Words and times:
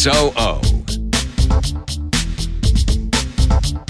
So. 0.00 0.30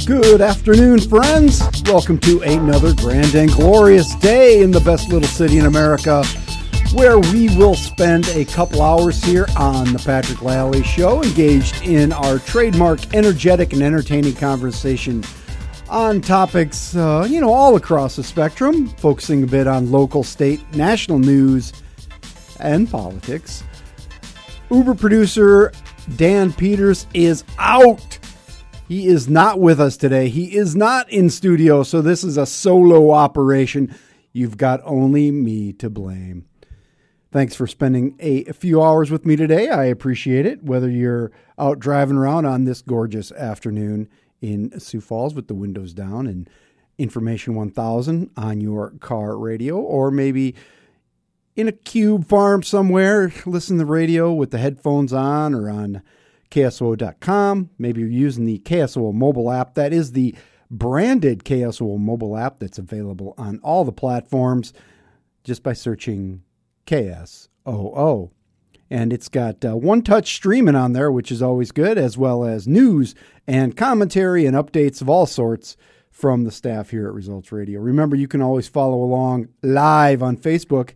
Good 0.06 0.40
afternoon, 0.40 1.00
friends. 1.00 1.60
Welcome 1.84 2.18
to 2.20 2.40
another 2.40 2.94
grand 2.94 3.34
and 3.34 3.52
glorious 3.52 4.14
day 4.14 4.62
in 4.62 4.70
the 4.70 4.80
best 4.80 5.10
little 5.10 5.28
city 5.28 5.58
in 5.58 5.66
America, 5.66 6.24
where 6.94 7.18
we 7.18 7.54
will 7.58 7.74
spend 7.74 8.26
a 8.28 8.46
couple 8.46 8.80
hours 8.80 9.22
here 9.22 9.46
on 9.54 9.92
the 9.92 9.98
Patrick 9.98 10.38
Lalley 10.38 10.82
Show, 10.82 11.22
engaged 11.22 11.82
in 11.82 12.10
our 12.12 12.38
trademark, 12.38 13.14
energetic, 13.14 13.74
and 13.74 13.82
entertaining 13.82 14.34
conversation 14.34 15.22
on 15.90 16.22
topics, 16.22 16.96
uh, 16.96 17.26
you 17.28 17.38
know, 17.38 17.52
all 17.52 17.76
across 17.76 18.16
the 18.16 18.24
spectrum, 18.24 18.88
focusing 18.96 19.42
a 19.42 19.46
bit 19.46 19.66
on 19.66 19.90
local, 19.90 20.24
state, 20.24 20.62
national 20.74 21.18
news, 21.18 21.74
and 22.60 22.90
politics. 22.90 23.62
Uber 24.70 24.94
producer 24.94 25.70
Dan 26.16 26.52
Peters 26.52 27.06
is 27.14 27.44
out. 27.58 28.18
He 28.88 29.06
is 29.06 29.28
not 29.28 29.60
with 29.60 29.80
us 29.80 29.96
today. 29.96 30.28
He 30.28 30.56
is 30.56 30.74
not 30.74 31.10
in 31.10 31.28
studio, 31.30 31.82
so 31.82 32.00
this 32.00 32.24
is 32.24 32.36
a 32.36 32.46
solo 32.46 33.10
operation. 33.10 33.94
You've 34.32 34.56
got 34.56 34.80
only 34.84 35.30
me 35.30 35.72
to 35.74 35.90
blame. 35.90 36.46
Thanks 37.30 37.54
for 37.54 37.66
spending 37.66 38.16
a, 38.18 38.44
few 38.52 38.82
hours 38.82 39.10
with 39.10 39.26
me 39.26 39.36
today. 39.36 39.68
I 39.68 39.84
appreciate 39.84 40.46
it, 40.46 40.62
whether 40.62 40.88
you're 40.88 41.30
out 41.58 41.78
driving 41.78 42.16
around 42.16 42.46
on 42.46 42.64
this 42.64 42.80
gorgeous 42.80 43.30
afternoon 43.32 44.08
in 44.40 44.80
Sioux 44.80 45.02
Falls 45.02 45.34
with 45.34 45.46
the 45.46 45.54
windows 45.54 45.92
down 45.92 46.26
and 46.26 46.48
Information 46.96 47.54
1000 47.54 48.30
on 48.36 48.60
your 48.60 48.90
car 48.98 49.38
radio, 49.38 49.76
or 49.76 50.10
maybe 50.10 50.56
in 51.58 51.66
a 51.66 51.72
cube 51.72 52.24
farm 52.24 52.62
somewhere, 52.62 53.32
listen 53.44 53.76
to 53.76 53.84
the 53.84 53.90
radio 53.90 54.32
with 54.32 54.52
the 54.52 54.58
headphones 54.58 55.12
on 55.12 55.52
or 55.52 55.68
on 55.68 56.02
KSOO.com. 56.52 57.70
Maybe 57.76 58.00
you're 58.00 58.08
using 58.08 58.44
the 58.44 58.60
KSOO 58.60 59.12
mobile 59.12 59.50
app. 59.50 59.74
That 59.74 59.92
is 59.92 60.12
the 60.12 60.36
branded 60.70 61.42
KSOO 61.42 61.98
mobile 61.98 62.36
app 62.36 62.60
that's 62.60 62.78
available 62.78 63.34
on 63.36 63.58
all 63.64 63.84
the 63.84 63.90
platforms 63.90 64.72
just 65.42 65.64
by 65.64 65.72
searching 65.72 66.44
KSOO. 66.86 68.30
And 68.88 69.12
it's 69.12 69.28
got 69.28 69.64
uh, 69.64 69.76
one 69.76 70.02
touch 70.02 70.36
streaming 70.36 70.76
on 70.76 70.92
there, 70.92 71.10
which 71.10 71.32
is 71.32 71.42
always 71.42 71.72
good, 71.72 71.98
as 71.98 72.16
well 72.16 72.44
as 72.44 72.68
news 72.68 73.16
and 73.48 73.76
commentary 73.76 74.46
and 74.46 74.56
updates 74.56 75.02
of 75.02 75.10
all 75.10 75.26
sorts 75.26 75.76
from 76.08 76.44
the 76.44 76.52
staff 76.52 76.90
here 76.90 77.08
at 77.08 77.14
Results 77.14 77.50
Radio. 77.50 77.80
Remember, 77.80 78.14
you 78.14 78.28
can 78.28 78.42
always 78.42 78.68
follow 78.68 79.02
along 79.02 79.48
live 79.60 80.22
on 80.22 80.36
Facebook 80.36 80.92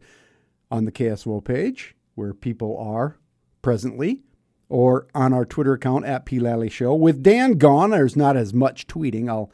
on 0.73 0.87
the 0.87 0.93
KSOO 0.93 1.45
page, 1.45 1.95
where 2.15 2.33
people 2.33 2.77
are 2.79 3.19
presently 3.61 4.23
or 4.71 5.07
on 5.15 5.35
our 5.35 5.45
Twitter 5.45 5.75
account 5.75 6.07
at 6.07 6.25
P 6.25 6.41
Lalley 6.41 6.71
Show. 6.71 6.95
With 6.95 7.23
Dan 7.23 7.53
gone, 7.53 7.91
there's 7.91 8.17
not 8.17 8.39
as 8.39 8.55
much 8.55 8.87
tweeting. 8.87 9.29
I'll 9.29 9.53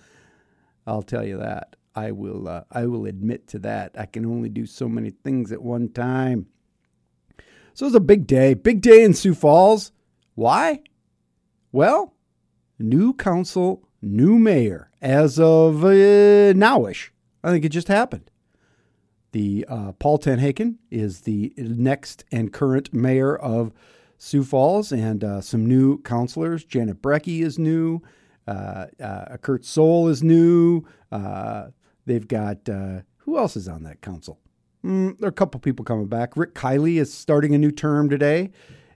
I'll 0.86 1.02
tell 1.02 1.26
you 1.26 1.36
that. 1.38 1.74
I 1.94 2.12
will 2.12 2.48
uh, 2.48 2.62
I 2.70 2.86
will 2.86 3.04
admit 3.04 3.48
to 3.48 3.58
that. 3.58 3.96
I 3.98 4.06
can 4.06 4.24
only 4.24 4.48
do 4.48 4.64
so 4.64 4.88
many 4.88 5.10
things 5.10 5.50
at 5.50 5.60
one 5.60 5.88
time. 5.88 6.46
So 7.74 7.86
it's 7.86 7.96
a 7.96 8.00
big 8.00 8.26
day, 8.26 8.54
big 8.54 8.80
day 8.80 9.02
in 9.02 9.12
Sioux 9.12 9.34
Falls. 9.34 9.90
Why? 10.36 10.82
Well, 11.72 12.14
new 12.78 13.12
council, 13.12 13.88
new 14.00 14.38
mayor 14.38 14.90
as 15.02 15.40
of 15.40 15.84
uh, 15.84 16.54
nowish. 16.54 17.10
I 17.42 17.50
think 17.50 17.64
it 17.64 17.70
just 17.70 17.88
happened. 17.88 18.30
The 19.32 19.66
uh, 19.68 19.92
Paul 19.92 20.18
TenHaken 20.18 20.76
is 20.90 21.22
the 21.22 21.52
next 21.56 22.24
and 22.32 22.52
current 22.52 22.92
mayor 22.94 23.36
of 23.36 23.72
Sioux 24.16 24.42
Falls 24.42 24.90
and 24.90 25.22
uh, 25.22 25.40
some 25.40 25.66
new 25.66 26.00
counselors. 26.02 26.64
Janet 26.64 27.02
Brekke 27.02 27.42
is 27.42 27.58
new. 27.58 28.02
Uh, 28.46 28.86
uh, 29.02 29.36
Curt 29.36 29.62
Soehl 29.62 30.08
is 30.10 30.22
new. 30.22 30.82
Uh, 31.12 31.68
they've 32.06 32.26
got 32.26 32.68
uh, 32.68 33.00
who 33.18 33.38
else 33.38 33.56
is 33.56 33.68
on 33.68 33.82
that 33.82 34.00
council? 34.00 34.40
Mm, 34.84 35.18
there 35.18 35.26
are 35.26 35.30
a 35.30 35.32
couple 35.32 35.60
people 35.60 35.84
coming 35.84 36.06
back. 36.06 36.36
Rick 36.36 36.54
Kiley 36.54 36.98
is 36.98 37.12
starting 37.12 37.54
a 37.54 37.58
new 37.58 37.70
term 37.70 38.08
today, 38.08 38.50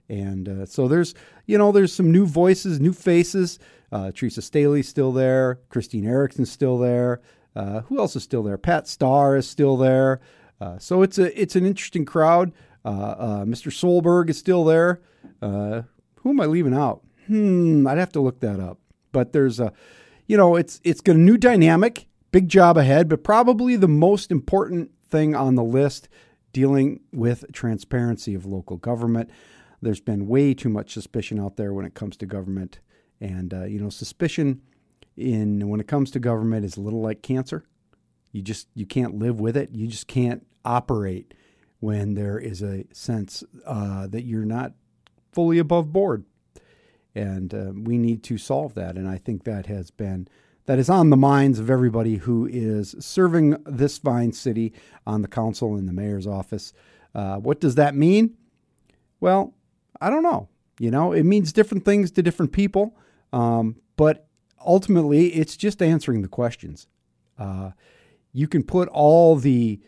and 0.09 0.67
so 0.67 0.87
there's 0.87 1.13
you 1.45 1.57
know 1.57 1.71
there's 1.71 1.93
some 1.93 2.11
new 2.11 2.25
voices, 2.25 2.79
new 2.79 2.93
faces. 2.93 3.59
Theresa 3.91 4.41
Stehly's 4.41 4.87
still 4.87 5.11
there. 5.11 5.59
Christine 5.69 6.07
Erickson's 6.07 6.51
still 6.51 6.79
there. 6.79 7.21
Who 7.55 7.99
else 7.99 8.15
is 8.15 8.23
still 8.23 8.43
there? 8.43 8.57
Pat 8.57 8.87
Starr 8.87 9.35
is 9.37 9.47
still 9.47 9.77
there. 9.77 10.19
so 10.79 11.01
it's 11.01 11.17
a 11.17 11.39
it's 11.39 11.55
an 11.55 11.65
interesting 11.65 12.05
crowd. 12.05 12.51
Mr. 12.85 13.71
Selberg 13.71 14.29
is 14.29 14.37
still 14.37 14.63
there. 14.63 15.01
Uh, 15.41 15.83
who 16.17 16.29
am 16.29 16.39
I 16.39 16.45
leaving 16.45 16.73
out? 16.73 17.01
Hmm, 17.27 17.85
I'd 17.87 17.97
have 17.97 18.11
to 18.13 18.21
look 18.21 18.39
that 18.39 18.59
up. 18.59 18.79
But 19.11 19.33
there's 19.33 19.59
a, 19.59 19.73
you 20.25 20.37
know, 20.37 20.55
it's 20.55 20.79
it's 20.83 21.01
got 21.01 21.15
a 21.15 21.19
new 21.19 21.37
dynamic, 21.37 22.07
big 22.31 22.49
job 22.49 22.77
ahead, 22.77 23.09
but 23.09 23.23
probably 23.23 23.75
the 23.75 23.87
most 23.87 24.31
important 24.31 24.91
thing 25.09 25.35
on 25.35 25.55
the 25.55 25.63
list 25.63 26.09
dealing 26.51 27.01
with 27.11 27.45
transparency 27.51 28.33
of 28.33 28.45
local 28.45 28.77
government. 28.77 29.29
There's 29.81 29.99
been 29.99 30.27
way 30.27 30.53
too 30.53 30.69
much 30.69 30.93
suspicion 30.93 31.39
out 31.39 31.57
there 31.57 31.73
when 31.73 31.85
it 31.85 31.93
comes 31.93 32.15
to 32.17 32.25
government, 32.25 32.79
and 33.19 33.53
uh, 33.53 33.65
you 33.65 33.79
know, 33.79 33.89
suspicion 33.89 34.61
in 35.15 35.67
when 35.69 35.79
it 35.79 35.87
comes 35.87 36.11
to 36.11 36.19
government 36.19 36.65
is 36.65 36.77
a 36.77 36.81
little 36.81 37.01
like 37.01 37.21
cancer. 37.21 37.65
You 38.31 38.41
just 38.41 38.67
you 38.73 38.85
can't 38.85 39.19
live 39.19 39.39
with 39.39 39.55
it. 39.55 39.69
You 39.73 39.87
just 39.87 40.07
can't 40.07 40.45
operate 40.65 41.33
when 41.79 42.13
there 42.13 42.39
is 42.39 42.61
a 42.61 42.85
sense 42.93 43.43
uh, 43.65 44.07
that 44.07 44.23
you're 44.23 44.45
not 44.45 44.73
fully 45.31 45.59
above 45.59 45.91
board. 45.91 46.25
And 47.15 47.53
uh, 47.53 47.71
we 47.75 47.97
need 47.97 48.23
to 48.23 48.37
solve 48.37 48.73
that. 48.73 48.95
And 48.95 49.07
I 49.07 49.17
think 49.17 49.43
that 49.43 49.67
has 49.67 49.91
been 49.91 50.27
that 50.65 50.79
is 50.79 50.89
on 50.89 51.09
the 51.09 51.17
minds 51.17 51.59
of 51.59 51.69
everybody 51.69 52.17
who 52.17 52.47
is 52.47 52.95
serving 52.99 53.57
this 53.65 53.97
fine 53.97 54.31
city 54.31 54.73
on 55.05 55.21
the 55.21 55.27
council 55.27 55.75
and 55.75 55.87
the 55.87 55.93
mayor's 55.93 56.25
office. 56.25 56.73
Uh, 57.13 57.37
what 57.37 57.59
does 57.59 57.75
that 57.75 57.95
mean? 57.95 58.35
Well, 59.19 59.53
I 59.99 60.09
don't 60.09 60.23
know. 60.23 60.47
You 60.79 60.89
know, 60.89 61.11
it 61.11 61.23
means 61.23 61.53
different 61.53 61.85
things 61.85 62.11
to 62.11 62.23
different 62.23 62.51
people, 62.51 62.97
um, 63.31 63.75
but 63.95 64.27
ultimately, 64.65 65.27
it's 65.27 65.57
just 65.57 65.81
answering 65.81 66.21
the 66.21 66.27
questions. 66.27 66.87
Uh, 67.37 67.71
you 68.31 68.47
can 68.47 68.63
put 68.63 68.89
all 68.89 69.35
the 69.35 69.79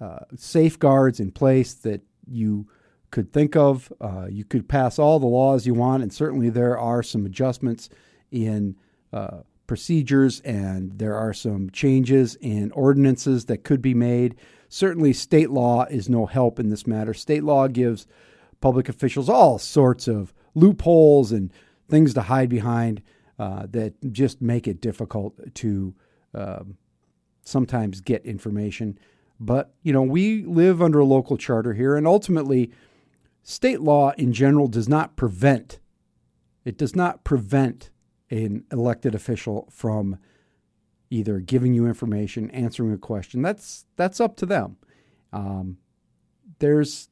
uh, 0.00 0.20
safeguards 0.36 1.20
in 1.20 1.30
place 1.30 1.74
that 1.74 2.02
you 2.26 2.66
could 3.10 3.32
think 3.32 3.54
of. 3.54 3.92
Uh, 4.00 4.26
you 4.28 4.44
could 4.44 4.68
pass 4.68 4.98
all 4.98 5.20
the 5.20 5.26
laws 5.26 5.66
you 5.66 5.74
want, 5.74 6.02
and 6.02 6.12
certainly 6.12 6.48
there 6.48 6.78
are 6.78 7.02
some 7.02 7.26
adjustments 7.26 7.88
in 8.30 8.76
uh, 9.12 9.42
procedures 9.66 10.40
and 10.40 10.98
there 10.98 11.14
are 11.14 11.32
some 11.32 11.70
changes 11.70 12.36
in 12.40 12.70
ordinances 12.72 13.44
that 13.46 13.64
could 13.64 13.80
be 13.80 13.94
made. 13.94 14.34
Certainly, 14.68 15.12
state 15.12 15.50
law 15.50 15.84
is 15.84 16.08
no 16.08 16.26
help 16.26 16.58
in 16.58 16.70
this 16.70 16.86
matter. 16.86 17.14
State 17.14 17.44
law 17.44 17.68
gives 17.68 18.06
public 18.60 18.88
officials 18.88 19.28
all 19.28 19.58
sorts 19.58 20.08
of 20.08 20.32
loopholes 20.54 21.32
and 21.32 21.52
things 21.88 22.14
to 22.14 22.22
hide 22.22 22.48
behind 22.48 23.02
uh, 23.38 23.66
that 23.70 24.12
just 24.12 24.40
make 24.40 24.68
it 24.68 24.80
difficult 24.80 25.54
to 25.54 25.94
um, 26.34 26.76
sometimes 27.44 28.00
get 28.00 28.24
information. 28.24 28.98
But, 29.40 29.74
you 29.82 29.92
know, 29.92 30.02
we 30.02 30.44
live 30.44 30.80
under 30.80 31.00
a 31.00 31.04
local 31.04 31.36
charter 31.36 31.74
here, 31.74 31.96
and 31.96 32.06
ultimately, 32.06 32.70
State 33.42 33.80
law 33.80 34.12
in 34.16 34.32
general 34.32 34.68
does 34.68 34.88
not 34.88 35.16
prevent, 35.16 35.80
it 36.64 36.78
does 36.78 36.94
not 36.94 37.24
prevent 37.24 37.90
an 38.30 38.64
elected 38.70 39.14
official 39.14 39.68
from 39.70 40.16
either 41.10 41.40
giving 41.40 41.74
you 41.74 41.86
information, 41.86 42.50
answering 42.52 42.92
a 42.92 42.98
question. 42.98 43.42
That's 43.42 43.84
that's 43.96 44.20
up 44.20 44.36
to 44.36 44.46
them. 44.46 44.76
Um, 45.32 45.78
there's 46.60 47.08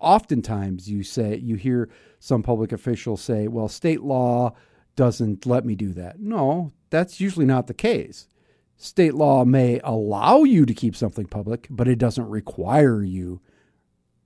oftentimes 0.00 0.90
you 0.90 1.04
say 1.04 1.36
you 1.36 1.54
hear 1.54 1.88
some 2.18 2.42
public 2.42 2.72
officials 2.72 3.22
say, 3.22 3.46
"Well, 3.46 3.68
state 3.68 4.02
law 4.02 4.54
doesn't 4.96 5.46
let 5.46 5.64
me 5.64 5.74
do 5.74 5.92
that." 5.92 6.20
No, 6.20 6.72
that's 6.90 7.20
usually 7.20 7.46
not 7.46 7.66
the 7.66 7.74
case. 7.74 8.28
State 8.76 9.14
law 9.14 9.44
may 9.44 9.80
allow 9.84 10.42
you 10.42 10.66
to 10.66 10.74
keep 10.74 10.96
something 10.96 11.26
public, 11.26 11.66
but 11.70 11.88
it 11.88 11.98
doesn't 11.98 12.28
require 12.28 13.02
you 13.02 13.40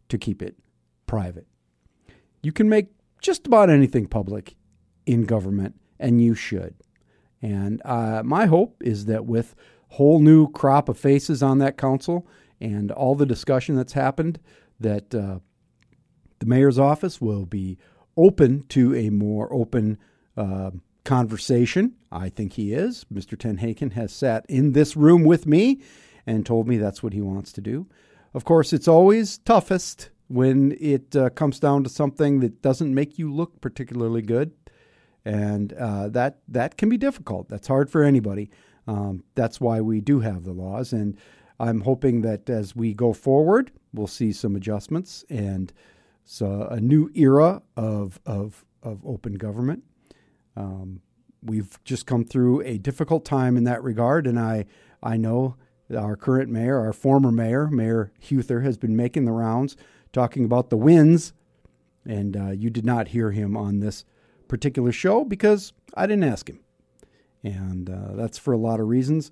to 0.09 0.19
keep 0.19 0.43
it 0.43 0.57
private. 1.07 1.47
You 2.43 2.53
can 2.53 2.69
make 2.69 2.89
just 3.21 3.47
about 3.47 3.71
anything 3.71 4.07
public 4.07 4.57
in 5.07 5.25
government, 5.25 5.75
and 5.99 6.23
you 6.23 6.35
should. 6.35 6.75
And 7.43 7.83
uh, 7.85 8.23
my 8.25 8.47
hope 8.47 8.83
is 8.83 9.05
that 9.07 9.27
with 9.27 9.55
whole 9.91 10.21
new 10.21 10.51
crop 10.51 10.89
of 10.89 10.99
faces 10.99 11.43
on 11.43 11.59
that 11.59 11.77
council 11.77 12.27
and 12.61 12.91
all 12.91 13.15
the 13.15 13.27
discussion 13.27 13.77
that's 13.77 13.93
happened, 13.93 14.39
that 14.81 15.15
uh, 15.15 15.39
the 16.39 16.47
mayor's 16.47 16.79
office 16.79 17.21
will 17.21 17.47
be 17.47 17.79
open 18.17 18.65
to 18.69 18.95
a 18.95 19.11
more 19.11 19.53
open 19.53 19.99
uh, 20.39 20.71
conversation. 21.05 21.95
I 22.13 22.29
think 22.29 22.55
he 22.55 22.73
is. 22.73 23.05
Mr. 23.13 23.37
TenHaken 23.37 23.93
has 23.93 24.13
sat 24.13 24.47
in 24.49 24.73
this 24.73 24.97
room 24.97 25.25
with 25.25 25.47
me 25.47 25.81
and 26.27 26.45
told 26.45 26.69
me 26.69 26.77
that's 26.77 27.03
what 27.03 27.13
he 27.13 27.21
wants 27.21 27.53
to 27.53 27.61
do. 27.61 27.87
Of 28.35 28.45
course, 28.45 28.73
it's 28.73 28.89
always 28.89 29.39
toughest 29.39 30.11
when 30.29 30.77
it 30.79 31.17
uh, 31.17 31.31
comes 31.31 31.59
down 31.59 31.83
to 31.85 31.91
something 31.91 32.41
that 32.41 32.61
doesn't 32.61 32.95
make 32.95 33.19
you 33.19 33.33
look 33.33 33.61
particularly 33.61 34.21
good, 34.23 34.53
and 35.25 35.73
uh, 35.73 36.09
that 36.11 36.39
that 36.49 36.77
can 36.77 36.89
be 36.91 36.99
difficult. 36.99 37.49
That's 37.49 37.67
hard 37.67 37.91
for 37.91 38.03
anybody. 38.05 38.51
Um, 38.87 39.25
that's 39.35 39.61
why 39.61 39.81
we 39.81 40.01
do 40.01 40.21
have 40.21 40.45
the 40.45 40.53
laws, 40.53 40.93
and 40.93 41.17
I'm 41.59 41.81
hoping 41.81 42.21
that 42.23 42.49
as 42.51 42.77
we 42.77 42.95
go 42.95 43.13
forward, 43.13 43.73
we'll 43.95 44.07
see 44.07 44.33
some 44.33 44.55
adjustments 44.55 45.25
and 45.31 45.73
so 46.25 46.69
a 46.71 46.79
new 46.79 47.11
era 47.15 47.63
of 47.77 48.21
of 48.27 48.65
of 48.83 49.05
open 49.07 49.35
government. 49.35 49.83
Um, 50.59 51.01
we've 51.43 51.79
just 51.85 52.05
come 52.05 52.25
through 52.25 52.63
a 52.63 52.79
difficult 52.79 53.25
time 53.25 53.57
in 53.57 53.65
that 53.65 53.83
regard, 53.83 54.27
and 54.27 54.39
I 54.39 54.67
I 55.03 55.17
know 55.17 55.57
our 55.97 56.17
current 56.17 56.51
mayor, 56.51 56.79
our 56.79 56.93
former 56.93 57.31
mayor, 57.31 57.69
Mayor 57.69 58.13
Huether, 58.21 58.65
has 58.65 58.77
been 58.77 58.97
making 58.97 59.25
the 59.25 59.33
rounds 59.33 59.77
talking 60.13 60.45
about 60.45 60.69
the 60.69 60.77
wins, 60.77 61.33
and 62.05 62.37
uh, 62.37 62.51
you 62.51 62.71
did 62.71 62.85
not 62.85 63.09
hear 63.09 63.31
him 63.31 63.57
on 63.57 63.79
this 63.79 64.05
particular 64.49 64.91
show 64.91 65.25
because 65.25 65.73
I 65.95 66.07
didn't 66.07 66.25
ask 66.25 66.49
him, 66.49 66.61
and 67.45 67.89
uh, 67.89 68.15
that's 68.15 68.37
for 68.37 68.53
a 68.53 68.59
lot 68.59 68.81
of 68.81 68.89
reasons. 68.89 69.31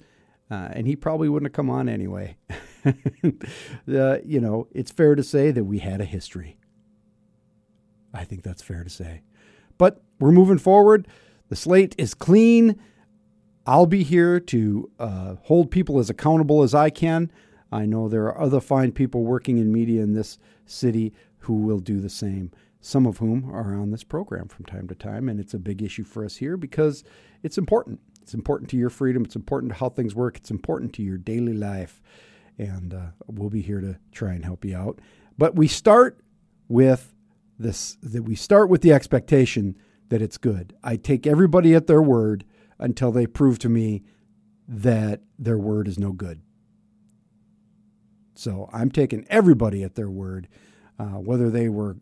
Uh, 0.48 0.68
and 0.70 0.86
he 0.86 0.94
probably 0.94 1.28
wouldn't 1.28 1.50
have 1.50 1.56
come 1.56 1.68
on 1.68 1.88
anyway. 1.88 2.36
you 3.84 4.40
know, 4.40 4.68
it's 4.70 4.92
fair 4.92 5.16
to 5.16 5.24
say 5.24 5.50
that 5.50 5.64
we 5.64 5.80
had 5.80 6.00
a 6.00 6.04
history. 6.04 6.56
I 8.14 8.22
think 8.22 8.44
that's 8.44 8.62
fair 8.62 8.84
to 8.84 8.90
say. 8.90 9.22
But 9.76 10.05
we're 10.18 10.32
moving 10.32 10.58
forward. 10.58 11.08
The 11.48 11.56
slate 11.56 11.94
is 11.98 12.14
clean. 12.14 12.80
I'll 13.66 13.86
be 13.86 14.02
here 14.02 14.38
to 14.38 14.90
uh, 14.98 15.34
hold 15.42 15.70
people 15.70 15.98
as 15.98 16.08
accountable 16.08 16.62
as 16.62 16.74
I 16.74 16.90
can. 16.90 17.30
I 17.72 17.84
know 17.84 18.08
there 18.08 18.26
are 18.26 18.40
other 18.40 18.60
fine 18.60 18.92
people 18.92 19.24
working 19.24 19.58
in 19.58 19.72
media 19.72 20.02
in 20.02 20.12
this 20.12 20.38
city 20.64 21.12
who 21.40 21.54
will 21.54 21.80
do 21.80 22.00
the 22.00 22.10
same, 22.10 22.52
some 22.80 23.06
of 23.06 23.18
whom 23.18 23.50
are 23.50 23.74
on 23.74 23.90
this 23.90 24.04
program 24.04 24.48
from 24.48 24.66
time 24.66 24.86
to 24.88 24.94
time. 24.94 25.28
And 25.28 25.40
it's 25.40 25.54
a 25.54 25.58
big 25.58 25.82
issue 25.82 26.04
for 26.04 26.24
us 26.24 26.36
here 26.36 26.56
because 26.56 27.04
it's 27.42 27.58
important. 27.58 28.00
It's 28.22 28.34
important 28.34 28.70
to 28.70 28.76
your 28.76 28.90
freedom, 28.90 29.24
it's 29.24 29.36
important 29.36 29.72
to 29.72 29.78
how 29.78 29.88
things 29.88 30.14
work, 30.14 30.36
it's 30.36 30.50
important 30.50 30.92
to 30.94 31.02
your 31.02 31.16
daily 31.16 31.52
life. 31.52 32.02
And 32.58 32.92
uh, 32.92 33.06
we'll 33.26 33.50
be 33.50 33.62
here 33.62 33.80
to 33.80 33.98
try 34.10 34.32
and 34.32 34.44
help 34.44 34.64
you 34.64 34.76
out. 34.76 34.98
But 35.38 35.54
we 35.54 35.68
start 35.68 36.18
with 36.68 37.14
this 37.58 37.96
that 38.02 38.24
we 38.24 38.34
start 38.34 38.68
with 38.68 38.82
the 38.82 38.92
expectation 38.92 39.76
that 40.08 40.22
it's 40.22 40.38
good. 40.38 40.74
I 40.82 40.96
take 40.96 41.26
everybody 41.26 41.74
at 41.74 41.86
their 41.86 42.02
word 42.02 42.44
until 42.78 43.12
they 43.12 43.26
prove 43.26 43.58
to 43.60 43.68
me 43.68 44.02
that 44.68 45.20
their 45.38 45.58
word 45.58 45.88
is 45.88 45.98
no 45.98 46.12
good. 46.12 46.40
So 48.34 48.68
I'm 48.72 48.90
taking 48.90 49.26
everybody 49.30 49.82
at 49.82 49.94
their 49.94 50.10
word, 50.10 50.48
uh, 50.98 51.18
whether 51.20 51.50
they 51.50 51.68
were 51.68 51.96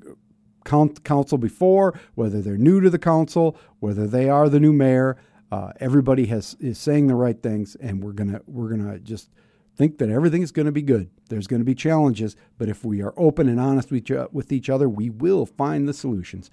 council 0.64 1.38
before, 1.38 1.98
whether 2.14 2.40
they're 2.40 2.56
new 2.56 2.80
to 2.80 2.90
the 2.90 2.98
council, 2.98 3.56
whether 3.80 4.06
they 4.06 4.28
are 4.28 4.48
the 4.48 4.60
new 4.60 4.72
mayor. 4.72 5.16
Uh, 5.52 5.72
everybody 5.78 6.26
has 6.26 6.56
is 6.58 6.78
saying 6.78 7.06
the 7.06 7.14
right 7.14 7.40
things, 7.42 7.76
and 7.76 8.02
we're 8.02 8.12
gonna 8.12 8.40
we're 8.46 8.70
gonna 8.70 8.98
just 8.98 9.30
think 9.76 9.98
that 9.98 10.08
everything 10.08 10.42
is 10.42 10.52
going 10.52 10.66
to 10.66 10.72
be 10.72 10.82
good. 10.82 11.10
There's 11.28 11.46
going 11.46 11.60
to 11.60 11.64
be 11.64 11.74
challenges, 11.74 12.36
but 12.58 12.68
if 12.68 12.84
we 12.84 13.02
are 13.02 13.14
open 13.16 13.48
and 13.48 13.60
honest 13.60 13.90
with 13.90 14.52
each 14.52 14.70
other, 14.70 14.88
we 14.88 15.10
will 15.10 15.46
find 15.46 15.88
the 15.88 15.92
solutions. 15.92 16.50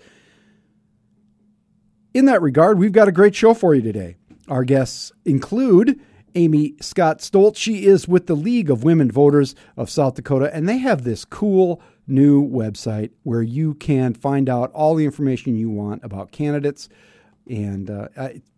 In 2.14 2.26
that 2.26 2.42
regard, 2.42 2.78
we've 2.78 2.92
got 2.92 3.08
a 3.08 3.12
great 3.14 3.36
show 3.36 3.54
for 3.54 3.74
you 3.74 3.82
today. 3.82 4.18
Our 4.50 4.66
guests 4.66 5.14
include 5.24 5.98
Amy 6.36 6.76
Scott 6.82 7.20
Stoltz. 7.20 7.56
She 7.56 7.86
is 7.86 8.06
with 8.06 8.28
the 8.28 8.36
League 8.36 8.70
of 8.70 8.84
Women 8.84 9.10
Voters 9.10 9.56
of 9.78 9.90
South 9.90 10.16
Dakota, 10.16 10.54
and 10.54 10.68
they 10.68 10.80
have 10.80 11.06
this 11.06 11.24
cool 11.24 11.82
new 12.08 12.46
website 12.46 13.12
where 13.24 13.42
you 13.42 13.76
can 13.76 14.14
find 14.14 14.50
out 14.50 14.72
all 14.74 14.96
the 14.96 15.06
information 15.06 15.56
you 15.56 15.70
want 15.70 16.04
about 16.04 16.34
candidates 16.34 16.90
and 17.50 17.90
uh, 17.90 18.10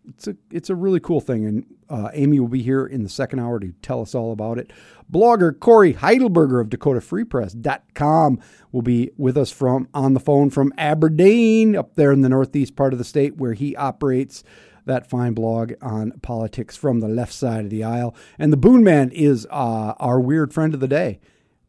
it's 0.08 0.28
a 0.28 0.36
it's 0.50 0.70
a 0.70 0.74
really 0.74 1.00
cool 1.00 1.20
thing. 1.20 1.46
And 1.46 1.66
uh, 1.88 2.10
Amy 2.12 2.40
will 2.40 2.48
be 2.48 2.62
here 2.62 2.86
in 2.86 3.02
the 3.02 3.08
second 3.08 3.38
hour 3.40 3.58
to 3.60 3.72
tell 3.82 4.00
us 4.00 4.14
all 4.14 4.32
about 4.32 4.58
it. 4.58 4.72
Blogger 5.10 5.58
Cory 5.58 5.94
Heidelberger 5.94 6.60
of 6.60 6.68
DakotaFreePress.com 6.68 8.40
will 8.72 8.82
be 8.82 9.10
with 9.16 9.36
us 9.36 9.50
from 9.50 9.88
on 9.92 10.14
the 10.14 10.20
phone 10.20 10.50
from 10.50 10.72
Aberdeen, 10.78 11.76
up 11.76 11.94
there 11.94 12.12
in 12.12 12.22
the 12.22 12.28
northeast 12.28 12.76
part 12.76 12.92
of 12.92 12.98
the 12.98 13.04
state, 13.04 13.36
where 13.36 13.52
he 13.52 13.76
operates 13.76 14.42
that 14.86 15.08
fine 15.08 15.32
blog 15.32 15.72
on 15.80 16.12
politics 16.22 16.76
from 16.76 17.00
the 17.00 17.08
left 17.08 17.32
side 17.32 17.64
of 17.64 17.70
the 17.70 17.84
aisle. 17.84 18.14
And 18.38 18.52
the 18.52 18.56
Boone 18.56 18.84
Man 18.84 19.10
is 19.10 19.46
uh, 19.50 19.94
our 19.98 20.20
weird 20.20 20.52
friend 20.52 20.74
of 20.74 20.80
the 20.80 20.88
day. 20.88 21.20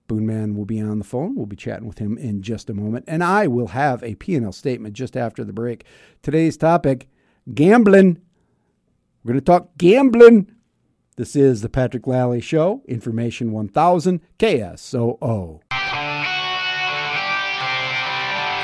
Boone 0.07 0.25
Man 0.25 0.55
will 0.55 0.65
be 0.65 0.79
on 0.79 0.99
the 0.99 1.05
phone. 1.05 1.35
We'll 1.35 1.45
be 1.45 1.55
chatting 1.55 1.87
with 1.87 1.97
him 1.97 2.17
in 2.17 2.41
just 2.41 2.69
a 2.69 2.73
moment. 2.73 3.05
And 3.07 3.23
I 3.23 3.47
will 3.47 3.69
have 3.69 4.03
a 4.03 4.15
P&L 4.15 4.51
statement 4.51 4.93
just 4.93 5.17
after 5.17 5.43
the 5.43 5.53
break. 5.53 5.85
Today's 6.21 6.57
topic, 6.57 7.07
gambling. 7.53 8.21
We're 9.25 9.33
going 9.33 9.43
to 9.43 9.51
talk 9.51 9.75
gambling. 9.79 10.51
This 11.15 11.35
is 11.35 11.61
the 11.61 11.69
Patrick 11.69 12.05
Lalley 12.05 12.43
Show, 12.43 12.83
Information 12.87 13.51
1000 13.53 14.21
KSOO. 14.37 15.61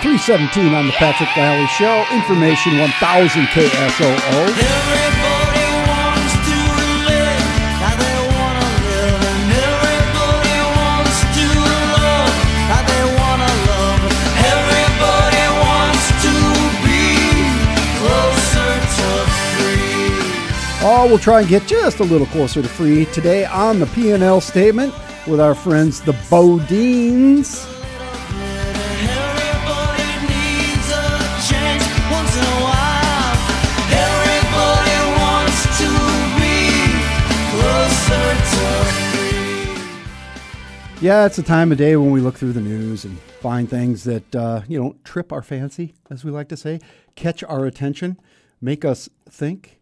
317 0.04 0.76
on 0.76 0.86
the 0.86 0.94
Patrick 0.94 1.30
Lalley 1.30 1.66
Show, 1.66 2.06
Information 2.14 2.78
1000 2.78 3.46
KSOO. 3.48 5.31
We'll 21.10 21.20
try 21.20 21.42
and 21.42 21.50
get 21.50 21.68
just 21.68 22.00
a 22.00 22.04
little 22.04 22.28
closer 22.28 22.62
to 22.62 22.68
free 22.68 23.06
today 23.06 23.44
on 23.44 23.80
the 23.80 23.88
P&L 23.88 24.40
statement 24.40 24.94
with 25.28 25.40
our 25.40 25.56
friends 25.56 26.00
the 26.00 26.14
Bodines. 26.14 27.68
Yeah, 41.02 41.26
it's 41.26 41.40
a 41.40 41.44
time 41.44 41.72
of 41.72 41.80
day 41.80 41.96
when 41.96 42.12
we 42.12 42.22
look 42.22 42.36
through 42.36 42.54
the 42.54 42.62
news 42.62 43.06
and 43.06 43.20
find 43.20 43.68
things 43.68 44.04
that 44.04 44.36
uh, 44.36 44.62
you 44.68 44.80
know 44.80 44.96
trip 45.04 45.34
our 45.34 45.42
fancy, 45.42 45.96
as 46.12 46.24
we 46.24 46.30
like 46.30 46.48
to 46.50 46.58
say, 46.58 46.80
catch 47.16 47.44
our 47.44 47.66
attention, 47.66 48.20
make 48.62 48.86
us 48.86 49.10
think, 49.28 49.81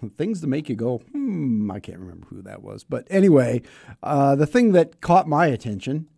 things 0.16 0.40
to 0.40 0.46
make 0.46 0.68
you 0.68 0.76
go, 0.76 0.98
hmm, 1.12 1.70
I 1.70 1.80
can't 1.80 1.98
remember 1.98 2.26
who 2.28 2.42
that 2.42 2.62
was. 2.62 2.84
But 2.84 3.06
anyway, 3.10 3.62
uh, 4.02 4.34
the 4.34 4.46
thing 4.46 4.72
that 4.72 5.00
caught 5.00 5.28
my 5.28 5.46
attention 5.46 6.08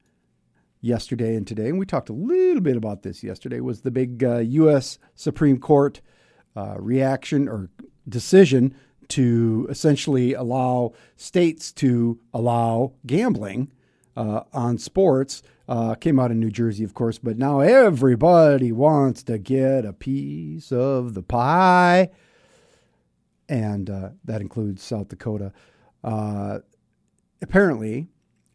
yesterday 0.81 1.35
and 1.35 1.47
today, 1.47 1.69
and 1.69 1.79
we 1.79 1.87
talked 1.87 2.09
a 2.09 2.15
little 2.15 2.63
bit 2.63 2.77
about 2.77 3.03
this 3.03 3.23
yesterday, 3.23 3.61
was 3.61 3.83
the 3.83 3.91
big 3.91 4.25
uh, 4.25 4.39
U.S. 4.39 4.99
Supreme 5.15 5.59
Court 5.59 6.01
uh, 6.57 6.77
reaction 6.79 7.49
or 7.49 7.71
decision 8.09 8.75
to 9.09 9.67
essentially 9.69 10.35
allow 10.35 10.93
states 11.17 11.73
to 11.73 12.19
allow 12.33 12.93
gambling 13.07 13.71
uh, 14.17 14.43
on 14.53 14.79
sports. 14.79 15.43
Uh, 15.69 15.95
came 15.95 16.19
out 16.19 16.33
in 16.33 16.41
New 16.41 16.51
Jersey, 16.51 16.83
of 16.83 16.95
course, 16.95 17.19
but 17.19 17.39
now 17.39 17.61
everybody 17.61 18.73
wants 18.73 19.23
to 19.25 19.39
get 19.39 19.85
a 19.85 19.93
piece 19.93 20.73
of 20.73 21.15
the 21.15 21.23
pie 21.23 22.11
and 23.51 23.91
uh, 23.91 24.11
that 24.25 24.41
includes 24.41 24.83
South 24.83 25.09
Dakota. 25.09 25.53
Uh, 26.03 26.61
apparently, 27.43 28.07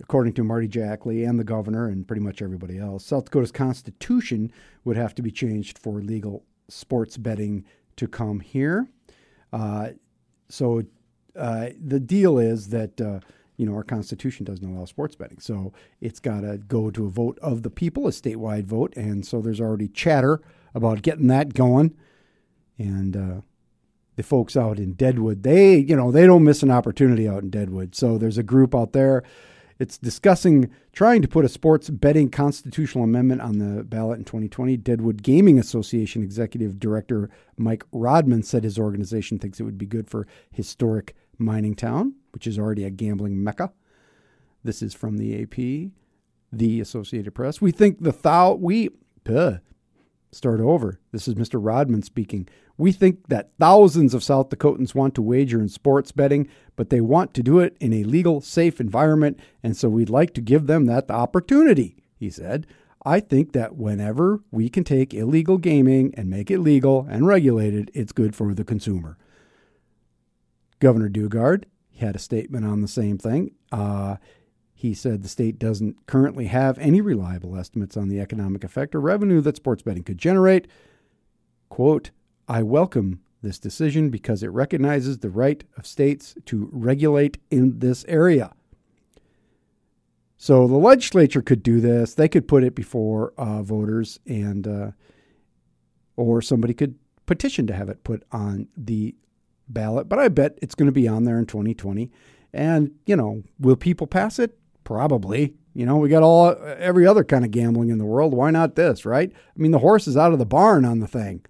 according 0.02 0.34
to 0.34 0.44
Marty 0.44 0.68
Jackley 0.68 1.26
and 1.26 1.38
the 1.38 1.44
governor 1.44 1.88
and 1.88 2.08
pretty 2.08 2.22
much 2.22 2.42
everybody 2.42 2.80
else, 2.80 3.06
South 3.06 3.26
Dakota's 3.26 3.52
constitution 3.52 4.52
would 4.86 4.96
have 4.96 5.14
to 5.16 5.22
be 5.22 5.32
changed 5.32 5.78
for 5.78 6.00
legal 6.00 6.46
sports 6.70 7.18
betting 7.18 7.66
to 7.98 8.08
come 8.08 8.40
here. 8.40 8.88
Uh, 9.52 9.90
so 10.50 10.82
uh, 11.38 11.70
the 11.84 12.00
deal 12.00 12.40
is 12.40 12.70
that 12.70 13.00
uh, 13.02 13.20
you 13.58 13.66
know 13.66 13.76
our 13.76 13.84
constitution 13.84 14.46
doesn't 14.46 14.66
allow 14.66 14.86
sports 14.86 15.16
betting, 15.16 15.40
so 15.40 15.74
it's 16.00 16.22
got 16.22 16.42
to 16.42 16.58
go 16.58 16.90
to 16.90 17.06
a 17.06 17.10
vote 17.10 17.38
of 17.42 17.64
the 17.64 17.70
people, 17.70 18.08
a 18.08 18.12
statewide 18.12 18.64
vote, 18.64 18.96
and 18.96 19.26
so 19.26 19.42
there's 19.42 19.62
already 19.62 19.90
chatter 19.90 20.42
about 20.74 21.02
getting 21.02 21.28
that 21.28 21.54
going, 21.54 21.94
and 22.78 23.18
uh, 23.18 23.42
the 24.16 24.24
folks 24.24 24.56
out 24.56 24.80
in 24.80 24.94
Deadwood, 24.94 25.44
they, 25.44 25.78
you 25.78 25.96
know, 25.96 26.12
they 26.12 26.26
don't 26.26 26.44
miss 26.44 26.64
an 26.64 26.72
opportunity 26.72 27.28
out 27.28 27.44
in 27.44 27.50
Deadwood. 27.50 27.96
So 27.96 28.18
there's 28.18 28.38
a 28.38 28.44
group 28.44 28.74
out 28.74 28.94
there. 28.94 29.24
It's 29.78 29.98
discussing 29.98 30.72
trying 30.94 31.22
to 31.22 31.28
put 31.28 31.44
a 31.44 31.50
sports 31.50 31.90
betting 31.90 32.30
constitutional 32.30 33.04
amendment 33.04 33.42
on 33.42 33.58
the 33.58 33.84
ballot 33.84 34.20
in 34.20 34.24
2020. 34.24 34.78
Deadwood 34.78 35.22
Gaming 35.22 35.60
Association 35.60 36.24
Executive 36.24 36.80
Director 36.80 37.30
Mike 37.58 37.84
Rodman 37.92 38.44
said 38.44 38.64
his 38.64 38.80
organization 38.80 39.38
thinks 39.38 39.60
it 39.60 39.64
would 39.64 39.78
be 39.78 39.86
good 39.86 40.10
for 40.10 40.28
historic 40.50 41.14
mining 41.38 41.76
town, 41.76 42.16
which 42.32 42.48
is 42.48 42.58
already 42.58 42.86
a 42.86 42.90
gambling 42.90 43.44
mecca. 43.44 43.74
This 44.64 44.82
is 44.82 44.94
from 44.94 45.18
the 45.18 45.42
AP. 45.44 45.92
the 46.52 46.80
Associated 46.80 47.32
Press. 47.34 47.60
We 47.60 47.72
think 47.72 48.02
the 48.02 48.14
thou 48.14 48.54
we 48.54 48.90
start 50.32 50.62
over. 50.62 51.00
This 51.12 51.28
is 51.28 51.36
Mr. 51.36 51.60
Rodman 51.62 52.02
speaking. 52.02 52.48
We 52.78 52.92
think 52.92 53.28
that 53.28 53.52
thousands 53.58 54.14
of 54.14 54.24
South 54.24 54.50
Dakotans 54.50 54.94
want 54.94 55.16
to 55.16 55.22
wager 55.22 55.60
in 55.60 55.70
sports 55.70 56.12
betting, 56.12 56.50
but 56.76 56.90
they 56.90 57.00
want 57.00 57.34
to 57.36 57.44
do 57.44 57.60
it 57.60 57.78
in 57.80 57.94
a 57.94 58.04
legal, 58.04 58.42
safe 58.42 58.82
environment, 58.82 59.40
and 59.64 59.78
so 59.78 59.88
we'd 59.88 60.10
like 60.10 60.34
to 60.34 60.42
give 60.42 60.68
them 60.68 60.86
that 60.86 61.10
opportunity, 61.10 61.96
he 62.18 62.30
said. 62.30 62.68
I 63.06 63.20
think 63.20 63.54
that 63.54 63.76
whenever 63.76 64.42
we 64.52 64.68
can 64.68 64.84
take 64.84 65.14
illegal 65.14 65.58
gaming 65.58 66.14
and 66.18 66.30
make 66.30 66.50
it 66.50 66.60
legal 66.60 67.08
and 67.10 67.28
regulated, 67.28 67.92
it's 67.94 68.12
good 68.12 68.36
for 68.36 68.54
the 68.54 68.64
consumer. 68.64 69.18
Governor 70.80 71.10
Daugaard 71.10 71.66
had 72.00 72.16
a 72.16 72.20
statement 72.20 72.66
on 72.66 72.82
the 72.82 72.88
same 72.88 73.18
thing. 73.18 73.52
Uh, 73.72 74.18
he 74.74 74.94
said 74.94 75.24
the 75.24 75.30
state 75.30 75.58
doesn't 75.58 76.06
currently 76.08 76.48
have 76.48 76.78
any 76.80 77.00
reliable 77.00 77.56
estimates 77.56 77.96
on 77.96 78.10
the 78.10 78.20
economic 78.20 78.64
effect 78.64 78.94
or 78.94 79.00
revenue 79.00 79.40
that 79.42 79.56
sports 79.56 79.84
betting 79.84 80.04
could 80.04 80.18
generate. 80.18 80.68
Quote, 81.70 82.12
I 82.48 82.64
welcome 82.64 83.22
this 83.42 83.60
decision 83.60 84.10
because 84.10 84.44
it 84.44 84.48
recognizes 84.48 85.20
the 85.20 85.30
right 85.30 85.64
of 85.78 85.88
states 85.88 86.36
to 86.46 86.70
regulate 86.72 87.38
in 87.50 87.80
this 87.80 88.06
area. 88.08 88.54
So 90.38 90.68
the 90.68 90.76
legislature 90.76 91.42
could 91.42 91.64
do 91.64 91.80
this. 91.80 92.14
They 92.14 92.28
could 92.28 92.48
put 92.48 92.64
it 92.64 92.76
before 92.76 93.34
uh, 93.38 93.64
voters, 93.64 94.20
and 94.28 94.68
uh, 94.68 94.92
or 96.18 96.42
somebody 96.42 96.74
could 96.74 96.96
petition 97.26 97.66
to 97.68 97.74
have 97.74 97.90
it 97.90 98.04
put 98.04 98.24
on 98.32 98.68
the 98.78 99.16
ballot. 99.68 100.10
But 100.10 100.20
I 100.20 100.28
bet 100.28 100.60
it's 100.62 100.76
going 100.76 100.88
to 100.88 100.92
be 100.92 101.08
on 101.08 101.24
there 101.24 101.40
in 101.40 101.46
2020. 101.46 102.12
And 102.54 102.92
you 103.06 103.16
know, 103.16 103.44
will 103.60 103.76
people 103.76 104.08
pass 104.08 104.38
it? 104.40 104.58
Probably. 104.84 105.56
You 105.74 105.86
know, 105.86 105.98
we 105.98 106.10
got 106.10 106.24
all 106.24 106.56
every 106.78 107.08
other 107.08 107.24
kind 107.24 107.44
of 107.44 107.52
gambling 107.52 107.90
in 107.90 107.98
the 107.98 108.06
world. 108.06 108.34
Why 108.34 108.52
not 108.52 108.76
this, 108.76 109.06
right? 109.06 109.32
I 109.34 109.60
mean, 109.60 109.72
the 109.72 109.80
horse 109.80 110.08
is 110.08 110.16
out 110.16 110.32
of 110.32 110.40
the 110.40 110.46
barn 110.46 110.86
on 110.86 111.00
the 111.00 111.08
thing. 111.08 111.46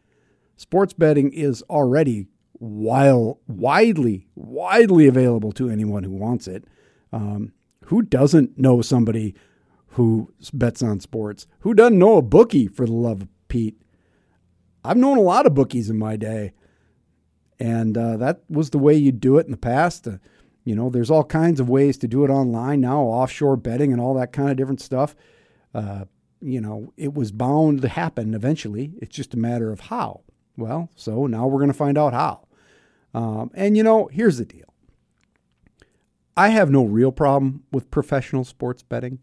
Sports 0.58 0.94
betting 0.94 1.32
is 1.32 1.62
already 1.64 2.28
while 2.54 3.40
widely, 3.48 4.28
widely 4.36 5.08
available 5.08 5.52
to 5.54 5.70
anyone 5.70 6.04
who 6.04 6.12
wants 6.12 6.48
it. 6.48 6.66
Um, 7.12 7.54
who 7.86 8.02
doesn't 8.02 8.58
know 8.58 8.82
somebody 8.82 9.36
who 9.90 10.34
bets 10.54 10.82
on 10.82 11.00
sports? 11.00 11.48
Who 11.60 11.74
doesn't 11.74 12.00
know 12.00 12.18
a 12.18 12.22
bookie 12.22 12.68
for 12.68 12.86
the 12.86 12.94
love 12.94 13.24
of 13.24 13.28
Pete? 13.48 13.82
I've 14.84 14.98
known 14.98 15.18
a 15.18 15.22
lot 15.22 15.46
of 15.46 15.54
bookies 15.54 15.90
in 15.90 15.98
my 15.98 16.16
day, 16.16 16.54
and 17.60 17.98
uh, 17.98 18.18
that 18.18 18.42
was 18.50 18.70
the 18.70 18.78
way 18.78 18.94
you 18.94 19.12
do 19.12 19.38
it 19.38 19.46
in 19.46 19.52
the 19.52 19.58
past. 19.58 20.08
Uh, 20.08 20.18
you 20.64 20.76
know, 20.76 20.90
there's 20.90 21.12
all 21.12 21.24
kinds 21.24 21.60
of 21.60 21.70
ways 21.70 21.98
to 22.00 22.08
do 22.08 22.24
it 22.26 22.30
online 22.30 22.82
now, 22.82 23.02
offshore 23.02 23.56
betting 23.56 23.92
and 23.92 24.02
all 24.02 24.14
that 24.16 24.34
kind 24.34 24.50
of 24.50 24.58
different 24.58 24.82
stuff. 24.82 25.16
Uh, 25.74 26.06
you 26.42 26.60
know, 26.62 26.94
it 26.98 27.14
was 27.14 27.32
bound 27.32 27.82
to 27.82 27.88
happen 27.88 28.34
eventually. 28.34 28.94
It's 29.02 29.16
just 29.16 29.34
a 29.34 29.38
matter 29.38 29.72
of 29.72 29.80
how. 29.80 30.25
Well, 30.58 30.90
so 30.96 31.28
now 31.28 31.48
we're 31.48 31.60
going 31.60 31.72
to 31.72 31.78
find 31.78 31.98
out 31.98 32.14
how. 32.14 32.48
Um, 33.14 33.52
and, 33.54 33.78
you 33.78 33.84
know, 33.84 34.08
here's 34.12 34.38
the 34.38 34.46
deal 34.46 34.74
I 36.36 36.50
have 36.50 36.70
no 36.70 36.84
real 36.84 37.12
problem 37.12 37.64
with 37.72 37.92
professional 37.92 38.44
sports 38.44 38.84
betting. 38.84 39.20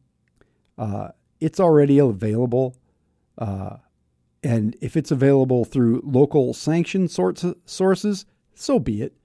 Uh, 0.79 1.09
it's 1.41 1.61
already 1.61 1.99
available. 1.99 2.77
Uh, 3.37 3.77
and 4.43 4.77
if 4.81 4.97
it's 4.97 5.11
available 5.11 5.65
through 5.65 6.03
local 6.05 6.51
of 6.51 7.57
sources, 7.67 8.27
so 8.55 8.79
be 8.79 9.03
it. 9.03 9.17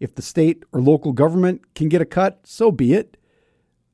If 0.00 0.14
the 0.14 0.22
state 0.22 0.64
or 0.72 0.80
local 0.80 1.12
government 1.12 1.74
can 1.74 1.88
get 1.88 2.00
a 2.00 2.06
cut, 2.06 2.40
so 2.44 2.70
be 2.70 2.94
it. 2.94 3.16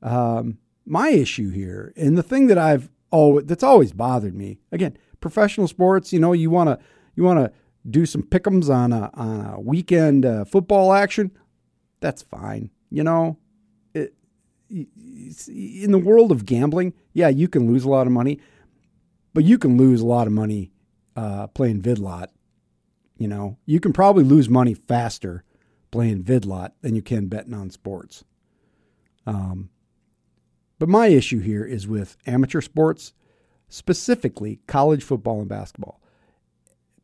Um, 0.02 0.58
my 0.86 1.08
issue 1.08 1.50
here, 1.50 1.92
and 1.96 2.16
the 2.16 2.22
thing 2.22 2.46
that 2.48 2.58
I've 2.58 2.90
oh 3.10 3.40
that's 3.40 3.62
always 3.62 3.92
bothered 3.92 4.34
me, 4.34 4.58
again, 4.70 4.98
professional 5.20 5.66
sports. 5.66 6.12
You 6.12 6.20
know, 6.20 6.34
you 6.34 6.50
want 6.50 6.68
to 6.68 6.78
you 7.14 7.22
want 7.24 7.38
to 7.40 7.52
do 7.88 8.06
some 8.06 8.22
pickums 8.22 8.68
on 8.68 8.92
a 8.92 9.10
on 9.14 9.54
a 9.54 9.60
weekend 9.60 10.24
uh, 10.24 10.44
football 10.44 10.92
action. 10.92 11.30
That's 12.00 12.22
fine. 12.22 12.70
You 12.90 13.04
know, 13.04 13.38
it, 13.94 14.14
in 14.70 15.92
the 15.92 15.98
world 15.98 16.30
of 16.32 16.46
gambling, 16.46 16.94
yeah, 17.12 17.28
you 17.28 17.48
can 17.48 17.70
lose 17.70 17.84
a 17.84 17.90
lot 17.90 18.06
of 18.06 18.12
money, 18.12 18.40
but 19.32 19.44
you 19.44 19.58
can 19.58 19.76
lose 19.76 20.00
a 20.00 20.06
lot 20.06 20.26
of 20.26 20.32
money 20.32 20.72
uh, 21.16 21.46
playing 21.48 21.82
vidlot. 21.82 22.28
You 23.16 23.28
know, 23.28 23.58
you 23.66 23.80
can 23.80 23.92
probably 23.92 24.24
lose 24.24 24.48
money 24.48 24.74
faster 24.74 25.44
playing 25.90 26.24
vidlot 26.24 26.72
than 26.80 26.96
you 26.96 27.02
can 27.02 27.26
betting 27.26 27.54
on 27.54 27.70
sports. 27.70 28.24
Um, 29.26 29.70
but 30.78 30.88
my 30.88 31.06
issue 31.06 31.38
here 31.38 31.64
is 31.64 31.86
with 31.86 32.16
amateur 32.26 32.60
sports, 32.60 33.12
specifically 33.68 34.60
college 34.66 35.04
football 35.04 35.40
and 35.40 35.48
basketball 35.48 36.00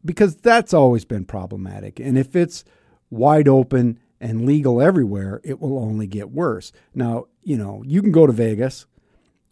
because 0.05 0.37
that's 0.37 0.75
always 0.75 1.05
been 1.05 1.25
problematic. 1.25 2.01
And 2.01 2.17
if 2.17 2.35
it's 2.35 2.65
wide 3.11 3.49
open 3.49 3.99
and 4.21 4.47
legal 4.47 4.81
everywhere, 4.81 5.41
it 5.45 5.61
will 5.61 5.79
only 5.79 6.07
get 6.07 6.31
worse. 6.31 6.73
Now, 6.95 7.27
you 7.43 7.57
know, 7.57 7.83
you 7.87 8.03
can 8.03 8.13
go 8.13 8.27
to 8.27 8.33
Vegas 8.33 8.87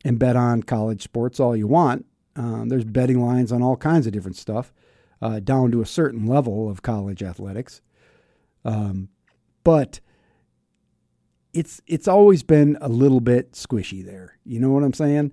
and 0.04 0.18
bet 0.18 0.36
on 0.36 0.62
college 0.62 1.02
sports 1.02 1.40
all 1.40 1.56
you 1.56 1.66
want. 1.66 2.06
Uh, 2.36 2.64
there's 2.66 2.84
betting 2.84 3.20
lines 3.20 3.50
on 3.50 3.62
all 3.62 3.76
kinds 3.76 4.06
of 4.06 4.12
different 4.12 4.36
stuff, 4.36 4.72
uh, 5.20 5.40
down 5.40 5.72
to 5.72 5.80
a 5.80 5.86
certain 5.86 6.26
level 6.26 6.70
of 6.70 6.82
college 6.82 7.22
athletics. 7.22 7.80
Um, 8.64 9.08
but 9.64 10.00
it's 11.52 11.80
it's 11.86 12.06
always 12.06 12.42
been 12.42 12.78
a 12.80 12.88
little 12.88 13.20
bit 13.20 13.52
squishy 13.52 14.04
there. 14.04 14.38
You 14.44 14.60
know 14.60 14.70
what 14.70 14.84
I'm 14.84 14.92
saying? 14.92 15.32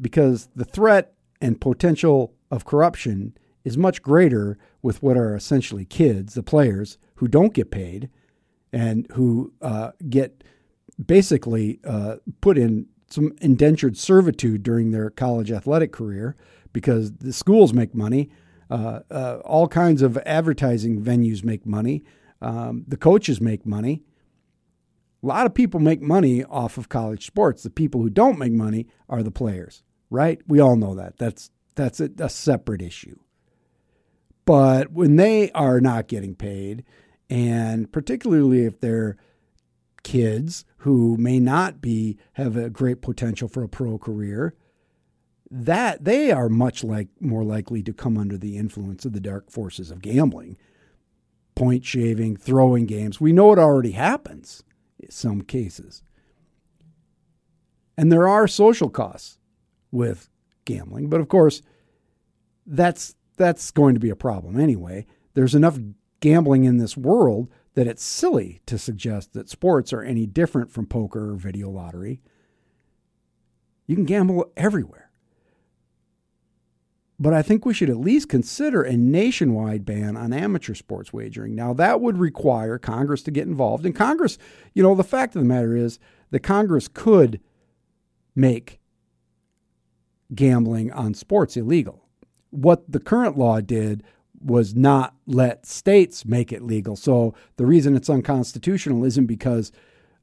Because 0.00 0.48
the 0.54 0.64
threat 0.64 1.14
and 1.40 1.60
potential 1.60 2.34
of 2.50 2.64
corruption 2.64 3.36
is 3.64 3.78
much 3.78 4.02
greater 4.02 4.58
with 4.82 5.02
what 5.02 5.16
are 5.16 5.34
essentially 5.34 5.84
kids, 5.84 6.34
the 6.34 6.42
players, 6.42 6.98
who 7.16 7.28
don't 7.28 7.54
get 7.54 7.70
paid 7.70 8.10
and 8.72 9.06
who 9.12 9.52
uh, 9.62 9.92
get 10.08 10.42
basically 11.04 11.78
uh, 11.84 12.16
put 12.40 12.58
in 12.58 12.86
some 13.08 13.32
indentured 13.40 13.96
servitude 13.96 14.62
during 14.62 14.90
their 14.90 15.10
college 15.10 15.52
athletic 15.52 15.92
career 15.92 16.34
because 16.72 17.12
the 17.12 17.32
schools 17.32 17.72
make 17.72 17.94
money. 17.94 18.30
Uh, 18.70 19.00
uh 19.10 19.38
all 19.44 19.68
kinds 19.68 20.00
of 20.00 20.16
advertising 20.24 21.02
venues 21.02 21.44
make 21.44 21.66
money. 21.66 22.02
Um, 22.40 22.84
the 22.88 22.96
coaches 22.96 23.40
make 23.40 23.66
money. 23.66 24.02
A 25.22 25.26
lot 25.26 25.46
of 25.46 25.54
people 25.54 25.78
make 25.78 26.00
money 26.00 26.42
off 26.44 26.78
of 26.78 26.88
college 26.88 27.26
sports. 27.26 27.62
The 27.62 27.70
people 27.70 28.00
who 28.00 28.10
don't 28.10 28.38
make 28.38 28.52
money 28.52 28.88
are 29.08 29.22
the 29.22 29.30
players, 29.30 29.84
right? 30.10 30.40
We 30.48 30.58
all 30.58 30.74
know 30.74 30.94
that. 30.94 31.18
That's 31.18 31.50
that's 31.74 32.00
a, 32.00 32.10
a 32.18 32.28
separate 32.28 32.82
issue. 32.82 33.18
But 34.44 34.92
when 34.92 35.16
they 35.16 35.50
are 35.52 35.80
not 35.80 36.08
getting 36.08 36.34
paid, 36.34 36.84
and 37.30 37.90
particularly 37.92 38.64
if 38.64 38.80
they're 38.80 39.16
kids 40.02 40.64
who 40.78 41.16
may 41.16 41.38
not 41.38 41.80
be 41.80 42.18
have 42.34 42.56
a 42.56 42.70
great 42.70 43.02
potential 43.02 43.48
for 43.48 43.62
a 43.62 43.68
pro 43.68 43.98
career, 43.98 44.54
that 45.50 46.04
they 46.04 46.32
are 46.32 46.48
much 46.48 46.82
like 46.82 47.08
more 47.20 47.44
likely 47.44 47.82
to 47.82 47.92
come 47.92 48.16
under 48.16 48.36
the 48.36 48.56
influence 48.56 49.04
of 49.04 49.12
the 49.12 49.20
dark 49.20 49.50
forces 49.50 49.90
of 49.90 50.00
gambling, 50.00 50.56
point 51.54 51.84
shaving, 51.84 52.36
throwing 52.36 52.86
games. 52.86 53.20
We 53.20 53.32
know 53.32 53.52
it 53.52 53.58
already 53.58 53.92
happens 53.92 54.64
in 54.98 55.10
some 55.10 55.42
cases. 55.42 56.02
And 57.96 58.10
there 58.10 58.26
are 58.26 58.48
social 58.48 58.88
costs 58.88 59.38
with 59.90 60.30
gambling, 60.64 61.10
but 61.10 61.20
of 61.20 61.28
course, 61.28 61.60
that's 62.66 63.14
that's 63.42 63.72
going 63.72 63.94
to 63.94 64.00
be 64.00 64.10
a 64.10 64.16
problem 64.16 64.58
anyway. 64.58 65.04
There's 65.34 65.56
enough 65.56 65.76
gambling 66.20 66.62
in 66.62 66.76
this 66.76 66.96
world 66.96 67.50
that 67.74 67.88
it's 67.88 68.04
silly 68.04 68.62
to 68.66 68.78
suggest 68.78 69.32
that 69.32 69.50
sports 69.50 69.92
are 69.92 70.02
any 70.02 70.26
different 70.26 70.70
from 70.70 70.86
poker 70.86 71.32
or 71.32 71.34
video 71.34 71.68
lottery. 71.68 72.20
You 73.88 73.96
can 73.96 74.04
gamble 74.04 74.52
everywhere. 74.56 75.10
But 77.18 77.34
I 77.34 77.42
think 77.42 77.66
we 77.66 77.74
should 77.74 77.90
at 77.90 77.98
least 77.98 78.28
consider 78.28 78.82
a 78.82 78.96
nationwide 78.96 79.84
ban 79.84 80.16
on 80.16 80.32
amateur 80.32 80.74
sports 80.74 81.12
wagering. 81.12 81.56
Now, 81.56 81.72
that 81.74 82.00
would 82.00 82.18
require 82.18 82.78
Congress 82.78 83.22
to 83.24 83.32
get 83.32 83.48
involved. 83.48 83.84
And 83.84 83.94
Congress, 83.94 84.38
you 84.72 84.84
know, 84.84 84.94
the 84.94 85.02
fact 85.02 85.34
of 85.34 85.42
the 85.42 85.48
matter 85.48 85.76
is 85.76 85.98
that 86.30 86.40
Congress 86.40 86.86
could 86.86 87.40
make 88.36 88.78
gambling 90.32 90.92
on 90.92 91.14
sports 91.14 91.56
illegal 91.56 92.01
what 92.52 92.90
the 92.90 93.00
current 93.00 93.36
law 93.36 93.60
did 93.60 94.04
was 94.40 94.74
not 94.74 95.14
let 95.26 95.66
states 95.66 96.24
make 96.24 96.52
it 96.52 96.62
legal. 96.62 96.96
So 96.96 97.34
the 97.56 97.66
reason 97.66 97.96
it's 97.96 98.10
unconstitutional 98.10 99.04
isn't 99.04 99.26
because 99.26 99.72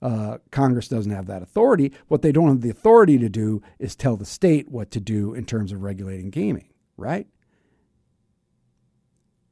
uh, 0.02 0.38
Congress 0.52 0.88
doesn't 0.88 1.12
have 1.12 1.28
that 1.28 1.42
authority. 1.42 1.92
What 2.08 2.22
they 2.22 2.32
don't 2.32 2.48
have 2.48 2.62
the 2.62 2.70
authority 2.70 3.18
to 3.18 3.30
do 3.30 3.62
is 3.80 3.96
tell 3.96 4.16
the 4.16 4.26
state 4.26 4.70
what 4.70 4.92
to 4.92 5.00
do 5.00 5.34
in 5.34 5.46
terms 5.46 5.72
of 5.72 5.84
regulating 5.84 6.30
gaming, 6.30 6.70
right? 6.96 7.28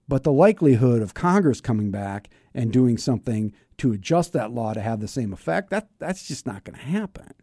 But 0.07 0.23
the 0.23 0.31
likelihood 0.31 1.01
of 1.01 1.13
Congress 1.13 1.59
coming 1.59 1.91
back 1.91 2.29
and 2.53 2.71
doing 2.71 2.97
something 2.97 3.53
to 3.77 3.91
adjust 3.91 4.33
that 4.33 4.51
law 4.51 4.73
to 4.73 4.81
have 4.81 4.99
the 5.01 5.07
same 5.07 5.33
effect, 5.33 5.69
that, 5.69 5.89
that's 5.99 6.27
just 6.27 6.45
not 6.45 6.63
going 6.63 6.77
to 6.77 6.85
happen. 6.85 7.33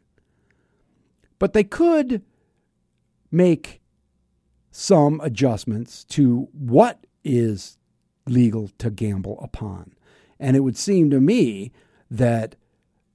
But 1.39 1.53
they 1.53 1.65
could 1.65 2.23
make 3.31 3.83
some 4.77 5.21
adjustments 5.23 6.03
to 6.03 6.49
what 6.51 7.07
is 7.23 7.79
legal 8.27 8.69
to 8.77 8.91
gamble 8.91 9.39
upon. 9.41 9.95
And 10.41 10.57
it 10.57 10.61
would 10.61 10.77
seem 10.77 11.11
to 11.11 11.21
me 11.21 11.71
that 12.11 12.57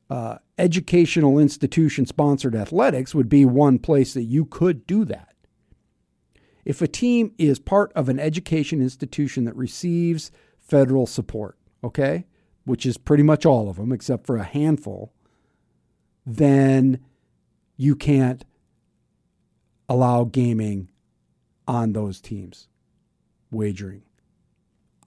uh, 0.10 0.38
educational 0.58 1.38
institution 1.38 2.06
sponsored 2.06 2.56
athletics 2.56 3.14
would 3.14 3.28
be 3.28 3.44
one 3.44 3.78
place 3.78 4.14
that 4.14 4.24
you 4.24 4.46
could 4.46 4.88
do 4.88 5.04
that. 5.04 5.36
If 6.64 6.82
a 6.82 6.88
team 6.88 7.34
is 7.38 7.60
part 7.60 7.92
of 7.92 8.08
an 8.08 8.22
education 8.22 8.82
institution 8.82 9.44
that 9.44 9.56
receives 9.58 10.32
federal 10.62 11.08
support, 11.08 11.58
okay, 11.84 12.26
which 12.64 12.86
is 12.86 12.98
pretty 12.98 13.24
much 13.24 13.46
all 13.46 13.70
of 13.70 13.76
them 13.76 13.92
except 13.92 14.26
for 14.26 14.38
a 14.38 14.46
handful, 14.46 15.12
then 16.26 17.02
you 17.76 17.98
can't 17.98 18.46
allow 19.90 20.24
gaming 20.24 20.88
on 21.70 21.94
those 21.94 22.20
teams, 22.20 22.68
wagering. 23.52 24.02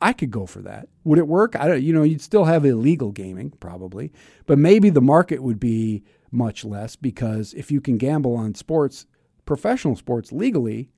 I 0.01 0.13
could 0.13 0.31
go 0.31 0.47
for 0.47 0.61
that. 0.63 0.89
Would 1.03 1.19
it 1.19 1.27
work? 1.27 1.57
I 1.57 1.67
don't. 1.67 1.83
You 1.83 1.93
know, 1.93 2.05
you'd 2.05 2.23
still 2.23 2.45
have 2.45 2.65
illegal 2.65 3.11
gaming 3.11 3.51
probably, 3.59 4.13
but 4.47 4.59
maybe 4.59 4.89
the 4.89 5.01
market 5.01 5.43
would 5.43 5.59
be 5.59 6.05
much 6.31 6.65
less 6.65 6.95
because 6.95 7.53
if 7.55 7.73
you 7.73 7.81
can 7.81 7.99
gamble 7.99 8.37
on 8.37 8.55
sports, 8.55 9.07
professional 9.45 9.97
sports 9.97 10.31
legally, 10.31 10.89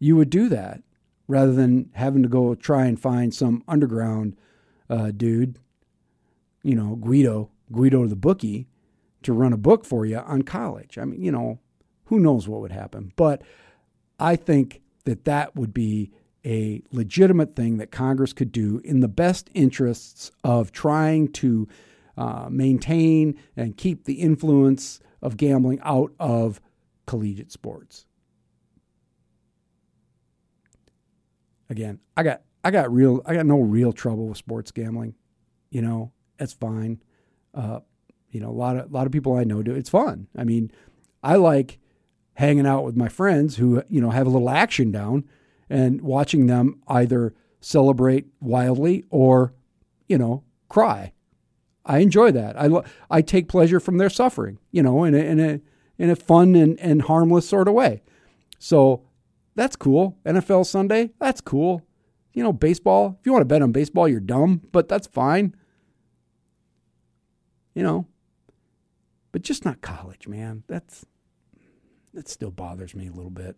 you 0.00 0.16
would 0.16 0.30
do 0.30 0.48
that 0.48 0.82
rather 1.28 1.52
than 1.52 1.90
having 1.94 2.24
to 2.24 2.28
go 2.28 2.56
try 2.56 2.86
and 2.86 3.00
find 3.00 3.32
some 3.32 3.62
underground 3.68 4.36
uh, 4.88 5.12
dude, 5.12 5.58
you 6.64 6.74
know, 6.74 6.96
Guido, 6.96 7.50
Guido 7.70 8.04
the 8.08 8.16
bookie, 8.16 8.66
to 9.22 9.32
run 9.32 9.52
a 9.52 9.56
book 9.56 9.84
for 9.84 10.04
you 10.04 10.18
on 10.18 10.42
college. 10.42 10.98
I 10.98 11.04
mean, 11.04 11.22
you 11.22 11.30
know, 11.30 11.60
who 12.10 12.18
knows 12.18 12.48
what 12.48 12.60
would 12.60 12.72
happen, 12.72 13.12
but 13.14 13.40
I 14.18 14.34
think 14.34 14.82
that 15.04 15.24
that 15.26 15.54
would 15.54 15.72
be 15.72 16.10
a 16.44 16.82
legitimate 16.90 17.54
thing 17.54 17.78
that 17.78 17.92
Congress 17.92 18.32
could 18.32 18.50
do 18.50 18.80
in 18.84 18.98
the 18.98 19.06
best 19.06 19.48
interests 19.54 20.32
of 20.42 20.72
trying 20.72 21.28
to 21.28 21.68
uh, 22.18 22.48
maintain 22.50 23.38
and 23.56 23.76
keep 23.76 24.04
the 24.04 24.14
influence 24.14 24.98
of 25.22 25.36
gambling 25.36 25.78
out 25.84 26.12
of 26.18 26.60
collegiate 27.06 27.52
sports. 27.52 28.06
Again, 31.68 32.00
I 32.16 32.24
got 32.24 32.42
I 32.64 32.72
got 32.72 32.92
real 32.92 33.22
I 33.24 33.34
got 33.34 33.46
no 33.46 33.60
real 33.60 33.92
trouble 33.92 34.26
with 34.26 34.38
sports 34.38 34.72
gambling. 34.72 35.14
You 35.70 35.82
know, 35.82 36.10
that's 36.38 36.54
fine. 36.54 37.00
Uh, 37.54 37.80
you 38.32 38.40
know, 38.40 38.50
a 38.50 38.58
lot 38.58 38.76
of 38.76 38.90
a 38.90 38.92
lot 38.92 39.06
of 39.06 39.12
people 39.12 39.36
I 39.36 39.44
know 39.44 39.62
do. 39.62 39.72
It's 39.72 39.90
fun. 39.90 40.26
I 40.36 40.42
mean, 40.42 40.72
I 41.22 41.36
like 41.36 41.78
hanging 42.34 42.66
out 42.66 42.84
with 42.84 42.96
my 42.96 43.08
friends 43.08 43.56
who 43.56 43.82
you 43.88 44.00
know 44.00 44.10
have 44.10 44.26
a 44.26 44.30
little 44.30 44.50
action 44.50 44.90
down 44.90 45.24
and 45.70 46.00
watching 46.02 46.46
them 46.46 46.80
either 46.88 47.32
celebrate 47.60 48.26
wildly 48.40 49.04
or, 49.08 49.54
you 50.08 50.18
know, 50.18 50.42
cry. 50.68 51.12
I 51.86 51.98
enjoy 51.98 52.32
that. 52.32 52.60
I, 52.60 52.66
lo- 52.66 52.84
I 53.08 53.22
take 53.22 53.48
pleasure 53.48 53.80
from 53.80 53.98
their 53.98 54.10
suffering, 54.10 54.58
you 54.72 54.82
know, 54.82 55.04
in 55.04 55.14
a, 55.14 55.18
in 55.18 55.40
a, 55.40 55.60
in 55.98 56.10
a 56.10 56.16
fun 56.16 56.54
and, 56.56 56.78
and 56.80 57.02
harmless 57.02 57.48
sort 57.48 57.68
of 57.68 57.74
way. 57.74 58.02
So 58.58 59.04
that's 59.54 59.76
cool. 59.76 60.18
NFL 60.24 60.66
Sunday, 60.66 61.10
that's 61.20 61.40
cool. 61.40 61.82
You 62.32 62.42
know, 62.42 62.52
baseball, 62.52 63.16
if 63.20 63.26
you 63.26 63.32
want 63.32 63.42
to 63.42 63.46
bet 63.46 63.62
on 63.62 63.72
baseball, 63.72 64.08
you're 64.08 64.20
dumb, 64.20 64.62
but 64.72 64.88
that's 64.88 65.06
fine. 65.06 65.54
You 67.74 67.82
know, 67.82 68.06
but 69.32 69.42
just 69.42 69.64
not 69.64 69.80
college, 69.80 70.26
man. 70.26 70.64
That's 70.66 71.06
that 72.14 72.28
still 72.28 72.50
bothers 72.50 72.94
me 72.94 73.08
a 73.08 73.12
little 73.12 73.30
bit. 73.30 73.56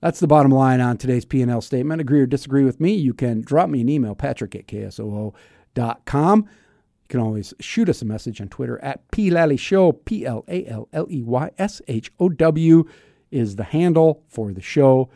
That's 0.00 0.20
the 0.20 0.26
bottom 0.28 0.52
line 0.52 0.80
on 0.80 0.96
today's 0.96 1.24
P&L 1.24 1.60
statement. 1.60 2.00
Agree 2.00 2.20
or 2.20 2.26
disagree 2.26 2.64
with 2.64 2.80
me, 2.80 2.94
you 2.94 3.12
can 3.12 3.40
drop 3.40 3.68
me 3.68 3.80
an 3.80 3.88
email, 3.88 4.14
patrick 4.14 4.54
at 4.54 4.66
ksoo.com. 4.66 6.38
You 6.38 7.08
can 7.08 7.20
always 7.20 7.54
shoot 7.58 7.88
us 7.88 8.02
a 8.02 8.04
message 8.04 8.40
on 8.40 8.48
Twitter 8.48 8.78
at 8.84 9.10
P 9.10 9.56
Show, 9.56 9.92
P 9.92 10.24
L 10.26 10.44
A 10.46 10.66
L 10.66 10.88
L 10.92 11.06
E 11.10 11.22
Y 11.22 11.50
S 11.58 11.82
H 11.88 12.12
O 12.20 12.28
W 12.28 12.84
is 13.30 13.56
the 13.56 13.64
handle 13.64 14.22
for 14.28 14.52
the 14.52 14.60
show. 14.60 15.08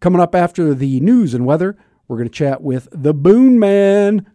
Coming 0.00 0.20
up 0.20 0.34
after 0.34 0.74
the 0.74 1.00
news 1.00 1.34
and 1.34 1.44
weather, 1.44 1.76
we're 2.08 2.16
going 2.16 2.28
to 2.28 2.34
chat 2.34 2.62
with 2.62 2.88
the 2.92 3.12
Boon 3.12 3.58
Man. 3.58 4.26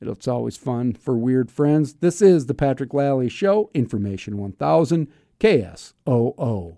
It's 0.00 0.28
always 0.28 0.56
fun 0.56 0.92
for 0.92 1.16
weird 1.16 1.50
friends. 1.50 1.94
This 1.94 2.22
is 2.22 2.46
the 2.46 2.54
Patrick 2.54 2.90
Lalley 2.90 3.30
Show, 3.30 3.70
Information 3.74 4.36
1000, 4.36 5.08
KSOO. 5.38 6.76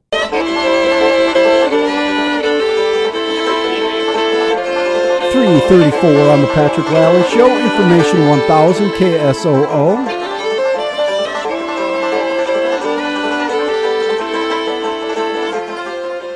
334 5.32 6.30
on 6.30 6.40
the 6.40 6.48
Patrick 6.48 6.86
Lalley 6.86 7.22
Show, 7.30 7.46
Information 7.62 8.28
1000 8.28 8.90
KSOO. 8.90 10.18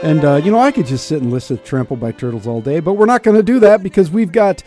And, 0.04 0.24
uh, 0.24 0.36
you 0.36 0.52
know, 0.52 0.60
I 0.60 0.70
could 0.70 0.86
just 0.86 1.06
sit 1.08 1.22
and 1.22 1.32
listen 1.32 1.56
to 1.56 1.64
Trampled 1.64 1.98
by 1.98 2.12
Turtles 2.12 2.46
all 2.46 2.60
day, 2.60 2.80
but 2.80 2.94
we're 2.94 3.06
not 3.06 3.22
going 3.22 3.36
to 3.36 3.42
do 3.42 3.58
that 3.60 3.82
because 3.82 4.10
we've 4.10 4.32
got 4.32 4.62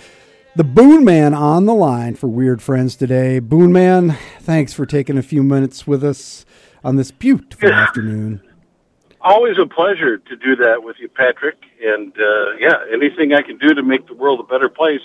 the 0.56 0.64
Boon 0.64 1.06
Man 1.06 1.34
on 1.34 1.66
the 1.66 1.74
line 1.74 2.16
for 2.16 2.28
Weird 2.28 2.62
Friends 2.62 2.96
today. 2.96 3.40
Boon 3.40 3.72
Man, 3.72 4.18
thanks 4.42 4.74
for 4.74 4.86
taking 4.86 5.18
a 5.18 5.24
few 5.24 5.44
minutes 5.44 5.86
with 5.86 6.04
us 6.04 6.46
on 6.86 6.96
this 6.96 7.12
beautiful 7.12 7.70
afternoon 7.70 8.42
always 9.26 9.58
a 9.58 9.66
pleasure 9.66 10.20
to 10.20 10.36
do 10.38 10.56
that 10.56 10.84
with 10.84 10.98
you, 11.00 11.10
Patrick. 11.10 11.58
And 11.84 12.14
uh, 12.18 12.56
yeah, 12.60 12.76
anything 12.94 13.34
I 13.34 13.42
can 13.42 13.58
do 13.58 13.74
to 13.74 13.84
make 13.84 14.08
the 14.08 14.14
world 14.14 14.40
a 14.40 14.44
better 14.44 14.70
place, 14.70 15.02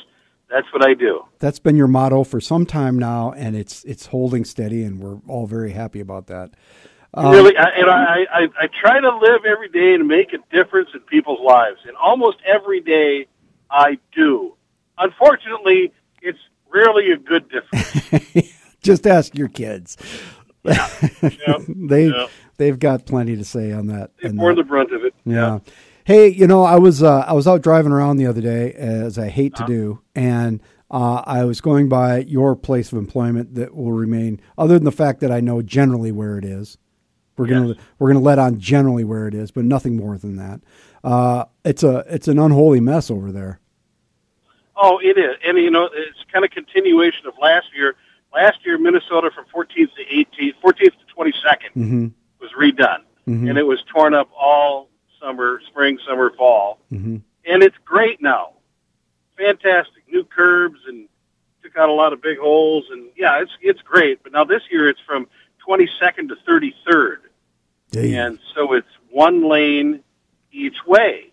that's 0.48 0.70
what 0.72 0.84
I 0.84 0.94
do. 0.94 1.24
That's 1.38 1.58
been 1.58 1.76
your 1.76 1.88
motto 1.88 2.22
for 2.24 2.40
some 2.40 2.66
time 2.66 2.98
now, 2.98 3.32
and 3.32 3.56
it's 3.56 3.82
it's 3.84 4.06
holding 4.06 4.44
steady, 4.44 4.84
and 4.84 5.00
we're 5.00 5.18
all 5.26 5.46
very 5.46 5.70
happy 5.70 6.00
about 6.00 6.26
that. 6.26 6.50
Um, 7.14 7.32
really, 7.32 7.56
I, 7.56 7.68
and 7.70 7.90
I, 7.90 8.26
I 8.30 8.48
I 8.60 8.68
try 8.80 9.00
to 9.00 9.16
live 9.16 9.44
every 9.44 9.68
day 9.68 9.96
to 9.96 10.04
make 10.04 10.32
a 10.32 10.38
difference 10.54 10.90
in 10.92 11.00
people's 11.00 11.40
lives, 11.40 11.78
and 11.86 11.96
almost 11.96 12.38
every 12.44 12.80
day 12.80 13.26
I 13.70 13.98
do. 14.12 14.56
Unfortunately, 14.98 15.92
it's 16.20 16.38
rarely 16.72 17.12
a 17.12 17.16
good 17.16 17.48
difference. 17.48 18.52
Just 18.82 19.06
ask 19.06 19.36
your 19.36 19.48
kids. 19.48 19.96
Yeah. 20.62 20.88
Yep. 21.22 21.60
they 21.68 22.06
yep 22.06 22.30
they've 22.60 22.78
got 22.78 23.06
plenty 23.06 23.36
to 23.36 23.44
say 23.44 23.72
on 23.72 23.86
that. 23.86 24.10
They 24.22 24.28
bore 24.30 24.54
the 24.54 24.62
brunt 24.62 24.92
of 24.92 25.02
it. 25.02 25.14
Yeah. 25.24 25.60
Hey, 26.04 26.28
you 26.28 26.46
know, 26.46 26.62
I 26.62 26.76
was 26.76 27.02
uh, 27.02 27.24
I 27.26 27.32
was 27.32 27.48
out 27.48 27.62
driving 27.62 27.90
around 27.90 28.18
the 28.18 28.26
other 28.26 28.42
day, 28.42 28.72
as 28.74 29.18
I 29.18 29.28
hate 29.28 29.54
to 29.56 29.62
uh-huh. 29.62 29.72
do, 29.72 30.02
and 30.14 30.60
uh, 30.90 31.22
I 31.24 31.44
was 31.44 31.60
going 31.60 31.88
by 31.88 32.18
your 32.18 32.54
place 32.54 32.92
of 32.92 32.98
employment 32.98 33.54
that 33.54 33.74
will 33.74 33.92
remain, 33.92 34.40
other 34.58 34.74
than 34.74 34.84
the 34.84 34.92
fact 34.92 35.20
that 35.20 35.32
I 35.32 35.40
know 35.40 35.62
generally 35.62 36.12
where 36.12 36.38
it 36.38 36.44
is. 36.44 36.78
We're 37.38 37.46
yes. 37.46 37.58
gonna 37.58 37.74
we're 37.98 38.12
gonna 38.12 38.24
let 38.24 38.38
on 38.38 38.60
generally 38.60 39.04
where 39.04 39.26
it 39.26 39.34
is, 39.34 39.50
but 39.50 39.64
nothing 39.64 39.96
more 39.96 40.18
than 40.18 40.36
that. 40.36 40.60
Uh, 41.02 41.46
it's 41.64 41.82
a 41.82 42.04
it's 42.08 42.28
an 42.28 42.38
unholy 42.38 42.80
mess 42.80 43.10
over 43.10 43.32
there. 43.32 43.60
Oh, 44.76 44.98
it 44.98 45.16
is, 45.16 45.36
and 45.46 45.56
you 45.56 45.70
know, 45.70 45.84
it's 45.84 46.18
kind 46.30 46.44
of 46.44 46.50
continuation 46.50 47.26
of 47.26 47.34
last 47.40 47.66
year. 47.74 47.96
Last 48.32 48.58
year, 48.64 48.78
Minnesota 48.78 49.30
from 49.34 49.44
14th 49.54 49.94
to 49.94 50.04
18th, 50.04 50.54
14th 50.62 50.78
to 50.78 51.14
22nd. 51.16 51.72
Mm-hmm 51.76 52.06
was 52.40 52.50
redone, 52.52 53.02
mm-hmm. 53.28 53.48
and 53.48 53.58
it 53.58 53.66
was 53.66 53.82
torn 53.92 54.14
up 54.14 54.30
all 54.38 54.88
summer, 55.20 55.60
spring, 55.68 55.98
summer, 56.06 56.32
fall, 56.36 56.78
mm-hmm. 56.92 57.16
and 57.44 57.62
it's 57.62 57.76
great 57.84 58.20
now. 58.20 58.54
Fantastic 59.36 60.02
new 60.08 60.24
curbs 60.24 60.80
and 60.86 61.08
took 61.62 61.76
out 61.76 61.88
a 61.88 61.92
lot 61.92 62.12
of 62.12 62.20
big 62.20 62.38
holes, 62.38 62.84
and 62.90 63.08
yeah, 63.16 63.40
it's 63.40 63.52
it's 63.60 63.82
great. 63.82 64.22
But 64.22 64.32
now 64.32 64.44
this 64.44 64.62
year 64.70 64.88
it's 64.88 65.00
from 65.06 65.28
22nd 65.66 66.28
to 66.28 66.36
33rd, 66.48 67.16
and 68.16 68.38
so 68.54 68.72
it's 68.72 68.88
one 69.10 69.48
lane 69.48 70.02
each 70.52 70.76
way. 70.86 71.26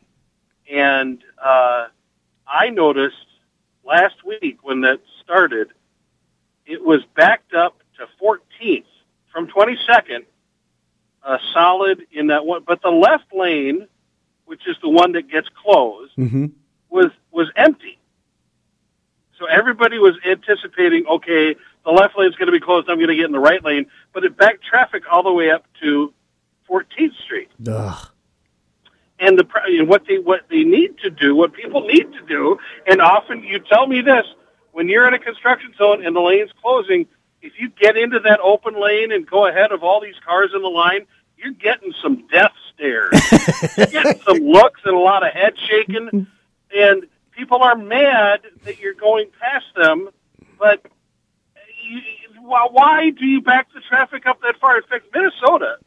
And 0.71 1.23
uh, 1.43 1.87
I 2.45 2.69
noticed 2.69 3.15
last 3.85 4.15
week 4.25 4.59
when 4.63 4.81
that 4.81 4.99
started, 5.23 5.69
it 6.67 6.83
was 6.83 7.01
backed 7.15 7.53
up 7.53 7.81
to 7.97 8.07
14th 8.21 8.85
from 9.31 9.47
22nd 9.47 10.25
uh, 11.23 11.37
solid 11.53 12.05
in 12.11 12.27
that 12.27 12.45
one, 12.45 12.63
but 12.65 12.81
the 12.81 12.89
left 12.89 13.33
lane, 13.33 13.87
which 14.45 14.67
is 14.67 14.75
the 14.81 14.89
one 14.89 15.11
that 15.13 15.29
gets 15.29 15.47
closed, 15.61 16.15
mm-hmm. 16.17 16.47
was 16.89 17.11
was 17.31 17.47
empty. 17.55 17.99
So 19.37 19.45
everybody 19.45 19.99
was 19.99 20.15
anticipating, 20.25 21.05
okay, 21.05 21.55
the 21.85 21.91
left 21.91 22.17
lane 22.17 22.29
is 22.29 22.35
going 22.35 22.47
to 22.47 22.51
be 22.51 22.59
closed. 22.59 22.89
I'm 22.89 22.97
going 22.97 23.09
to 23.09 23.15
get 23.15 23.25
in 23.25 23.31
the 23.31 23.39
right 23.39 23.63
lane, 23.63 23.85
but 24.13 24.23
it 24.23 24.35
backed 24.35 24.63
traffic 24.63 25.03
all 25.11 25.21
the 25.21 25.31
way 25.31 25.51
up 25.51 25.65
to 25.81 26.11
14th 26.67 27.15
Street. 27.23 27.49
Ugh. 27.67 28.07
And 29.19 29.37
the 29.37 29.47
and 29.65 29.87
what 29.87 30.05
they 30.07 30.19
what 30.19 30.41
they 30.49 30.63
need 30.63 30.99
to 30.99 31.09
do, 31.09 31.35
what 31.35 31.53
people 31.53 31.81
need 31.81 32.11
to 32.13 32.21
do, 32.27 32.57
and 32.85 33.01
often 33.01 33.43
you 33.43 33.59
tell 33.59 33.87
me 33.87 34.01
this 34.01 34.25
when 34.77 34.89
you're 34.89 35.07
in 35.07 35.15
a 35.15 35.19
construction 35.19 35.73
zone 35.75 36.05
and 36.05 36.15
the 36.15 36.19
lane's 36.19 36.51
closing, 36.61 37.07
if 37.41 37.53
you 37.57 37.67
get 37.67 37.97
into 37.97 38.19
that 38.19 38.39
open 38.41 38.79
lane 38.79 39.11
and 39.11 39.25
go 39.25 39.47
ahead 39.47 39.71
of 39.71 39.83
all 39.83 39.99
these 39.99 40.19
cars 40.23 40.51
in 40.53 40.61
the 40.61 40.67
line, 40.67 41.07
you're 41.35 41.53
getting 41.53 41.95
some 41.99 42.27
death 42.27 42.51
stares. 42.75 43.11
you're 43.75 43.87
getting 43.87 44.21
some 44.21 44.37
looks 44.37 44.81
and 44.85 44.93
a 44.93 44.99
lot 44.99 45.25
of 45.25 45.33
head 45.33 45.53
shaking, 45.57 46.27
and 46.75 47.07
people 47.31 47.63
are 47.63 47.75
mad 47.75 48.41
that 48.65 48.77
you're 48.79 48.93
going 48.93 49.31
past 49.41 49.65
them. 49.75 50.09
But 50.59 50.85
you, 51.83 52.01
why 52.43 53.09
do 53.09 53.25
you 53.25 53.41
back 53.41 53.73
the 53.73 53.81
traffic 53.81 54.27
up 54.27 54.41
that 54.43 54.59
far? 54.59 54.77
In 54.77 54.83
fact, 54.83 55.05
Minnesota, 55.11 55.77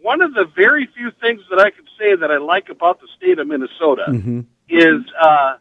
one 0.00 0.20
of 0.20 0.32
the 0.34 0.44
very 0.44 0.86
few 0.86 1.10
things 1.20 1.40
that 1.50 1.58
I 1.58 1.70
can 1.70 1.86
say 1.98 2.14
that 2.14 2.30
I 2.30 2.36
like 2.36 2.68
about 2.68 3.00
the 3.00 3.08
state 3.16 3.40
of 3.40 3.48
Minnesota 3.48 4.04
mm-hmm. 4.08 4.42
is 4.68 5.02
uh, 5.20 5.56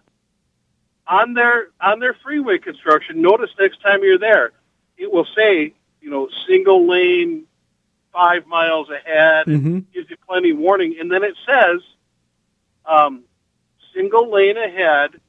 on 1.09 1.33
their 1.33 1.67
on 1.81 1.99
their 1.99 2.15
freeway 2.23 2.57
construction. 2.57 3.21
Notice 3.21 3.49
next 3.59 3.81
time 3.81 4.03
you're 4.03 4.17
there, 4.17 4.51
it 4.97 5.11
will 5.11 5.27
say, 5.35 5.73
you 6.01 6.09
know, 6.09 6.29
single 6.47 6.87
lane, 6.87 7.43
five 8.13 8.45
miles 8.47 8.89
ahead, 8.89 9.47
mm-hmm. 9.47 9.79
gives 9.93 10.09
you 10.09 10.17
plenty 10.27 10.51
of 10.51 10.57
warning, 10.57 10.97
and 10.99 11.11
then 11.11 11.23
it 11.23 11.35
says, 11.45 11.81
um, 12.85 13.23
single 13.93 14.31
lane 14.31 14.57
ahead. 14.57 15.19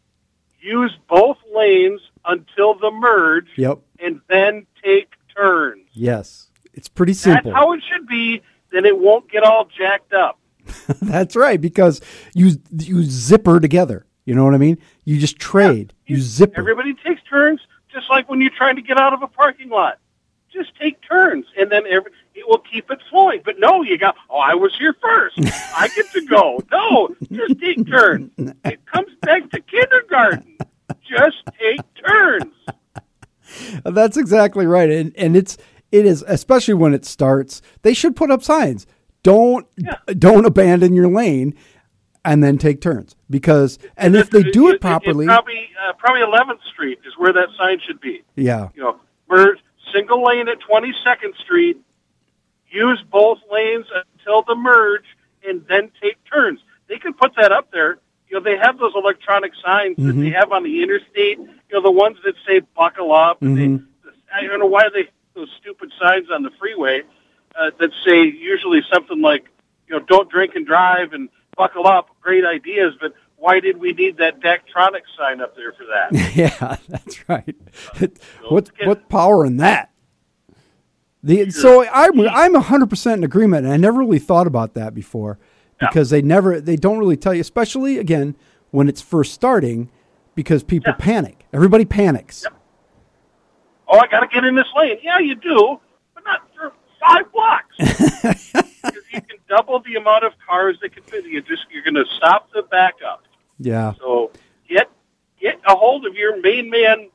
Use 0.61 0.93
both 1.09 1.39
lanes 1.55 2.01
until 2.25 2.75
the 2.75 2.91
merge. 2.91 3.47
Yep. 3.57 3.79
And 4.01 4.21
then 4.29 4.67
take 4.83 5.13
turns. 5.35 5.87
Yes. 5.93 6.51
It's 6.75 6.89
pretty 6.89 7.15
simple. 7.15 7.53
That's 7.53 7.57
how 7.57 7.73
it 7.73 7.83
should 7.89 8.07
be. 8.07 8.43
Then 8.71 8.85
it 8.85 8.99
won't 8.99 9.31
get 9.31 9.45
all 9.45 9.67
jacked 9.67 10.13
up. 10.13 10.39
That's 11.01 11.35
right, 11.35 11.61
because 11.61 12.01
you 12.35 12.61
you 12.77 13.03
zipper 13.05 13.59
together. 13.59 14.05
You 14.29 14.35
know 14.35 14.45
what 14.45 14.53
I 14.53 14.59
mean? 14.59 14.77
You 15.07 15.19
just 15.19 15.39
trade. 15.39 15.95
Yeah, 16.07 16.13
you, 16.13 16.17
you 16.17 16.23
zipper. 16.23 16.61
Everybody 16.61 16.93
takes 16.93 17.23
turns, 17.23 17.63
just 17.91 18.11
like 18.11 18.29
when 18.29 18.43
you're 18.43 18.51
trying 18.51 18.77
to 18.77 18.83
get 18.83 18.99
out 18.99 19.15
of 19.15 19.23
a 19.23 19.27
parking 19.27 19.71
lot. 19.71 20.01
Just 20.53 20.77
take 20.79 21.01
turns, 21.01 21.47
and 21.59 21.73
then 21.73 21.85
every, 21.87 22.11
it 22.35 22.47
will 22.47 22.59
keep 22.59 22.91
it 22.91 22.99
flowing. 23.09 23.41
But 23.43 23.59
no, 23.59 23.81
you 23.81 23.97
got. 23.97 24.17
Oh, 24.29 24.37
I 24.37 24.53
was 24.55 24.77
here 24.77 24.95
first. 25.01 25.39
I 25.75 25.89
get 25.97 26.13
to 26.13 26.27
go. 26.27 26.61
No, 26.71 27.09
just 27.33 27.59
take 27.59 27.89
turns. 27.89 28.31
It 28.67 28.85
comes 28.85 29.11
back 29.23 29.49
to 29.51 29.61
kindergarten. 29.61 30.59
Just 31.09 31.39
take 31.59 31.81
turns. 31.95 32.53
That's 33.85 34.19
exactly 34.19 34.67
right, 34.67 34.91
and 34.91 35.15
and 35.17 35.39
it's 35.39 35.57
it 35.91 36.05
is 36.05 36.23
especially 36.29 36.75
when 36.75 36.93
it 36.93 37.07
starts. 37.07 37.63
They 37.81 37.95
should 37.95 38.15
put 38.15 38.31
up 38.31 38.43
signs. 38.43 38.87
Don't 39.23 39.67
yeah. 39.79 39.97
don't 40.19 40.45
abandon 40.45 40.95
your 40.95 41.09
lane, 41.09 41.55
and 42.27 42.45
then 42.45 42.59
take 42.59 42.83
turns 42.83 43.17
because 43.31 43.79
and, 43.97 44.17
if 44.17 44.31
they 44.31 44.43
do 44.43 44.69
it, 44.69 44.81
properly, 44.81 45.27
it, 45.27 45.29
probably 45.29 45.71
uh, 45.89 45.93
probably 45.95 46.23
11th 46.23 46.63
Street 46.73 46.99
is 47.07 47.15
where 47.17 47.33
that 47.33 47.49
sign 47.57 47.81
should 47.87 48.01
be. 48.01 48.23
Yeah, 48.37 48.69
you 48.75 48.83
know, 48.83 49.01
we're 49.29 49.57
single 49.93 50.25
lane 50.25 50.49
at 50.49 50.59
22nd 50.61 51.37
Street. 51.43 51.79
Use 52.71 53.03
both 53.11 53.39
lanes 53.51 53.87
until 53.95 54.43
the 54.43 54.55
merge, 54.55 55.07
and 55.47 55.65
then 55.69 55.91
take 56.03 56.17
turns. 56.25 56.61
They 56.89 56.99
could 56.99 57.17
put 57.17 57.35
that 57.37 57.53
up 57.53 57.71
there 57.71 57.99
you 58.29 58.37
know, 58.37 58.43
they 58.43 58.57
have 58.59 58.79
those 58.79 58.93
electronic 58.95 59.53
signs 59.65 59.97
mm-hmm. 59.97 60.07
that 60.07 60.25
they 60.25 60.31
have 60.31 60.53
on 60.53 60.63
the 60.63 60.83
interstate. 60.83 61.39
You 61.39 61.49
know, 61.73 61.83
the 61.83 61.91
ones 61.91 62.19
that 62.25 62.35
say 62.47 62.61
"buckle 62.77 63.13
up." 63.13 63.41
Mm-hmm. 63.41 63.77
They, 63.77 63.83
I 64.35 64.47
don't 64.47 64.61
know 64.61 64.67
why 64.67 64.89
they 64.93 65.09
those 65.35 65.51
stupid 65.61 65.93
signs 66.01 66.31
on 66.31 66.43
the 66.43 66.51
freeway 66.59 67.03
uh, 67.59 67.71
that 67.79 67.91
say 68.05 68.25
usually 68.25 68.83
something 68.93 69.21
like, 69.21 69.47
you 69.89 69.97
know, 69.97 70.05
"Don't 70.05 70.31
drink 70.31 70.55
and 70.57 70.67
drive" 70.67 71.13
and 71.13 71.29
"Buckle 71.59 71.87
up." 71.87 72.09
Great 72.23 72.45
ideas, 72.47 72.95
but 72.99 73.13
why 73.37 73.61
did 73.61 73.79
we 73.79 73.93
need 73.93 74.17
that 74.19 74.41
Daktronic 74.41 75.03
sign 75.17 75.41
up 75.41 75.55
there 75.55 75.73
for 75.73 75.85
that? 75.85 76.35
yeah, 76.35 76.77
that's 76.89 77.29
right. 77.29 77.57
What 78.49 78.71
what 78.85 79.09
power 79.09 79.45
in 79.45 79.59
that? 79.59 79.91
The, 81.23 81.51
so 81.51 81.85
I'm 81.93 82.13
mm-hmm. 82.13 82.35
I'm 82.35 82.53
100 82.53 82.89
percent 82.89 83.19
in 83.19 83.25
agreement, 83.25 83.65
and 83.65 83.73
I 83.73 83.77
never 83.77 83.99
really 83.99 84.19
thought 84.19 84.47
about 84.47 84.75
that 84.75 84.95
before 84.95 85.39
because 85.79 86.11
yeah. 86.11 86.19
they 86.19 86.23
never 86.23 86.61
they 86.61 86.77
don't 86.77 86.99
really 86.99 87.17
tell 87.17 87.35
you, 87.35 87.41
especially 87.41 87.99
again 87.99 88.37
when 88.71 88.89
it's 88.89 89.01
first 89.01 89.33
starting, 89.33 89.91
because 90.35 90.63
people 90.63 90.93
yeah. 90.93 91.05
panic. 91.05 91.47
Everybody 91.53 91.85
panics. 91.85 92.45
Yep. 92.45 92.55
Oh, 93.89 93.99
I 93.99 94.07
got 94.07 94.21
to 94.21 94.27
get 94.27 94.45
in 94.45 94.55
this 94.55 94.67
lane. 94.77 94.99
Yeah, 95.03 95.19
you 95.19 95.35
do, 95.35 95.81
but 96.15 96.25
not 96.25 96.43
for 96.55 96.73
five 97.01 97.33
blocks. 97.33 98.75
you 99.23 99.37
can 99.37 99.39
double 99.49 99.81
the 99.81 99.97
amount 99.97 100.25
of 100.25 100.33
cars 100.47 100.79
that 100.83 100.93
can 100.93 101.03
fit. 101.05 101.25
You 101.25 101.41
just 101.43 101.67
you're 101.71 101.83
going 101.83 101.95
to 101.95 102.05
stop 102.17 102.51
the 102.53 102.63
backup. 102.63 103.25
Yeah. 103.59 103.95
So 103.99 104.31
get 104.69 104.91
get 105.41 105.61
a 105.67 105.75
hold 105.75 106.07
of 106.07 106.15
your 106.15 106.41
main 106.41 106.71
man, 106.71 107.11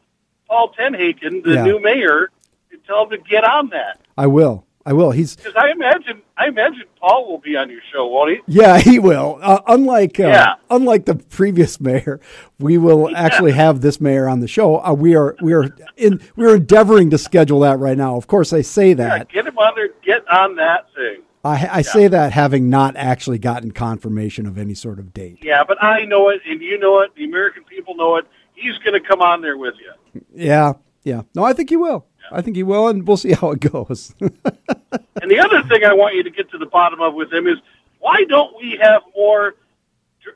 Paul 0.47 0.73
TenHaken, 0.77 1.43
the 1.43 1.53
yeah. 1.53 1.63
new 1.63 1.81
mayor, 1.81 2.29
and 2.71 2.83
tell 2.85 3.03
him 3.03 3.11
to 3.11 3.17
get 3.17 3.43
on 3.43 3.69
that. 3.69 3.99
I 4.17 4.27
will. 4.27 4.65
I 4.85 4.91
will. 4.91 5.11
He's 5.11 5.37
because 5.37 5.55
I 5.55 5.71
imagine 5.71 6.21
I 6.35 6.47
imagine 6.47 6.83
Paul 6.99 7.29
will 7.29 7.37
be 7.37 7.55
on 7.55 7.69
your 7.69 7.79
show, 7.91 8.05
won't 8.07 8.31
he? 8.31 8.39
Yeah, 8.47 8.77
he 8.79 8.99
will. 8.99 9.39
Uh, 9.41 9.61
unlike 9.67 10.19
uh, 10.19 10.27
yeah. 10.27 10.55
unlike 10.69 11.05
the 11.05 11.15
previous 11.15 11.79
mayor, 11.79 12.19
we 12.59 12.77
will 12.77 13.09
yeah. 13.11 13.17
actually 13.17 13.53
have 13.53 13.79
this 13.79 14.01
mayor 14.01 14.27
on 14.27 14.41
the 14.41 14.47
show. 14.47 14.83
Uh, 14.83 14.93
we 14.93 15.15
are 15.15 15.37
we 15.41 15.53
are 15.53 15.73
in 15.95 16.21
we 16.35 16.45
are 16.45 16.55
endeavoring 16.55 17.09
to 17.11 17.17
schedule 17.17 17.61
that 17.61 17.79
right 17.79 17.97
now. 17.97 18.17
Of 18.17 18.27
course, 18.27 18.51
I 18.51 18.61
say 18.61 18.93
that. 18.93 19.29
Yeah, 19.33 19.41
get 19.41 19.47
him 19.47 19.57
on 19.57 19.73
there. 19.75 19.89
Get 20.03 20.27
on 20.27 20.55
that 20.57 20.93
thing. 20.93 21.21
I, 21.43 21.79
I 21.79 21.81
say 21.81 22.07
that 22.07 22.31
having 22.31 22.69
not 22.69 22.95
actually 22.95 23.37
gotten 23.37 23.71
confirmation 23.71 24.45
of 24.45 24.57
any 24.57 24.73
sort 24.73 24.97
of 24.97 25.13
date. 25.13 25.39
Yeah, 25.41 25.63
but 25.67 25.81
I 25.83 26.05
know 26.05 26.29
it, 26.29 26.41
and 26.47 26.61
you 26.61 26.77
know 26.79 27.01
it. 27.01 27.13
The 27.15 27.25
American 27.25 27.63
people 27.65 27.95
know 27.95 28.15
it. 28.15 28.25
He's 28.55 28.77
going 28.77 28.93
to 28.93 29.05
come 29.05 29.21
on 29.21 29.41
there 29.41 29.57
with 29.57 29.75
you. 29.79 30.23
Yeah, 30.33 30.73
yeah. 31.03 31.23
No, 31.35 31.43
I 31.43 31.53
think 31.53 31.69
he 31.69 31.75
will. 31.75 32.05
I 32.31 32.41
think 32.41 32.55
he 32.55 32.63
will, 32.63 32.87
and 32.87 33.05
we'll 33.05 33.17
see 33.17 33.33
how 33.33 33.51
it 33.51 33.59
goes. 33.59 34.15
and 34.21 35.29
the 35.29 35.39
other 35.39 35.63
thing 35.63 35.83
I 35.83 35.93
want 35.93 36.15
you 36.15 36.23
to 36.23 36.29
get 36.29 36.49
to 36.51 36.57
the 36.57 36.65
bottom 36.65 37.01
of 37.01 37.13
with 37.13 37.31
him 37.33 37.47
is 37.47 37.57
why 37.99 38.23
don't 38.23 38.55
we 38.57 38.77
have 38.81 39.01
more 39.15 39.55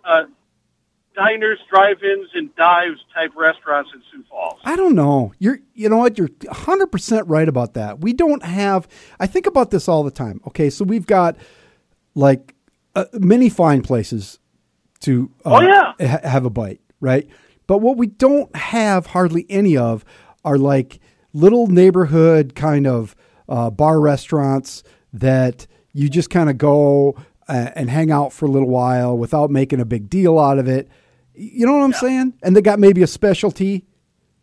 uh, 0.04 0.24
diners, 1.18 1.60
drive-ins, 1.70 2.30
and 2.36 2.56
dives 2.56 3.00
type 3.14 3.32
restaurants 3.36 3.90
in 3.94 4.02
Sioux 4.12 4.24
Falls? 4.30 4.60
I 4.64 4.76
don't 4.76 4.96
know. 4.96 5.34
You're, 5.40 5.60
you 5.74 5.90
know 5.90 5.98
what? 5.98 6.18
You're 6.18 6.30
100 6.46 6.88
percent 6.88 7.28
right 7.28 7.50
about 7.50 7.74
that. 7.74 8.00
We 8.00 8.14
don't 8.14 8.44
have. 8.44 8.88
I 9.20 9.28
think 9.28 9.48
about 9.48 9.72
this 9.72 9.88
all 9.88 10.04
the 10.04 10.12
time. 10.12 10.40
Okay, 10.48 10.70
so 10.70 10.86
we've 10.86 11.08
got 11.08 11.36
like 12.16 12.56
uh, 12.96 13.06
many 13.14 13.50
fine 13.50 13.82
places 13.82 14.40
to 15.02 15.32
uh, 15.46 15.56
oh 15.56 15.62
yeah 15.62 15.94
ha- 16.08 16.28
have 16.28 16.46
a 16.46 16.50
bite, 16.50 16.82
right? 17.00 17.28
But 17.68 17.80
what 17.80 17.98
we 17.98 18.08
don't 18.08 18.56
have 18.56 19.08
hardly 19.08 19.46
any 19.50 19.76
of 19.76 20.06
are 20.46 20.58
like 20.58 21.00
little 21.34 21.68
neighborhood 21.68 22.56
kind 22.56 22.88
of 22.88 23.16
uh, 23.50 23.70
bar 23.70 24.00
restaurants 24.00 24.84
that 25.14 25.68
you 25.94 26.10
just 26.10 26.30
kind 26.30 26.50
of 26.50 26.58
go 26.58 27.16
uh, 27.48 27.72
and 27.76 27.90
hang 27.90 28.12
out 28.12 28.34
for 28.34 28.46
a 28.46 28.50
little 28.50 28.70
while 28.70 29.18
without 29.18 29.50
making 29.50 29.80
a 29.80 29.86
big 29.86 30.10
deal 30.10 30.40
out 30.40 30.60
of 30.60 30.68
it. 30.68 30.88
You 31.38 31.66
know 31.68 31.74
what 31.74 31.84
I'm 31.84 31.92
yeah. 31.92 32.00
saying? 32.00 32.34
And 32.42 32.56
they 32.56 32.62
got 32.62 32.80
maybe 32.80 33.04
a 33.04 33.08
specialty 33.08 33.86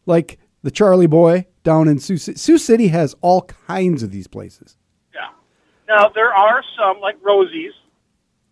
like 0.07 0.39
the 0.63 0.71
Charlie 0.71 1.09
Boy 1.09 1.47
down 1.65 1.89
in 1.89 1.99
Sioux 1.99 2.17
City. 2.17 2.39
Sioux 2.39 2.59
City 2.59 2.89
has 2.89 3.15
all 3.21 3.43
kinds 3.43 4.03
of 4.03 4.11
these 4.11 4.27
places. 4.27 4.77
Yeah. 5.13 5.29
Now 5.89 6.09
there 6.09 6.33
are 6.33 6.63
some 6.79 7.01
like 7.01 7.17
Rosie's, 7.23 7.73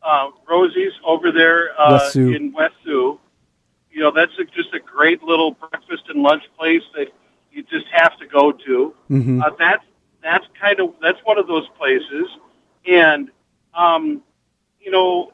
uh, 0.02 0.30
Rosie's 0.48 0.92
over 1.04 1.30
there 1.30 1.80
uh, 1.80 2.00
West 2.02 2.16
in 2.16 2.52
West 2.52 2.74
Sioux. 2.84 3.20
You 3.92 4.00
know 4.00 4.10
that's 4.10 4.32
a, 4.40 4.44
just 4.44 4.74
a 4.74 4.80
great 4.80 5.22
little 5.22 5.52
breakfast 5.52 6.04
and 6.08 6.22
lunch 6.22 6.42
place 6.58 6.82
that 6.96 7.08
you 7.52 7.62
just 7.62 7.86
have 7.92 8.18
to 8.18 8.26
go 8.26 8.50
to. 8.50 8.94
Mm-hmm. 9.10 9.42
Uh, 9.42 9.50
that's 9.58 9.84
that's 10.22 10.46
kind 10.60 10.80
of 10.80 10.94
that's 11.00 11.18
one 11.24 11.38
of 11.38 11.46
those 11.46 11.68
places, 11.78 12.26
and 12.86 13.30
um, 13.74 14.22
you 14.80 14.90
know, 14.90 15.32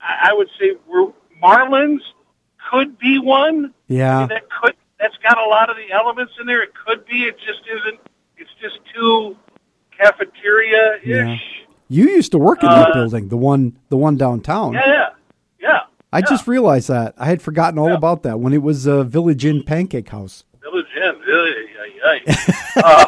I, 0.00 0.30
I 0.30 0.34
would 0.34 0.48
say 0.60 0.76
we're, 0.86 1.12
Marlins 1.42 2.00
could 2.70 2.98
be 2.98 3.18
one. 3.18 3.72
Yeah, 3.88 4.16
I 4.16 4.20
mean, 4.20 4.28
that 4.28 4.48
could 4.50 4.74
that's 4.98 5.16
got 5.18 5.38
a 5.38 5.46
lot 5.46 5.70
of 5.70 5.76
the 5.76 5.92
elements 5.92 6.32
in 6.40 6.46
there. 6.46 6.62
It 6.62 6.72
could 6.74 7.04
be. 7.06 7.24
It 7.24 7.36
just 7.38 7.60
isn't. 7.70 8.00
It's 8.36 8.50
just 8.60 8.78
too 8.94 9.36
cafeteria 9.96 10.96
ish. 10.96 11.06
Yeah. 11.06 11.36
You 11.88 12.04
used 12.08 12.32
to 12.32 12.38
work 12.38 12.62
in 12.62 12.68
uh, 12.68 12.76
that 12.76 12.94
building, 12.94 13.28
the 13.28 13.36
one 13.36 13.78
the 13.88 13.96
one 13.96 14.16
downtown. 14.16 14.72
Yeah, 14.72 14.86
yeah, 14.86 15.08
yeah. 15.60 15.80
I 16.12 16.18
yeah. 16.18 16.24
just 16.24 16.46
realized 16.46 16.88
that 16.88 17.14
I 17.18 17.26
had 17.26 17.42
forgotten 17.42 17.78
all 17.78 17.92
about 17.92 18.22
that 18.22 18.40
when 18.40 18.52
it 18.52 18.62
was 18.62 18.86
a 18.86 19.04
Village 19.04 19.44
Inn 19.44 19.62
Pancake 19.62 20.08
House. 20.08 20.44
Village 20.62 20.86
Inn, 20.96 21.18
really? 21.26 21.68
uh, 22.76 23.06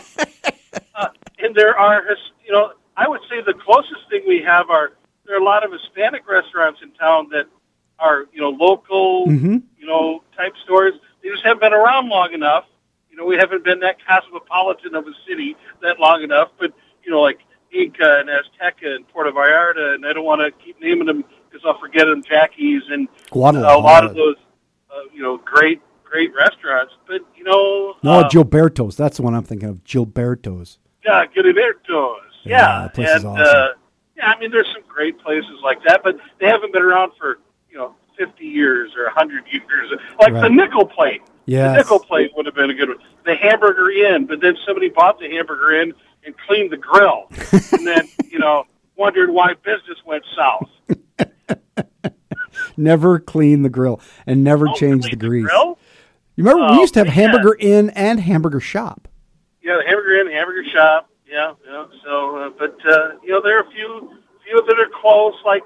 uh, 0.95 1.09
and 1.39 1.55
there 1.55 1.79
are, 1.79 2.03
you 2.45 2.53
know, 2.53 2.73
I 2.97 3.09
would 3.09 3.21
say 3.31 3.41
the 3.45 3.55
closest 3.55 4.09
thing 4.11 4.23
we 4.27 4.43
have 4.43 4.71
are 4.71 4.93
there 5.27 5.37
are 5.37 5.41
a 5.41 5.45
lot 5.45 5.65
of 5.65 5.73
Hispanic 5.73 6.29
restaurants 6.29 6.81
in 6.83 6.93
town 6.93 7.29
that 7.31 7.47
are, 7.99 8.27
you 8.33 8.41
know, 8.41 8.51
local, 8.51 9.27
mm-hmm. 9.27 9.59
you 9.79 9.87
know, 9.87 10.23
type 10.37 10.53
stores. 10.65 10.95
They 11.23 11.31
just 11.31 11.45
haven't 11.45 11.61
been 11.61 11.73
around 11.73 12.09
long 12.09 12.33
enough. 12.33 12.65
You 13.11 13.17
know, 13.17 13.25
we 13.25 13.37
haven't 13.37 13.65
been 13.65 13.81
that 13.81 13.97
cosmopolitan 14.07 14.95
of 14.95 15.07
a 15.07 15.13
city 15.27 15.57
that 15.83 15.99
long 15.99 16.23
enough. 16.23 16.51
But 16.59 16.73
you 17.03 17.11
know, 17.11 17.21
like 17.21 17.41
Inca 17.73 18.21
and 18.21 18.29
Azteca 18.29 18.95
and 18.95 19.09
Puerto 19.09 19.33
Vallarta, 19.33 19.95
and 19.95 20.07
I 20.07 20.13
don't 20.13 20.25
want 20.25 20.41
to 20.41 20.51
keep 20.65 20.81
naming 20.81 21.07
them 21.07 21.25
because 21.49 21.65
I'll 21.65 21.79
forget 21.79 22.07
them. 22.07 22.23
Jackie's 22.23 22.83
and 22.91 23.09
Guadalajara. 23.31 23.77
a 23.77 23.81
lot 23.81 24.05
of 24.05 24.15
those, 24.15 24.37
uh, 24.91 25.01
you 25.15 25.23
know, 25.23 25.39
great 25.39 25.81
great 26.05 26.33
restaurants, 26.35 26.95
but 27.07 27.21
you 27.37 27.45
know, 27.45 27.95
No, 28.03 28.21
uh, 28.21 28.29
Gilberto's. 28.29 28.97
That's 28.97 29.17
the 29.17 29.23
one 29.23 29.35
I'm 29.35 29.43
thinking 29.43 29.69
of. 29.69 29.85
Gilberto's. 29.85 30.79
yeah, 31.05 31.25
Gilberto's. 31.27 32.23
Yeah, 32.45 32.89
Yeah, 32.97 33.17
and 33.17 33.27
awesome. 33.27 33.37
uh, 33.37 33.69
yeah, 34.17 34.29
I 34.29 34.39
mean, 34.39 34.51
there's 34.51 34.69
some 34.73 34.83
great 34.89 35.19
places 35.19 35.61
like 35.63 35.79
that, 35.87 36.03
but 36.03 36.17
they 36.41 36.47
haven't 36.47 36.73
been 36.73 36.83
around 36.83 37.13
for 37.19 37.39
50 38.19 38.45
years 38.45 38.93
or 38.97 39.05
100 39.05 39.45
years. 39.51 39.93
Like 40.21 40.33
the 40.35 40.49
Nickel 40.49 40.87
Plate. 40.87 41.23
The 41.47 41.75
Nickel 41.77 42.01
Plate 42.01 42.33
would 42.37 42.47
have 42.47 42.55
been 42.55 42.71
a 42.71 42.75
good 42.75 42.89
one. 42.89 42.99
The 43.25 43.35
Hamburger 43.37 43.91
Inn, 43.91 44.27
but 44.27 44.41
then 44.41 44.57
somebody 44.67 44.89
bought 44.89 45.19
the 45.21 45.29
Hamburger 45.31 45.81
Inn 45.81 45.93
and 46.25 46.35
cleaned 46.47 46.71
the 46.73 46.77
grill, 46.77 47.27
and 47.73 47.87
then 47.87 48.09
you 48.31 48.39
know 48.41 48.65
wondered 48.97 49.31
why 49.31 49.55
business 49.63 49.99
went 50.05 50.25
south. 50.37 50.69
Never 52.77 53.19
clean 53.21 53.63
the 53.63 53.69
grill 53.69 54.01
and 54.27 54.43
never 54.45 54.69
Oh, 54.69 54.75
change 54.75 55.09
the 55.09 55.17
grease. 55.17 55.47
grill? 55.47 55.79
You 56.37 56.45
remember 56.45 56.73
we 56.73 56.79
Oh, 56.79 56.81
used 56.81 56.95
to 56.95 57.01
have 57.01 57.07
yeah. 57.07 57.13
Hamburger 57.15 57.57
Inn 57.59 57.91
and 57.91 58.21
Hamburger 58.21 58.61
Shop. 58.61 59.09
Yeah, 59.63 59.77
the 59.77 59.85
Hamburger 59.87 60.21
Inn, 60.21 60.31
Hamburger 60.33 60.65
Shop. 60.71 61.09
Yeah, 61.27 61.53
yeah. 61.67 61.85
So, 62.05 62.37
uh, 62.37 62.51
but 62.59 62.77
uh, 62.87 63.13
you 63.23 63.31
know, 63.31 63.41
there 63.43 63.59
are 63.59 63.63
a 63.63 63.71
few 63.71 64.11
few 64.45 64.63
that 64.67 64.79
are 64.79 64.91
close, 65.01 65.35
like 65.45 65.63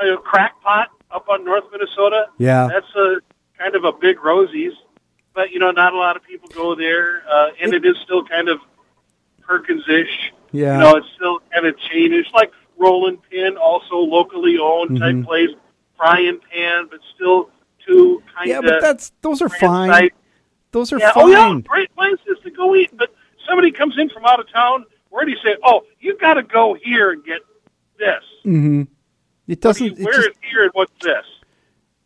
uh, 0.00 0.04
you 0.04 0.10
know, 0.12 0.18
Crackpot 0.18 0.88
up 1.12 1.28
on 1.28 1.44
North 1.44 1.64
Minnesota. 1.72 2.26
Yeah. 2.38 2.68
that's 2.68 2.94
a 2.96 3.16
kind 3.58 3.74
of 3.74 3.84
a 3.84 3.92
big 3.92 4.22
Rosie's, 4.24 4.72
but 5.34 5.50
you 5.50 5.58
know, 5.58 5.70
not 5.70 5.92
a 5.92 5.96
lot 5.96 6.16
of 6.16 6.22
people 6.24 6.48
go 6.48 6.74
there, 6.74 7.22
uh, 7.30 7.48
and 7.60 7.72
it 7.74 7.84
is 7.84 7.96
still 8.04 8.24
kind 8.24 8.48
of 8.48 8.58
Perkins-ish. 9.42 10.32
Yeah. 10.52 10.74
you 10.74 10.80
know, 10.80 10.96
it's 10.96 11.06
still 11.16 11.40
kind 11.52 11.66
of 11.66 11.74
chainish, 11.76 12.30
like 12.32 12.52
Rolling 12.78 13.18
Pin, 13.30 13.56
also 13.56 13.96
locally 13.96 14.58
owned 14.58 14.90
Mm-hmm. 14.98 15.18
type 15.20 15.26
place. 15.26 15.50
Frying 15.96 16.40
Pan, 16.50 16.88
but 16.90 16.98
still 17.14 17.48
two 17.86 18.22
kind 18.34 18.50
of 18.50 18.64
Yeah, 18.64 18.70
but 18.70 18.80
that's 18.80 19.12
those 19.20 19.40
are 19.40 19.48
fine. 19.48 20.10
Those 20.72 20.92
are 20.92 20.98
yeah, 20.98 21.12
fine. 21.12 21.22
oh 21.24 21.28
yeah, 21.54 21.60
great 21.60 21.94
places 21.94 22.38
to 22.42 22.50
go 22.50 22.74
eat. 22.74 22.90
But 22.96 23.14
somebody 23.46 23.70
comes 23.70 23.96
in 23.98 24.08
from 24.08 24.24
out 24.24 24.40
of 24.40 24.50
town, 24.52 24.84
where 25.10 25.24
do 25.24 25.30
you 25.30 25.36
say, 25.44 25.54
"Oh, 25.62 25.82
you 26.00 26.18
got 26.18 26.34
to 26.34 26.42
go 26.42 26.74
here 26.74 27.12
and 27.12 27.22
get 27.24 27.42
this"? 27.98 28.24
It 29.46 29.50
you- 29.50 29.56
doesn't. 29.56 29.98
It 29.98 30.04
Where 30.04 30.14
just, 30.14 30.28
is 30.28 30.34
here 30.50 30.62
and 30.64 30.70
what's 30.74 30.92
this? 31.02 31.24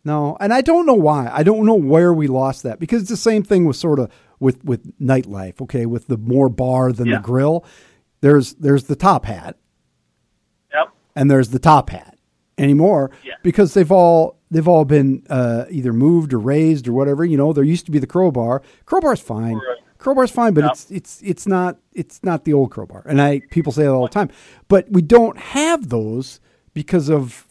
no, 0.04 0.36
and 0.40 0.52
I 0.52 0.60
don't 0.60 0.86
know 0.86 0.94
why. 0.94 1.28
I 1.32 1.42
don't 1.42 1.66
know 1.66 1.74
where 1.74 2.12
we 2.14 2.26
lost 2.26 2.62
that 2.62 2.78
because 2.78 3.02
it's 3.02 3.10
the 3.10 3.16
same 3.16 3.42
thing 3.42 3.64
with 3.66 3.76
sort 3.76 3.98
of 3.98 4.10
with 4.40 4.64
with 4.64 4.98
nightlife. 5.00 5.60
Okay, 5.62 5.86
with 5.86 6.06
the 6.08 6.16
more 6.16 6.48
bar 6.48 6.92
than 6.92 7.06
Yeah. 7.08 7.16
the 7.16 7.22
grill. 7.22 7.64
There's 8.22 8.54
there's 8.54 8.84
the 8.84 8.96
top 8.96 9.26
hat 9.26 9.56
Yep. 10.72 10.88
and 11.14 11.30
there's 11.30 11.50
the 11.50 11.58
top 11.58 11.90
hat 11.90 12.18
anymore 12.58 13.10
Yeah. 13.24 13.34
because 13.42 13.74
they've 13.74 13.92
all 13.92 14.36
they've 14.50 14.66
all 14.66 14.84
been 14.84 15.22
uh, 15.28 15.64
either 15.70 15.92
moved 15.92 16.32
or 16.32 16.38
raised 16.38 16.88
or 16.88 16.92
whatever. 16.92 17.24
You 17.24 17.36
know, 17.36 17.52
there 17.52 17.64
used 17.64 17.84
to 17.86 17.92
be 17.92 17.98
the 17.98 18.06
crowbar. 18.06 18.62
Crowbar's 18.86 19.20
fine. 19.20 19.54
Right. 19.56 19.78
Crowbar's 19.98 20.30
fine, 20.30 20.54
but 20.54 20.62
Yep. 20.64 20.72
it's 20.72 20.90
it's 20.90 21.22
it's 21.22 21.46
not 21.46 21.78
it's 21.92 22.20
not 22.22 22.44
the 22.44 22.52
old 22.52 22.70
crowbar. 22.70 23.02
And 23.06 23.20
I 23.20 23.40
people 23.50 23.72
say 23.72 23.82
that 23.84 23.90
all 23.92 24.04
the 24.06 24.08
time. 24.12 24.30
But 24.68 24.86
we 24.90 25.02
don't 25.02 25.36
have 25.38 25.88
those 25.88 26.40
because 26.76 27.08
of 27.08 27.46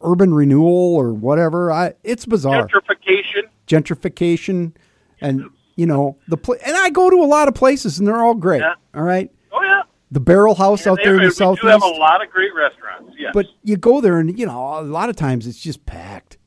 urban 0.00 0.32
renewal 0.32 0.96
or 0.96 1.12
whatever. 1.12 1.70
I 1.70 1.92
it's 2.02 2.24
bizarre. 2.24 2.66
Gentrification. 2.66 3.42
Gentrification 3.68 4.72
and 5.20 5.50
you 5.76 5.84
know, 5.84 6.16
the 6.28 6.38
pla- 6.38 6.56
and 6.64 6.74
I 6.74 6.88
go 6.88 7.10
to 7.10 7.16
a 7.16 7.26
lot 7.26 7.46
of 7.46 7.54
places 7.54 7.98
and 7.98 8.08
they're 8.08 8.22
all 8.22 8.34
great. 8.34 8.62
Yeah. 8.62 8.74
All 8.94 9.02
right. 9.02 9.30
Oh 9.52 9.62
yeah. 9.62 9.82
The 10.10 10.20
Barrel 10.20 10.54
House 10.54 10.86
out 10.86 10.98
there 11.04 11.16
in 11.16 11.20
the 11.20 11.26
we 11.28 11.30
southeast. 11.30 11.62
do 11.62 11.68
have 11.68 11.82
a 11.82 11.86
lot 11.86 12.24
of 12.24 12.30
great 12.30 12.54
restaurants. 12.54 13.12
Yes. 13.18 13.32
But 13.34 13.46
you 13.62 13.76
go 13.76 14.00
there 14.00 14.18
and 14.18 14.36
you 14.38 14.46
know 14.46 14.78
a 14.78 14.82
lot 14.82 15.10
of 15.10 15.16
times 15.16 15.46
it's 15.46 15.60
just 15.60 15.84
packed. 15.84 16.38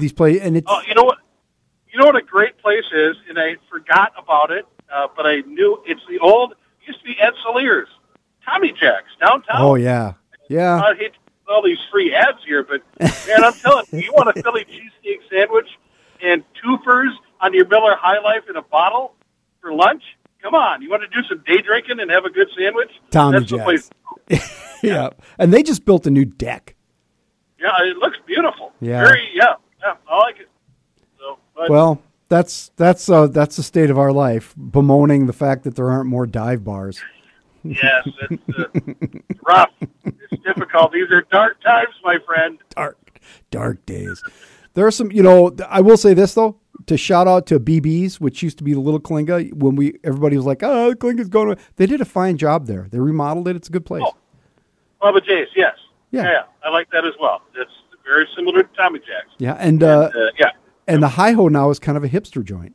These 0.00 0.12
play 0.12 0.40
and 0.40 0.56
it's 0.56 0.66
oh, 0.68 0.82
you 0.88 0.94
know 0.94 1.04
what? 1.04 1.18
You 1.92 2.00
know 2.00 2.06
what 2.06 2.16
a 2.16 2.22
great 2.22 2.58
place 2.58 2.84
is, 2.92 3.16
and 3.28 3.38
I 3.38 3.56
forgot 3.68 4.12
about 4.16 4.50
it, 4.52 4.64
uh, 4.92 5.08
but 5.16 5.26
I 5.26 5.40
knew 5.40 5.82
it's 5.86 6.02
the 6.08 6.18
old. 6.20 6.54
Used 6.86 7.00
to 7.00 7.04
be 7.04 7.16
Ed 7.20 7.32
Saliers, 7.44 7.86
Tommy 8.44 8.72
Jack's 8.72 9.10
downtown. 9.20 9.56
oh 9.60 9.74
yeah 9.76 10.14
yeah 10.50 10.82
I 10.82 10.94
hate 10.94 11.12
all 11.48 11.62
these 11.62 11.78
free 11.90 12.14
ads 12.14 12.38
here, 12.46 12.62
but 12.62 12.82
man, 13.00 13.44
I'm 13.44 13.52
telling 13.54 13.84
you, 13.92 14.00
you 14.00 14.12
want 14.12 14.36
a 14.36 14.42
Philly 14.42 14.64
cheesesteak 14.64 15.18
sandwich 15.30 15.68
and 16.22 16.44
twofers 16.62 17.10
on 17.40 17.54
your 17.54 17.66
Miller 17.66 17.96
High 17.96 18.20
Life 18.20 18.44
in 18.48 18.56
a 18.56 18.62
bottle 18.62 19.14
for 19.60 19.72
lunch? 19.72 20.02
Come 20.42 20.54
on, 20.54 20.80
you 20.80 20.88
want 20.90 21.02
to 21.02 21.08
do 21.08 21.26
some 21.28 21.42
day 21.46 21.60
drinking 21.60 22.00
and 22.00 22.10
have 22.10 22.24
a 22.24 22.30
good 22.30 22.48
sandwich? 22.56 22.90
Tommy 23.10 23.40
That's 23.40 23.50
the 23.50 23.56
Jack's. 23.56 23.90
place. 24.28 24.60
yeah 24.82 25.10
and 25.38 25.52
they 25.52 25.62
just 25.62 25.84
built 25.84 26.06
a 26.06 26.10
new 26.10 26.24
deck. 26.24 26.76
Yeah, 27.58 27.70
it 27.82 27.96
looks 27.96 28.16
beautiful. 28.26 28.72
Yeah. 28.80 29.04
Very, 29.04 29.28
yeah, 29.34 29.54
yeah, 29.80 29.94
I 30.08 30.18
like 30.18 30.40
it. 30.40 30.48
So, 31.18 31.38
but, 31.54 31.68
Well, 31.68 32.00
that's 32.28 32.70
that's 32.76 33.08
uh, 33.08 33.26
that's 33.26 33.56
the 33.56 33.62
state 33.62 33.90
of 33.90 33.98
our 33.98 34.12
life, 34.12 34.54
bemoaning 34.56 35.26
the 35.26 35.32
fact 35.32 35.64
that 35.64 35.74
there 35.74 35.90
aren't 35.90 36.08
more 36.08 36.26
dive 36.26 36.64
bars. 36.64 37.02
Yes, 37.64 38.06
it's 38.30 38.58
uh, 38.58 38.64
rough. 39.46 39.70
It's 40.04 40.42
difficult. 40.44 40.92
These 40.92 41.10
are 41.10 41.22
dark 41.30 41.60
times, 41.62 41.94
my 42.04 42.18
friend. 42.26 42.58
Dark, 42.74 43.20
dark 43.50 43.84
days. 43.86 44.22
There 44.74 44.86
are 44.86 44.90
some, 44.90 45.10
you 45.12 45.22
know. 45.22 45.54
I 45.68 45.80
will 45.80 45.96
say 45.96 46.14
this 46.14 46.34
though, 46.34 46.56
to 46.86 46.96
shout 46.96 47.26
out 47.26 47.46
to 47.48 47.58
BB's, 47.60 48.20
which 48.20 48.42
used 48.42 48.58
to 48.58 48.64
be 48.64 48.72
the 48.72 48.80
Little 48.80 49.00
Klinga. 49.00 49.52
When 49.52 49.76
we 49.76 49.98
everybody 50.04 50.36
was 50.36 50.46
like, 50.46 50.62
"Oh, 50.62 50.94
Klinga's 50.94 51.28
going," 51.28 51.48
away." 51.48 51.58
they 51.76 51.86
did 51.86 52.00
a 52.00 52.04
fine 52.04 52.36
job 52.36 52.66
there. 52.66 52.86
They 52.90 52.98
remodeled 53.00 53.48
it. 53.48 53.56
It's 53.56 53.68
a 53.68 53.72
good 53.72 53.84
place. 53.84 54.04
Oh. 54.06 54.16
Bubba 55.02 55.24
Jay's, 55.24 55.48
yes. 55.56 55.74
Yeah. 56.10 56.24
yeah, 56.24 56.42
I 56.62 56.68
like 56.70 56.90
that 56.90 57.06
as 57.06 57.14
well. 57.20 57.40
It's 57.54 57.70
very 58.04 58.28
similar 58.36 58.62
to 58.64 58.68
Tommy 58.76 58.98
Jack's. 58.98 59.30
Yeah, 59.38 59.54
and 59.54 59.82
uh, 59.82 60.10
Uh, 60.14 60.30
yeah. 60.38 60.50
and 60.86 61.02
the 61.02 61.08
Hi 61.08 61.32
Ho 61.32 61.48
now 61.48 61.70
is 61.70 61.78
kind 61.78 61.96
of 61.96 62.04
a 62.04 62.08
hipster 62.08 62.44
joint. 62.44 62.74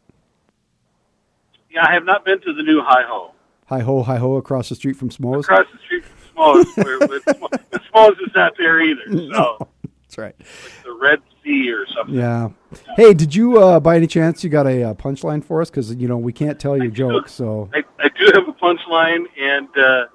Yeah, 1.70 1.86
I 1.88 1.94
have 1.94 2.04
not 2.06 2.26
been 2.26 2.40
to 2.42 2.54
the 2.54 2.64
new 2.64 2.82
Hi 2.84 3.04
Ho. 3.08 3.32
Hi 3.68 3.80
Ho, 3.80 4.04
Hi 4.04 4.18
Ho, 4.18 4.36
across 4.36 4.70
the 4.70 4.76
street 4.76 4.96
from 4.96 5.10
Smo's. 5.10 5.46
Across 5.46 5.66
the 5.74 5.80
street 5.80 6.04
from 6.06 6.64
Smo's, 6.64 6.76
where 6.76 7.00
but 7.00 8.22
is 8.22 8.32
not 8.36 8.54
there 8.60 8.80
either. 8.80 9.02
So 9.34 9.68
That's 10.04 10.18
right. 10.20 10.36
the 10.84 10.92
Red 11.02 11.20
Sea 11.44 11.72
or 11.72 11.88
something. 11.88 12.16
Yeah. 12.16 12.50
Hey, 12.96 13.16
did 13.16 13.34
you, 13.34 13.58
uh, 13.58 13.80
by 13.80 13.96
any 13.96 14.06
chance, 14.06 14.44
you 14.44 14.52
got 14.52 14.68
a 14.68 14.84
uh, 14.84 14.94
punchline 14.94 15.44
for 15.44 15.62
us? 15.62 15.72
Because 15.72 15.96
you 15.96 16.08
know 16.08 16.18
we 16.18 16.32
can't 16.32 16.60
tell 16.60 16.78
your 16.78 16.92
jokes. 16.92 17.32
So 17.32 17.72
I, 17.74 17.84
I 17.98 18.10
do 18.10 18.32
have 18.36 18.48
a 18.48 18.54
punchline, 18.54 19.26
and 19.40 19.68
uh, 19.76 20.06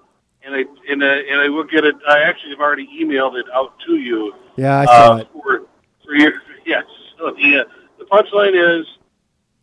and 0.45 0.55
I 0.55 0.65
and, 0.89 1.03
uh, 1.03 1.07
and 1.07 1.41
I 1.41 1.49
will 1.49 1.65
get 1.65 1.85
it. 1.85 1.97
I 2.09 2.21
actually 2.21 2.51
have 2.51 2.61
already 2.61 2.87
emailed 3.03 3.37
it 3.37 3.47
out 3.53 3.75
to 3.87 3.97
you. 3.97 4.33
yeah, 4.57 4.79
I 4.79 4.85
saw 4.85 5.13
uh, 5.13 5.17
it. 5.17 5.29
for 5.33 5.63
for 6.05 6.15
your 6.15 6.35
yes. 6.65 6.85
So 7.19 7.33
the 7.33 7.61
uh, 7.61 7.65
the 7.99 8.05
punchline 8.05 8.81
is, 8.81 8.87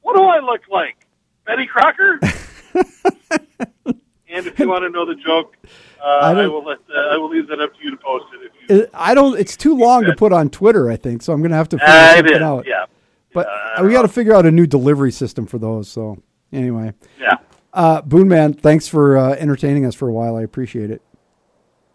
what 0.02 0.18
do 0.18 0.24
I 0.24 0.40
look 0.40 0.62
like, 0.70 1.08
Betty 1.46 1.66
Crocker? 1.68 2.20
and 3.86 4.46
if 4.46 4.60
you 4.60 4.68
want 4.68 4.84
to 4.84 4.90
know 4.90 5.06
the 5.06 5.16
joke, 5.16 5.56
uh, 6.02 6.06
I, 6.06 6.32
I, 6.32 6.48
will 6.48 6.64
let 6.64 6.80
uh, 6.94 7.00
I 7.14 7.18
will 7.18 7.30
leave 7.30 7.48
that 7.48 7.60
up 7.60 7.74
to 7.76 7.84
you 7.84 7.92
to 7.92 7.98
post 7.98 8.26
it. 8.34 8.52
If 8.70 8.70
you, 8.70 8.88
I 8.94 9.14
don't. 9.14 9.40
It's 9.40 9.58
too 9.58 9.76
long 9.76 10.04
to 10.06 10.16
put 10.16 10.32
on 10.34 10.50
Twitter. 10.50 10.90
I 10.90 10.96
think 10.96 11.22
so. 11.22 11.34
I'm 11.34 11.42
going 11.42 11.52
to 11.52 11.58
have 11.58 11.70
to 11.70 11.78
figure 11.78 11.94
uh, 11.94 12.12
it 12.14 12.18
something 12.18 12.36
is, 12.36 12.42
out. 12.42 12.66
yeah, 12.68 12.86
But 13.34 13.48
Uh, 13.48 13.84
we 13.84 13.92
got 13.92 14.04
to 14.04 14.08
figure 14.08 14.34
out 14.34 14.46
a 14.46 14.52
new 14.52 14.68
delivery 14.68 15.12
system 15.12 15.46
for 15.46 15.58
those. 15.58 15.90
So 15.90 16.22
anyway, 16.52 16.94
yeah. 17.20 17.38
uh, 17.74 18.02
Boone 18.02 18.28
Man, 18.28 18.54
thanks 18.54 18.88
for 18.88 19.18
uh, 19.18 19.32
entertaining 19.34 19.86
us 19.86 19.96
for 19.96 20.08
a 20.08 20.14
while. 20.14 20.36
I 20.36 20.44
appreciate 20.44 20.92
it. 20.92 21.02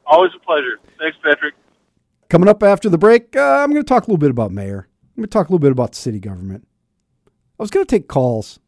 Always 0.06 0.32
a 0.36 0.44
pleasure. 0.44 0.78
Thanks, 0.98 1.16
Patrick. 1.22 1.54
Coming 2.28 2.48
up 2.48 2.62
after 2.62 2.88
the 2.88 2.98
break, 2.98 3.36
uh, 3.36 3.40
I'm 3.40 3.70
going 3.70 3.82
to 3.82 3.88
talk 3.88 4.04
a 4.04 4.06
little 4.06 4.18
bit 4.18 4.30
about 4.30 4.50
mayor. 4.50 4.88
I'm 5.16 5.22
going 5.22 5.28
to 5.28 5.30
talk 5.30 5.48
a 5.48 5.50
little 5.50 5.58
bit 5.58 5.72
about 5.72 5.94
city 5.94 6.18
government. 6.18 6.66
I 7.26 7.62
was 7.62 7.70
going 7.70 7.84
to 7.84 7.90
take 7.90 8.08
calls. 8.08 8.58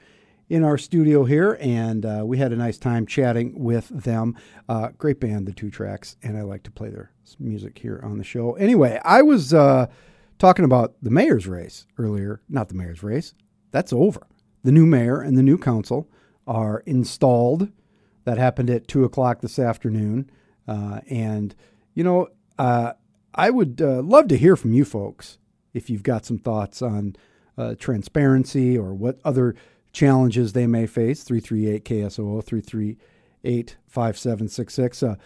in 0.50 0.64
our 0.64 0.76
studio 0.76 1.24
here, 1.24 1.56
and 1.60 2.04
uh, 2.04 2.22
we 2.26 2.36
had 2.36 2.52
a 2.52 2.56
nice 2.56 2.76
time 2.76 3.06
chatting 3.06 3.54
with 3.56 3.88
them. 3.88 4.36
Uh, 4.68 4.88
great 4.98 5.20
band, 5.20 5.46
the 5.46 5.52
Two 5.52 5.70
Tracks, 5.70 6.16
and 6.24 6.36
I 6.36 6.42
like 6.42 6.64
to 6.64 6.72
play 6.72 6.90
their 6.90 7.12
music 7.38 7.78
here 7.78 8.00
on 8.02 8.18
the 8.18 8.24
show. 8.24 8.54
Anyway, 8.54 9.00
I 9.04 9.22
was 9.22 9.54
uh, 9.54 9.86
talking 10.40 10.64
about 10.64 10.96
the 11.00 11.10
mayor's 11.10 11.46
race 11.46 11.86
earlier. 11.96 12.42
Not 12.48 12.68
the 12.68 12.74
mayor's 12.74 13.04
race, 13.04 13.32
that's 13.70 13.92
over. 13.92 14.26
The 14.64 14.72
new 14.72 14.86
mayor 14.86 15.20
and 15.20 15.38
the 15.38 15.42
new 15.42 15.56
council 15.56 16.10
are 16.48 16.80
installed. 16.80 17.70
That 18.24 18.36
happened 18.36 18.70
at 18.70 18.88
2 18.88 19.04
o'clock 19.04 19.42
this 19.42 19.58
afternoon. 19.58 20.30
Uh, 20.66 21.00
and, 21.08 21.54
you 21.94 22.02
know, 22.02 22.28
uh, 22.58 22.94
I 23.34 23.50
would 23.50 23.80
uh, 23.80 24.02
love 24.02 24.26
to 24.28 24.36
hear 24.36 24.56
from 24.56 24.72
you 24.72 24.84
folks 24.84 25.38
if 25.72 25.88
you've 25.88 26.02
got 26.02 26.26
some 26.26 26.38
thoughts 26.38 26.82
on 26.82 27.14
transparency 27.78 28.76
or 28.76 28.94
what 28.94 29.20
other 29.22 29.54
challenges 29.92 30.52
they 30.52 30.66
may 30.66 30.86
face. 30.86 31.22
338 31.22 31.84
KSOO 31.84 32.44
338 32.44 33.76
5766. 33.86 35.02
Uh, 35.02 35.16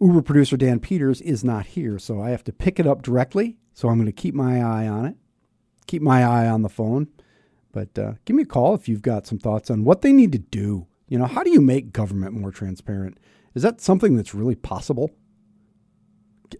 Uber 0.00 0.22
producer 0.22 0.56
Dan 0.56 0.78
Peters 0.78 1.20
is 1.20 1.42
not 1.42 1.66
here, 1.66 1.98
so 1.98 2.22
I 2.22 2.30
have 2.30 2.44
to 2.44 2.52
pick 2.52 2.78
it 2.78 2.86
up 2.86 3.02
directly. 3.02 3.56
So 3.74 3.88
I'm 3.88 3.96
going 3.96 4.06
to 4.06 4.12
keep 4.12 4.34
my 4.34 4.60
eye 4.60 4.88
on 4.88 5.06
it, 5.06 5.16
keep 5.86 6.02
my 6.02 6.24
eye 6.24 6.48
on 6.48 6.62
the 6.62 6.68
phone. 6.68 7.08
But 7.72 7.98
uh, 7.98 8.12
give 8.24 8.34
me 8.34 8.42
a 8.42 8.46
call 8.46 8.74
if 8.74 8.88
you've 8.88 9.02
got 9.02 9.26
some 9.26 9.38
thoughts 9.38 9.70
on 9.70 9.84
what 9.84 10.02
they 10.02 10.12
need 10.12 10.32
to 10.32 10.38
do. 10.38 10.86
You 11.08 11.18
know, 11.18 11.26
how 11.26 11.42
do 11.42 11.50
you 11.50 11.60
make 11.60 11.92
government 11.92 12.34
more 12.34 12.50
transparent? 12.50 13.18
Is 13.54 13.62
that 13.62 13.80
something 13.80 14.16
that's 14.16 14.34
really 14.34 14.54
possible? 14.54 15.10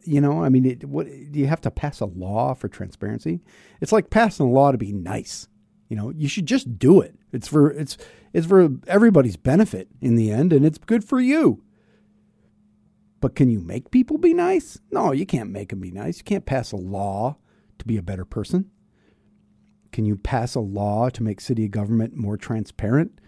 You 0.05 0.21
know, 0.21 0.43
I 0.45 0.49
mean, 0.49 0.65
it, 0.65 0.85
what 0.85 1.07
do 1.07 1.39
you 1.39 1.47
have 1.47 1.61
to 1.63 1.71
pass 1.71 2.01
a 2.01 2.07
law 2.07 2.55
for 2.55 2.69
transparency? 2.69 3.41
It's 3.81 3.93
like 3.93 4.11
passing 4.11 4.47
a 4.47 4.51
law 4.51 4.71
to 4.71 4.79
be 4.79 4.93
nice. 4.93 5.49
You 5.89 5.97
know, 5.97 6.13
you 6.15 6.29
should 6.29 6.47
just 6.47 6.79
do 6.79 7.01
it. 7.01 7.15
It's 7.33 7.49
for 7.49 7.71
it's 7.71 7.97
it's 8.33 8.47
for 8.47 8.69
everybody's 8.87 9.37
benefit 9.37 9.89
in 10.01 10.17
the 10.17 10.31
end, 10.31 10.53
and 10.53 10.65
it's 10.65 10.79
good 10.79 11.05
for 11.05 11.19
you. 11.19 11.63
But 13.21 13.35
can 13.35 13.49
you 13.49 13.59
make 13.59 13.91
people 13.91 14.19
be 14.19 14.35
nice? 14.35 14.79
No, 14.91 15.13
you 15.13 15.27
can't 15.27 15.51
make 15.51 15.71
them 15.71 15.81
be 15.81 15.91
nice. 15.91 16.19
You 16.19 16.25
can't 16.25 16.47
pass 16.47 16.73
a 16.73 16.77
law 16.77 17.37
to 17.79 17.85
be 17.85 17.97
a 17.97 18.03
better 18.03 18.25
person. 18.25 18.71
Can 19.91 20.05
you 20.05 20.17
pass 20.17 20.55
a 20.55 20.61
law 20.61 21.09
to 21.09 21.23
make 21.23 21.41
city 21.41 21.67
government 21.69 22.15
more 22.17 22.37
transparent? 22.37 23.21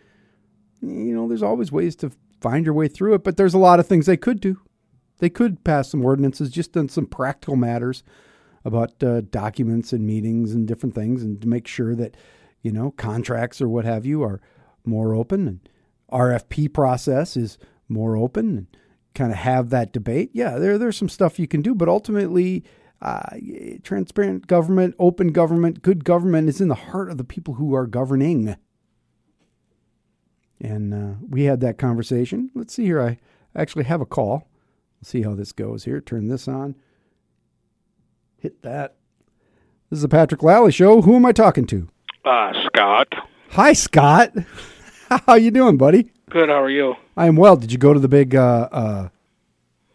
You 0.83 1.15
know, 1.15 1.27
there's 1.27 1.43
always 1.43 1.73
ways 1.73 1.97
to 1.97 2.13
find 2.41 2.65
your 2.65 2.75
way 2.75 2.89
through 2.89 3.15
it, 3.15 3.25
but 3.25 3.37
there's 3.37 3.55
a 3.55 3.59
lot 3.59 3.81
of 3.81 3.87
things 3.87 4.07
they 4.07 4.17
could 4.17 4.41
do. 4.41 4.61
They 5.19 5.31
could 5.31 5.65
pass 5.65 5.91
some 5.91 6.05
ordinances 6.05 6.51
just 6.51 6.77
on 6.77 6.89
some 6.89 7.07
practical 7.07 7.57
matters 7.57 8.03
about 8.65 9.03
uh, 9.03 9.23
documents 9.23 9.93
and 9.93 10.07
meetings 10.07 10.53
and 10.53 10.69
different 10.69 10.95
things, 10.95 11.23
and 11.23 11.41
to 11.41 11.49
make 11.49 11.67
sure 11.67 11.95
that 11.95 12.17
you 12.63 12.73
know 12.73 12.91
contracts 12.91 13.61
or 13.61 13.69
what 13.69 13.85
have 13.85 14.05
you 14.05 14.23
are 14.23 14.41
more 14.85 15.15
open 15.15 15.47
and 15.47 15.69
RFP 16.13 16.73
process 16.73 17.37
is 17.37 17.59
more 17.89 18.17
open 18.17 18.59
and 18.59 18.67
kind 19.15 19.33
of 19.33 19.39
have 19.39 19.71
that 19.71 19.93
debate. 19.93 20.31
Yeah, 20.33 20.59
there 20.59 20.79
there's 20.79 20.97
some 20.97 21.09
stuff 21.09 21.39
you 21.39 21.49
can 21.49 21.63
do, 21.63 21.75
but 21.75 21.89
ultimately 21.89 22.65
uh, 23.03 23.37
transparent 23.83 24.47
government, 24.47 24.95
open 24.99 25.29
government, 25.29 25.83
good 25.83 26.05
government 26.05 26.49
is 26.49 26.61
in 26.61 26.69
the 26.69 26.75
heart 26.75 27.11
of 27.11 27.19
the 27.19 27.25
people 27.25 27.55
who 27.55 27.75
are 27.75 27.87
governing. 27.87 28.57
And 30.61 30.93
uh, 30.93 31.15
we 31.27 31.45
had 31.45 31.61
that 31.61 31.79
conversation. 31.79 32.51
Let's 32.55 32.75
see 32.75 32.85
here. 32.85 33.01
I 33.01 33.19
actually 33.57 33.85
have 33.85 34.03
a 34.03 34.07
call. 34.07 34.49
Let's 35.01 35.09
see 35.09 35.23
how 35.23 35.35
this 35.35 35.53
goes 35.53 35.85
here. 35.85 36.01
Turn 36.01 36.29
this 36.29 36.47
on. 36.47 36.77
Hit 38.37 38.61
that. 38.63 38.97
This 39.89 39.99
is 39.99 40.03
the 40.03 40.09
Patrick 40.09 40.43
Lalley 40.43 40.71
Show. 40.71 41.03
Who 41.03 41.17
am 41.17 41.25
I 41.25 41.33
talking 41.33 41.67
to? 41.67 41.89
Uh, 42.25 42.53
Scott. 42.67 43.09
Hi, 43.51 43.73
Scott. 43.73 44.33
how 45.27 45.35
you 45.35 45.51
doing, 45.51 45.77
buddy? 45.77 46.11
Good. 46.29 46.49
How 46.49 46.63
are 46.63 46.71
you? 46.71 46.97
I 47.17 47.27
am 47.27 47.37
well. 47.37 47.57
Did 47.57 47.73
you 47.73 47.79
go 47.79 47.93
to 47.93 48.01
the 48.01 48.09
big 48.09 48.35
uh, 48.35 48.69
uh, 48.71 49.09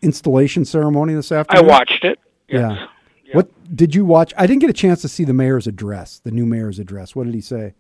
installation 0.02 0.66
ceremony 0.66 1.14
this 1.14 1.32
afternoon? 1.32 1.66
I 1.66 1.68
watched 1.68 2.04
it. 2.04 2.20
Yes. 2.48 2.78
Yeah. 3.24 3.36
What 3.36 3.76
did 3.76 3.96
you 3.96 4.06
watch? 4.06 4.34
I 4.38 4.48
didn't 4.48 4.62
get 4.62 4.70
a 4.70 4.74
chance 4.74 5.02
to 5.02 5.08
see 5.08 5.24
the 5.24 5.34
mayor's 5.34 5.68
address, 5.68 6.20
the 6.20 6.32
new 6.32 6.46
mayor's 6.46 6.80
address. 6.80 7.16
What 7.16 7.26
did 7.26 7.34
he 7.34 7.42
say? 7.42 7.74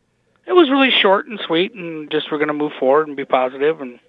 It 0.47 0.53
was 0.53 0.69
really 0.69 0.91
short 0.91 1.27
and 1.27 1.39
sweet, 1.45 1.73
and 1.73 2.09
just 2.11 2.31
we're 2.31 2.37
going 2.37 2.47
to 2.49 2.53
move 2.53 2.71
forward 2.79 3.07
and 3.07 3.17
be 3.17 3.25
positive, 3.25 3.81
and 3.81 3.99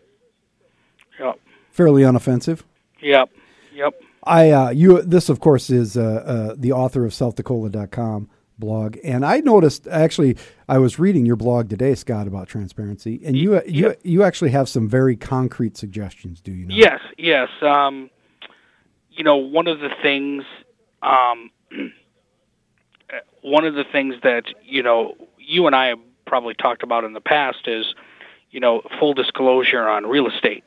yep, 1.18 1.38
Fairly 1.70 2.02
unoffensive. 2.02 2.62
yep, 3.00 3.30
yep. 3.74 3.94
I 4.22 4.50
uh, 4.50 4.70
you 4.70 5.02
this 5.02 5.28
of 5.28 5.40
course 5.40 5.70
is 5.70 5.96
uh, 5.96 6.02
uh, 6.02 6.54
the 6.58 6.72
author 6.72 7.04
of 7.04 7.12
SouthDaCola.com 7.12 8.28
blog, 8.58 8.96
and 9.04 9.24
I 9.24 9.38
noticed 9.40 9.86
actually 9.88 10.36
I 10.68 10.78
was 10.78 10.98
reading 10.98 11.26
your 11.26 11.36
blog 11.36 11.68
today, 11.68 11.94
Scott, 11.94 12.26
about 12.26 12.48
transparency, 12.48 13.20
and 13.24 13.36
you 13.36 13.60
you 13.66 13.94
you 14.02 14.22
actually 14.22 14.50
have 14.50 14.68
some 14.68 14.88
very 14.88 15.16
concrete 15.16 15.76
suggestions. 15.76 16.40
Do 16.40 16.52
you 16.52 16.66
know? 16.66 16.74
Yes, 16.74 17.00
yes. 17.18 17.48
Um, 17.62 18.10
you 19.10 19.24
know, 19.24 19.36
one 19.36 19.66
of 19.66 19.80
the 19.80 19.90
things, 20.02 20.44
um, 21.02 21.50
one 23.42 23.64
of 23.64 23.74
the 23.74 23.84
things 23.84 24.14
that 24.22 24.44
you 24.62 24.82
know 24.82 25.14
you 25.38 25.66
and 25.66 25.76
I 25.76 25.88
have 25.88 26.00
probably 26.26 26.54
talked 26.54 26.82
about 26.82 27.04
in 27.04 27.12
the 27.12 27.20
past 27.20 27.66
is, 27.66 27.94
you 28.50 28.60
know, 28.60 28.82
full 28.98 29.14
disclosure 29.14 29.88
on 29.88 30.06
real 30.06 30.26
estate. 30.26 30.64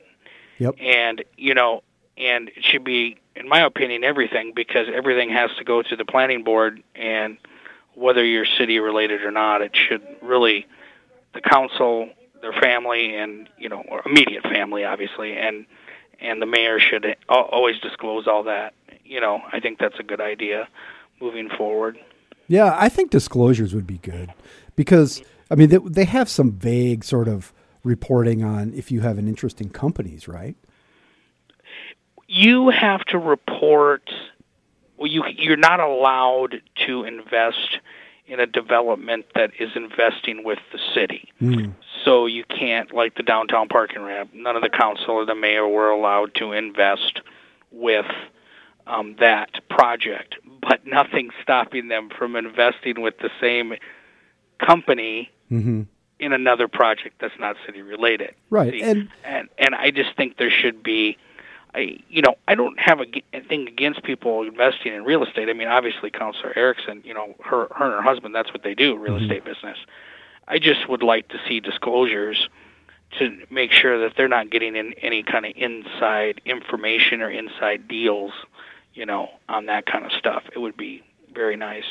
Yep. 0.59 0.75
and 0.79 1.23
you 1.37 1.53
know 1.53 1.83
and 2.17 2.49
it 2.49 2.63
should 2.63 2.83
be 2.83 3.17
in 3.35 3.47
my 3.47 3.61
opinion 3.61 4.03
everything 4.03 4.51
because 4.53 4.87
everything 4.93 5.29
has 5.29 5.49
to 5.57 5.63
go 5.63 5.81
to 5.81 5.95
the 5.95 6.03
planning 6.05 6.43
board 6.43 6.83
and 6.95 7.37
whether 7.99 8.23
you're 8.23 8.45
city 8.45 8.79
related 8.79 9.21
or 9.23 9.31
not 9.31 9.61
it 9.61 9.75
should 9.75 10.01
really 10.21 10.65
the 11.33 11.41
council 11.41 12.09
their 12.41 12.53
family 12.53 13.15
and 13.15 13.49
you 13.57 13.69
know 13.69 13.83
or 13.89 14.01
immediate 14.05 14.43
family 14.43 14.83
obviously 14.85 15.37
and 15.37 15.65
and 16.19 16.41
the 16.41 16.45
mayor 16.45 16.79
should 16.79 17.15
always 17.27 17.79
disclose 17.79 18.27
all 18.27 18.43
that 18.43 18.73
you 19.03 19.19
know 19.19 19.41
i 19.51 19.59
think 19.59 19.79
that's 19.79 19.99
a 19.99 20.03
good 20.03 20.21
idea 20.21 20.67
moving 21.21 21.49
forward 21.49 21.97
Yeah, 22.47 22.75
I 22.79 22.89
think 22.89 23.11
disclosures 23.11 23.75
would 23.75 23.85
be 23.85 23.99
good 23.99 24.33
because 24.75 25.21
I 25.51 25.55
mean 25.55 25.69
they, 25.69 25.77
they 25.77 26.05
have 26.05 26.29
some 26.29 26.51
vague 26.51 27.03
sort 27.03 27.27
of 27.27 27.53
reporting 27.83 28.43
on 28.43 28.73
if 28.73 28.91
you 28.91 29.01
have 29.01 29.17
an 29.17 29.27
interest 29.27 29.61
in 29.61 29.69
companies, 29.69 30.27
right? 30.27 30.55
you 32.29 32.69
have 32.69 33.03
to 33.05 33.17
report 33.17 34.03
well 34.99 35.07
you 35.07 35.23
you're 35.35 35.57
not 35.57 35.79
allowed 35.79 36.61
to 36.85 37.03
invest 37.03 37.79
in 38.27 38.39
a 38.39 38.45
development 38.45 39.25
that 39.33 39.49
is 39.59 39.71
investing 39.75 40.43
with 40.43 40.59
the 40.71 40.77
city. 40.93 41.31
Mm. 41.41 41.73
so 42.05 42.27
you 42.27 42.43
can't 42.43 42.93
like 42.93 43.15
the 43.15 43.23
downtown 43.23 43.67
parking 43.67 44.03
ramp 44.03 44.29
none 44.33 44.55
of 44.55 44.61
the 44.61 44.69
council 44.69 45.11
or 45.15 45.25
the 45.25 45.33
mayor 45.35 45.67
were 45.67 45.89
allowed 45.89 46.35
to 46.35 46.51
invest 46.51 47.21
with 47.71 48.05
um, 48.87 49.15
that 49.19 49.49
project. 49.69 50.35
But 50.61 50.85
nothing 50.85 51.29
stopping 51.43 51.87
them 51.89 52.09
from 52.09 52.35
investing 52.35 53.01
with 53.01 53.17
the 53.19 53.29
same 53.41 53.73
company 54.59 55.29
hmm 55.49 55.83
in 56.19 56.33
another 56.33 56.67
project 56.67 57.15
that's 57.21 57.39
not 57.39 57.55
city 57.65 57.81
related 57.81 58.35
Right, 58.49 58.73
See, 58.73 58.81
and- 58.81 59.09
and 59.23 59.47
and 59.57 59.73
I 59.73 59.89
just 59.91 60.15
think 60.17 60.35
there 60.35 60.51
should 60.51 60.83
be 60.83 61.17
I 61.75 61.99
you 62.09 62.21
know 62.21 62.35
I 62.47 62.55
don't 62.55 62.79
have 62.79 62.99
a 62.99 63.05
thing 63.47 63.67
against 63.67 64.03
people 64.03 64.43
investing 64.43 64.93
in 64.93 65.03
real 65.03 65.23
estate. 65.23 65.49
I 65.49 65.53
mean, 65.53 65.67
obviously, 65.67 66.09
Councilor 66.09 66.53
Erickson, 66.55 67.01
you 67.05 67.13
know, 67.13 67.35
her 67.43 67.67
her 67.75 67.85
and 67.85 67.93
her 67.93 68.01
husband, 68.01 68.33
that's 68.33 68.51
what 68.51 68.63
they 68.63 68.73
do, 68.73 68.97
real 68.97 69.13
Mm-hmm. 69.13 69.23
estate 69.25 69.45
business. 69.45 69.77
I 70.47 70.57
just 70.57 70.89
would 70.89 71.03
like 71.03 71.27
to 71.29 71.39
see 71.47 71.59
disclosures 71.59 72.49
to 73.19 73.37
make 73.49 73.71
sure 73.71 73.99
that 74.01 74.15
they're 74.17 74.27
not 74.27 74.49
getting 74.49 74.75
in 74.75 74.93
any 75.01 75.23
kind 75.23 75.45
of 75.45 75.53
inside 75.55 76.41
information 76.45 77.21
or 77.21 77.29
inside 77.29 77.87
deals, 77.87 78.31
you 78.93 79.05
know, 79.05 79.29
on 79.47 79.65
that 79.67 79.85
kind 79.85 80.05
of 80.05 80.11
stuff. 80.11 80.43
It 80.53 80.59
would 80.59 80.77
be 80.77 81.03
very 81.33 81.55
nice. 81.55 81.85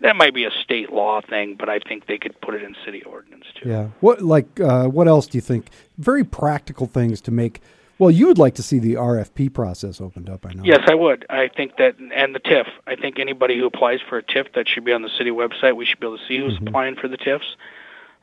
That 0.00 0.16
might 0.16 0.34
be 0.34 0.44
a 0.44 0.50
state 0.50 0.92
law 0.92 1.20
thing, 1.20 1.54
but 1.54 1.68
I 1.68 1.78
think 1.78 2.06
they 2.06 2.18
could 2.18 2.38
put 2.40 2.54
it 2.54 2.62
in 2.62 2.74
city 2.84 3.02
ordinance 3.04 3.44
too. 3.54 3.68
Yeah. 3.68 3.88
What 4.00 4.22
like 4.22 4.58
uh, 4.60 4.86
what 4.86 5.06
else 5.06 5.26
do 5.26 5.36
you 5.38 5.42
think? 5.42 5.66
Very 5.98 6.24
practical 6.24 6.86
things 6.86 7.20
to 7.22 7.30
make. 7.30 7.60
Well, 7.98 8.10
you 8.10 8.26
would 8.28 8.38
like 8.38 8.54
to 8.54 8.62
see 8.62 8.78
the 8.78 8.94
RFP 8.94 9.52
process 9.52 10.00
opened 10.00 10.30
up. 10.30 10.46
I 10.46 10.52
know. 10.52 10.62
Yes, 10.64 10.82
I 10.86 10.94
would. 10.94 11.26
I 11.28 11.48
think 11.48 11.76
that, 11.78 11.96
and 12.14 12.34
the 12.34 12.40
TIF. 12.40 12.66
I 12.86 12.94
think 12.94 13.18
anybody 13.18 13.58
who 13.58 13.66
applies 13.66 14.00
for 14.08 14.18
a 14.18 14.22
TIF 14.22 14.52
that 14.54 14.68
should 14.68 14.84
be 14.84 14.92
on 14.92 15.02
the 15.02 15.08
city 15.08 15.30
website. 15.30 15.74
We 15.76 15.84
should 15.84 15.98
be 15.98 16.06
able 16.06 16.18
to 16.18 16.26
see 16.26 16.38
who's 16.38 16.56
applying 16.64 16.94
for 16.94 17.08
the 17.08 17.16
TIFs. 17.18 17.56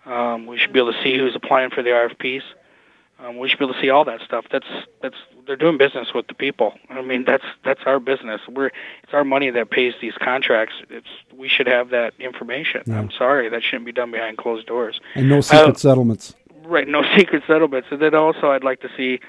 Um, 0.06 0.46
we 0.46 0.58
should 0.58 0.72
be 0.72 0.80
able 0.80 0.94
to 0.94 1.04
see 1.04 1.18
who's 1.18 1.36
applying 1.36 1.72
for 1.72 1.84
the 1.84 1.90
RFPs. 1.90 2.44
Um, 3.20 3.38
we 3.38 3.50
should 3.50 3.60
be 3.60 3.66
able 3.66 3.74
to 3.74 3.82
see 3.82 3.90
all 3.90 4.06
that 4.06 4.22
stuff. 4.22 4.46
That's 4.52 4.68
that's 5.02 5.16
they're 5.48 5.56
doing 5.56 5.78
business 5.78 6.10
with 6.14 6.28
the 6.28 6.34
people. 6.34 6.74
I 6.90 7.02
mean, 7.02 7.24
that's 7.26 7.46
that's 7.64 7.80
our 7.86 8.00
business. 8.00 8.42
We're 8.48 8.68
it's 9.04 9.14
our 9.14 9.24
money 9.24 9.50
that 9.50 9.72
pays 9.72 9.94
these 10.02 10.14
contracts. 10.22 10.76
It's 10.90 11.08
we 11.36 11.48
should 11.50 11.68
have 11.68 11.90
that 11.90 12.14
information. 12.20 12.84
Yeah. 12.86 13.00
I'm 13.00 13.12
sorry, 13.12 13.50
that 13.50 13.64
shouldn't 13.64 13.86
be 13.86 13.92
done 13.94 14.12
behind 14.12 14.38
closed 14.38 14.68
doors. 14.68 15.00
And 15.16 15.28
no 15.30 15.42
secret 15.42 15.70
Uh, 15.70 15.74
settlements. 15.76 16.36
Right, 16.66 16.88
no 16.88 17.04
secret 17.18 17.44
settlements. 17.48 17.88
And 17.92 18.02
then 18.02 18.16
also, 18.16 18.52
I'd 18.52 18.64
like 18.64 18.82
to 18.82 18.90
see 18.98 19.20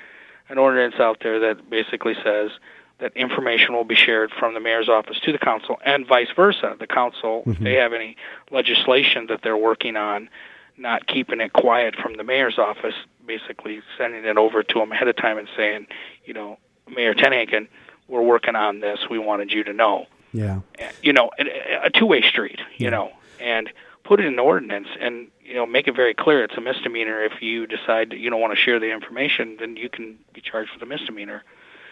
an 0.48 0.58
ordinance 0.58 0.96
out 0.98 1.18
there 1.22 1.40
that 1.40 1.68
basically 1.68 2.14
says 2.22 2.50
that 2.98 3.14
information 3.16 3.74
will 3.74 3.84
be 3.84 3.94
shared 3.94 4.30
from 4.30 4.54
the 4.54 4.60
mayor's 4.60 4.88
office 4.88 5.18
to 5.20 5.32
the 5.32 5.38
council 5.38 5.78
and 5.84 6.06
vice 6.06 6.30
versa. 6.34 6.76
The 6.78 6.86
council, 6.86 7.42
if 7.46 7.54
mm-hmm. 7.54 7.64
they 7.64 7.74
have 7.74 7.92
any 7.92 8.16
legislation 8.50 9.26
that 9.28 9.40
they're 9.42 9.56
working 9.56 9.96
on, 9.96 10.30
not 10.78 11.06
keeping 11.06 11.40
it 11.40 11.52
quiet 11.52 11.94
from 11.96 12.14
the 12.14 12.24
mayor's 12.24 12.58
office, 12.58 12.94
basically 13.26 13.82
sending 13.98 14.24
it 14.24 14.38
over 14.38 14.62
to 14.62 14.80
him 14.80 14.92
ahead 14.92 15.08
of 15.08 15.16
time 15.16 15.38
and 15.38 15.48
saying, 15.56 15.86
you 16.24 16.32
know, 16.32 16.58
Mayor 16.88 17.14
TenHaken, 17.14 17.68
we're 18.08 18.22
working 18.22 18.54
on 18.54 18.80
this. 18.80 19.00
We 19.10 19.18
wanted 19.18 19.52
you 19.52 19.64
to 19.64 19.72
know. 19.72 20.06
Yeah. 20.32 20.60
You 21.02 21.12
know, 21.12 21.30
a, 21.38 21.86
a 21.86 21.90
two-way 21.90 22.22
street. 22.22 22.60
You 22.76 22.90
know, 22.90 23.10
and 23.40 23.70
put 24.04 24.20
it 24.20 24.26
in 24.26 24.34
an 24.34 24.38
ordinance 24.38 24.88
and 25.00 25.28
you 25.46 25.54
know 25.54 25.64
make 25.66 25.86
it 25.88 25.94
very 25.94 26.14
clear 26.14 26.42
it's 26.44 26.56
a 26.56 26.60
misdemeanor 26.60 27.22
if 27.24 27.40
you 27.40 27.66
decide 27.66 28.10
that 28.10 28.18
you 28.18 28.30
don't 28.30 28.40
want 28.40 28.52
to 28.52 28.60
share 28.60 28.78
the 28.80 28.90
information 28.92 29.56
then 29.60 29.76
you 29.76 29.88
can 29.88 30.18
be 30.32 30.40
charged 30.40 30.70
with 30.74 30.82
a 30.82 30.86
misdemeanor 30.86 31.42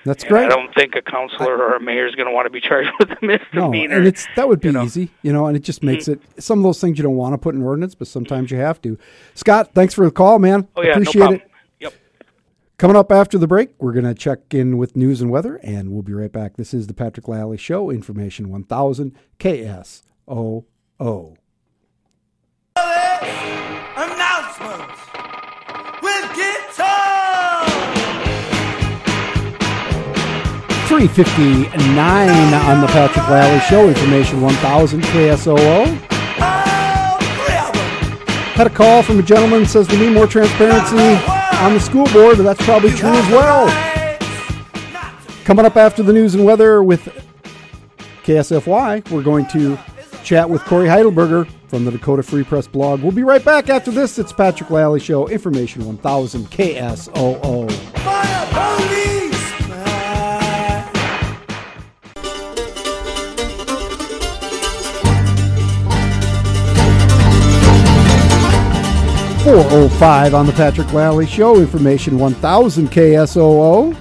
That's 0.05 0.22
and 0.24 0.30
great. 0.32 0.46
i 0.46 0.48
don't 0.48 0.74
think 0.74 0.94
a 0.96 1.02
counselor 1.02 1.57
or 1.57 1.76
a 1.76 1.80
mayor 1.80 2.07
is 2.07 2.14
going 2.14 2.26
to 2.28 2.32
want 2.34 2.46
to 2.46 2.50
be 2.50 2.61
charged 2.68 2.90
with 2.98 3.11
a 3.11 3.18
misdemeanor. 3.24 3.88
No, 3.94 3.96
and 3.98 4.07
it's 4.07 4.26
that 4.36 4.48
would 4.48 4.61
be 4.61 4.68
you 4.68 4.72
know. 4.72 4.80
Mm-hmm. 4.80 4.86
easy, 4.86 5.11
you 5.22 5.32
know, 5.32 5.46
and 5.46 5.57
it 5.57 5.61
just 5.61 5.82
makes 5.82 6.09
it 6.09 6.20
some 6.38 6.59
of 6.59 6.62
those 6.64 6.80
things 6.80 6.98
you 6.98 7.02
don't 7.05 7.16
want 7.16 7.32
to 7.34 7.38
put 7.38 7.55
in 7.55 7.62
ordinance, 7.62 7.94
but 7.94 8.09
sometimes 8.09 8.50
you 8.50 8.59
have 8.59 8.80
to. 8.82 8.98
Scott, 9.34 9.70
thanks 9.74 9.94
for 9.94 10.05
the 10.05 10.11
call, 10.11 10.38
man. 10.38 10.66
oh 10.76 10.82
yeah 10.82 10.92
Appreciate 10.92 11.20
no 11.20 11.32
it. 11.32 11.50
yep 11.80 11.94
Coming 12.76 12.96
up 12.96 13.12
after 13.12 13.38
the 13.38 13.46
break, 13.46 13.70
we're 13.78 13.92
going 13.92 14.05
to 14.05 14.14
check 14.14 14.52
in 14.52 14.78
with 14.78 14.96
news 14.96 15.20
and 15.22 15.30
weather, 15.30 15.57
and 15.62 15.90
we'll 15.92 16.02
be 16.02 16.12
right 16.12 16.32
back. 16.32 16.57
This 16.57 16.74
is 16.74 16.88
the 16.88 16.94
Patrick 16.94 17.28
Lalley 17.28 17.57
Show, 17.57 17.88
Information 17.90 18.48
1000 18.50 19.16
KSOO. 19.38 20.64
359 30.99 32.55
on 32.55 32.80
the 32.80 32.86
Patrick 32.86 33.24
Lalley 33.24 33.59
Show, 33.62 33.88
Information 33.88 34.40
1000 34.40 35.03
KSOO. 35.03 35.86
Had 38.55 38.68
a 38.68 38.70
call 38.70 39.03
from 39.03 39.18
a 39.18 39.22
gentleman 39.22 39.66
says 39.66 39.88
we 39.88 39.97
need 39.97 40.12
more 40.12 40.28
transparency 40.28 40.97
on 41.57 41.74
the 41.74 41.80
school 41.80 42.07
board, 42.12 42.36
that's 42.36 42.64
probably 42.64 42.90
true 42.90 43.09
as 43.09 43.28
well. 43.32 43.66
Coming 45.45 45.64
up 45.64 45.76
after 45.76 46.05
the 46.05 46.12
news 46.12 46.36
and 46.36 46.45
weather 46.45 46.80
with 46.80 47.09
KSFY, 48.22 49.11
we're 49.11 49.24
going 49.24 49.49
to 49.49 49.76
chat 50.22 50.49
with 50.49 50.62
Cory 50.62 50.86
Heidelberger 50.86 51.51
from 51.66 51.84
the 51.84 51.90
Dakota 51.90 52.22
Free 52.22 52.45
Press 52.45 52.68
blog. 52.68 53.03
We'll 53.03 53.11
be 53.11 53.24
right 53.24 53.45
back 53.45 53.68
after 53.68 53.90
this. 53.90 54.20
It's 54.20 54.32
Patrick 54.32 54.70
Lalley 54.70 55.01
Show, 55.01 55.26
Information 55.26 55.86
1000 55.86 56.45
KSOO. 56.45 58.53
405 69.55 70.34
on 70.34 70.46
the 70.46 70.52
Patrick 70.52 70.88
Lalley 70.88 71.28
Show, 71.28 71.61
Information 71.61 72.18
1000 72.18 72.88
KSOO. 72.88 73.96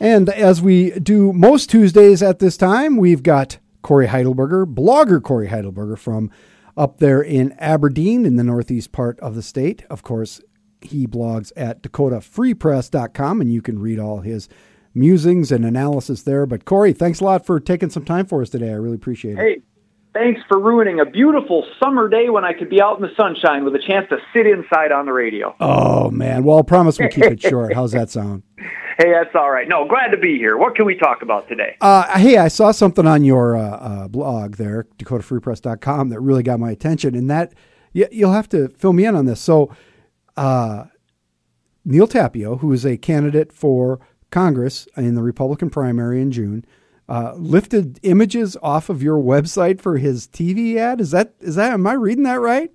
And 0.00 0.30
as 0.30 0.62
we 0.62 0.92
do 0.92 1.34
most 1.34 1.68
Tuesdays 1.68 2.22
at 2.22 2.38
this 2.38 2.56
time, 2.56 2.96
we've 2.96 3.22
got 3.22 3.58
Cory 3.82 4.06
Heidelberger, 4.06 4.64
blogger 4.64 5.22
Cory 5.22 5.48
Heidelberger 5.48 5.98
from 5.98 6.30
up 6.78 6.96
there 6.96 7.20
in 7.20 7.52
Aberdeen 7.58 8.24
in 8.24 8.36
the 8.36 8.44
northeast 8.44 8.90
part 8.90 9.20
of 9.20 9.34
the 9.34 9.42
state. 9.42 9.84
Of 9.90 10.02
course, 10.02 10.40
he 10.80 11.06
blogs 11.06 11.52
at 11.58 11.82
dakotafreepress.com 11.82 13.42
and 13.42 13.52
you 13.52 13.60
can 13.60 13.78
read 13.78 13.98
all 13.98 14.20
his 14.20 14.48
musings 14.96 15.52
and 15.52 15.64
analysis 15.64 16.22
there. 16.22 16.46
But 16.46 16.64
Cory, 16.64 16.92
thanks 16.92 17.20
a 17.20 17.24
lot 17.24 17.46
for 17.46 17.60
taking 17.60 17.90
some 17.90 18.04
time 18.04 18.26
for 18.26 18.42
us 18.42 18.50
today. 18.50 18.70
I 18.70 18.74
really 18.74 18.96
appreciate 18.96 19.32
it. 19.32 19.38
Hey, 19.38 19.62
thanks 20.14 20.40
for 20.48 20.58
ruining 20.58 20.98
a 21.00 21.04
beautiful 21.04 21.64
summer 21.82 22.08
day 22.08 22.30
when 22.30 22.44
I 22.44 22.54
could 22.54 22.70
be 22.70 22.80
out 22.80 22.96
in 22.96 23.02
the 23.02 23.14
sunshine 23.16 23.64
with 23.64 23.74
a 23.74 23.78
chance 23.86 24.08
to 24.08 24.16
sit 24.32 24.46
inside 24.46 24.90
on 24.90 25.06
the 25.06 25.12
radio. 25.12 25.54
Oh 25.60 26.10
man. 26.10 26.42
Well, 26.42 26.58
I 26.58 26.62
promise 26.62 26.98
we'll 26.98 27.10
keep 27.10 27.24
it 27.24 27.40
short. 27.48 27.74
How's 27.74 27.92
that 27.92 28.10
sound? 28.10 28.42
Hey, 28.98 29.12
that's 29.12 29.34
all 29.34 29.50
right. 29.50 29.68
No, 29.68 29.86
glad 29.86 30.08
to 30.08 30.16
be 30.16 30.38
here. 30.38 30.56
What 30.56 30.74
can 30.74 30.86
we 30.86 30.96
talk 30.96 31.20
about 31.20 31.46
today? 31.48 31.76
Uh, 31.82 32.18
hey, 32.18 32.38
I 32.38 32.48
saw 32.48 32.70
something 32.70 33.06
on 33.06 33.24
your 33.24 33.54
uh, 33.54 33.62
uh, 33.62 34.08
blog 34.08 34.56
there, 34.56 34.86
dakotafreepress.com, 34.98 36.08
that 36.08 36.20
really 36.20 36.42
got 36.42 36.58
my 36.58 36.70
attention. 36.70 37.14
And 37.14 37.28
that 37.28 37.52
you, 37.92 38.06
you'll 38.10 38.32
have 38.32 38.48
to 38.50 38.68
fill 38.68 38.94
me 38.94 39.04
in 39.04 39.14
on 39.14 39.26
this. 39.26 39.38
So, 39.38 39.70
uh, 40.38 40.84
Neal 41.84 42.08
Tapio, 42.08 42.60
who 42.60 42.72
is 42.72 42.86
a 42.86 42.96
candidate 42.96 43.52
for 43.52 44.00
Congress 44.30 44.88
in 44.96 45.14
the 45.14 45.22
Republican 45.22 45.70
primary 45.70 46.20
in 46.20 46.30
June, 46.30 46.64
uh, 47.08 47.34
lifted 47.36 48.00
images 48.02 48.56
off 48.62 48.88
of 48.88 49.02
your 49.02 49.18
website 49.18 49.80
for 49.80 49.98
his 49.98 50.26
TV 50.26 50.76
ad. 50.76 51.00
Is 51.00 51.10
that 51.12 51.34
is 51.40 51.54
that? 51.54 51.72
Am 51.72 51.86
I 51.86 51.92
reading 51.92 52.24
that 52.24 52.40
right? 52.40 52.72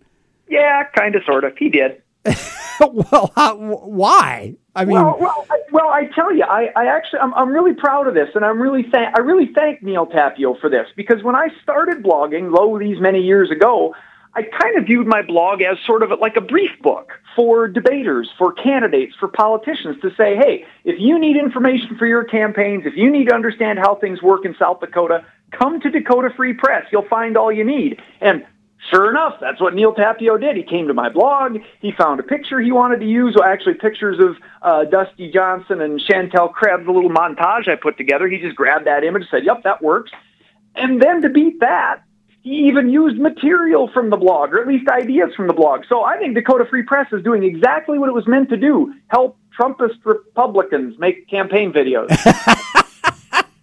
Yeah, 0.49 0.83
kind 0.95 1.15
of, 1.15 1.23
sort 1.25 1.43
of. 1.43 1.57
He 1.57 1.69
did. 1.69 2.01
well, 2.79 3.31
how, 3.35 3.55
why? 3.55 4.55
I 4.75 4.85
mean, 4.85 4.95
well, 4.95 5.17
well, 5.19 5.45
I, 5.49 5.59
well, 5.71 5.87
I 5.87 6.05
tell 6.13 6.33
you, 6.33 6.43
I, 6.43 6.69
I 6.75 6.85
actually, 6.85 7.19
I'm, 7.19 7.33
I'm 7.33 7.49
really 7.49 7.73
proud 7.73 8.07
of 8.07 8.13
this, 8.13 8.29
and 8.35 8.45
I'm 8.45 8.61
really 8.61 8.83
thank, 8.83 9.17
I 9.17 9.21
really 9.21 9.49
thank 9.53 9.81
Neal 9.81 10.05
Tapio 10.05 10.59
for 10.59 10.69
this 10.69 10.87
because 10.95 11.23
when 11.23 11.35
I 11.35 11.47
started 11.63 12.03
blogging, 12.03 12.51
lo, 12.55 12.77
these 12.77 12.99
many 12.99 13.21
years 13.21 13.49
ago, 13.49 13.95
I 14.33 14.43
kind 14.43 14.77
of 14.77 14.85
viewed 14.85 15.07
my 15.07 15.21
blog 15.21 15.61
as 15.61 15.77
sort 15.85 16.03
of 16.03 16.11
like 16.19 16.37
a 16.37 16.41
brief 16.41 16.71
book 16.81 17.11
for 17.35 17.67
debaters, 17.67 18.29
for 18.37 18.53
candidates, 18.53 19.13
for 19.19 19.27
politicians 19.27 19.97
to 20.01 20.09
say, 20.15 20.37
hey, 20.37 20.65
if 20.85 20.99
you 20.99 21.19
need 21.19 21.35
information 21.35 21.97
for 21.97 22.05
your 22.05 22.23
campaigns, 22.23 22.85
if 22.85 22.95
you 22.95 23.11
need 23.11 23.27
to 23.27 23.35
understand 23.35 23.79
how 23.79 23.95
things 23.95 24.21
work 24.21 24.45
in 24.45 24.55
South 24.57 24.79
Dakota, 24.79 25.25
come 25.51 25.81
to 25.81 25.89
Dakota 25.89 26.29
Free 26.35 26.53
Press. 26.53 26.85
You'll 26.91 27.07
find 27.09 27.35
all 27.35 27.51
you 27.51 27.65
need. 27.65 28.01
And 28.21 28.45
Sure 28.89 29.11
enough, 29.11 29.35
that's 29.39 29.61
what 29.61 29.75
Neal 29.75 29.93
Tapio 29.93 30.39
did. 30.39 30.57
He 30.57 30.63
came 30.63 30.87
to 30.87 30.93
my 30.93 31.07
blog. 31.07 31.57
He 31.81 31.91
found 31.91 32.19
a 32.19 32.23
picture 32.23 32.59
he 32.59 32.71
wanted 32.71 32.99
to 33.01 33.05
use, 33.05 33.35
well, 33.37 33.47
actually 33.47 33.75
pictures 33.75 34.17
of 34.19 34.37
uh, 34.63 34.85
Dusty 34.85 35.31
Johnson 35.31 35.81
and 35.81 35.99
Shantel 35.99 36.51
Krebs, 36.51 36.87
a 36.87 36.91
little 36.91 37.11
montage 37.11 37.67
I 37.67 37.75
put 37.75 37.97
together. 37.97 38.27
He 38.27 38.39
just 38.39 38.55
grabbed 38.55 38.87
that 38.87 39.03
image, 39.03 39.29
said, 39.29 39.45
"Yep, 39.45 39.63
that 39.63 39.83
works." 39.83 40.11
And 40.75 40.99
then 40.99 41.21
to 41.21 41.29
beat 41.29 41.59
that, 41.59 42.01
he 42.41 42.67
even 42.67 42.89
used 42.89 43.19
material 43.19 43.89
from 43.93 44.09
the 44.09 44.17
blog, 44.17 44.53
or 44.53 44.61
at 44.61 44.67
least 44.67 44.87
ideas 44.89 45.29
from 45.35 45.47
the 45.47 45.53
blog. 45.53 45.83
So 45.87 46.03
I 46.03 46.17
think 46.17 46.35
Dakota 46.35 46.65
Free 46.69 46.83
Press 46.83 47.07
is 47.11 47.23
doing 47.23 47.43
exactly 47.43 47.99
what 47.99 48.09
it 48.09 48.13
was 48.13 48.27
meant 48.27 48.49
to 48.49 48.57
do: 48.57 48.93
help 49.07 49.37
Trumpist 49.59 50.03
Republicans 50.03 50.97
make 50.99 51.27
campaign 51.29 51.71
videos. 51.71 52.09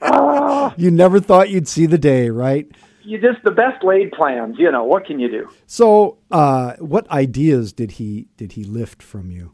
Ah, 0.01 0.73
you 0.77 0.93
never 0.93 1.19
thought 1.19 1.51
you'd 1.51 1.67
see 1.67 1.85
the 1.85 1.99
day, 1.99 2.31
right? 2.31 2.69
you 3.09 3.19
just 3.19 3.43
the 3.43 3.51
best 3.51 3.83
laid 3.83 4.13
plans. 4.13 4.57
You 4.59 4.71
know 4.71 4.85
what 4.85 5.07
can 5.07 5.19
you 5.19 5.31
do? 5.31 5.49
So, 5.67 6.19
uh, 6.31 6.75
what 6.79 7.11
ideas 7.11 7.73
did 7.73 7.93
he 7.93 8.29
did 8.37 8.53
he 8.53 8.65
lift 8.65 9.03
from 9.03 9.31
you? 9.31 9.53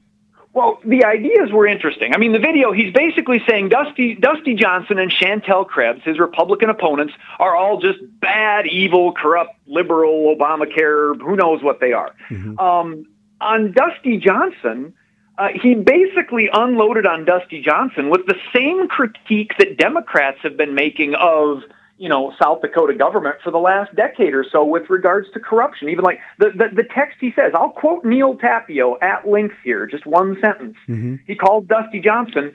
Well, 0.54 0.78
the 0.84 1.04
ideas 1.04 1.50
were 1.50 1.66
interesting. 1.66 2.14
I 2.14 2.18
mean, 2.18 2.30
the 2.30 2.38
video, 2.38 2.70
he's 2.70 2.92
basically 2.92 3.42
saying 3.46 3.70
Dusty, 3.70 4.14
Dusty 4.14 4.54
Johnson 4.54 5.00
and 5.00 5.10
Shantel 5.10 5.66
Krebs, 5.66 6.02
his 6.04 6.20
Republican 6.20 6.70
opponents, 6.70 7.12
are 7.40 7.56
all 7.56 7.80
just 7.80 7.98
bad, 8.20 8.68
evil, 8.68 9.12
corrupt, 9.12 9.56
liberal, 9.66 10.34
Obamacare, 10.36 11.20
who 11.20 11.34
knows 11.34 11.60
what 11.60 11.80
they 11.80 11.92
are. 11.92 12.14
Um, 12.60 13.04
on 13.40 13.72
Dusty 13.72 14.16
Johnson, 14.16 14.94
uh, 15.38 15.48
he 15.60 15.74
basically 15.74 16.48
unloaded 16.52 17.04
on 17.04 17.24
Dusty 17.24 17.60
Johnson 17.60 18.08
with 18.08 18.24
the 18.26 18.36
same 18.54 18.86
critique 18.86 19.54
that 19.58 19.76
Democrats 19.76 20.38
have 20.44 20.56
been 20.56 20.76
making 20.76 21.16
of 21.16 21.62
you 21.96 22.08
know, 22.08 22.32
South 22.42 22.60
Dakota 22.60 22.94
government 22.94 23.36
for 23.44 23.50
the 23.50 23.58
last 23.58 23.94
decade 23.94 24.34
or 24.34 24.44
so 24.50 24.64
with 24.64 24.90
regards 24.90 25.28
to 25.32 25.40
corruption. 25.40 25.88
Even 25.88 26.04
like 26.04 26.18
the, 26.38 26.50
the, 26.50 26.82
the 26.82 26.82
text 26.82 27.18
he 27.20 27.32
says, 27.36 27.52
I'll 27.54 27.70
quote 27.70 28.04
Neal 28.04 28.36
Tapio 28.36 28.96
at 29.00 29.28
length 29.28 29.54
here, 29.62 29.86
just 29.86 30.06
one 30.06 30.36
sentence. 30.40 30.76
Mm-hmm. 30.88 31.16
He 31.26 31.36
called 31.36 31.68
Dusty 31.68 32.00
Johnson, 32.00 32.54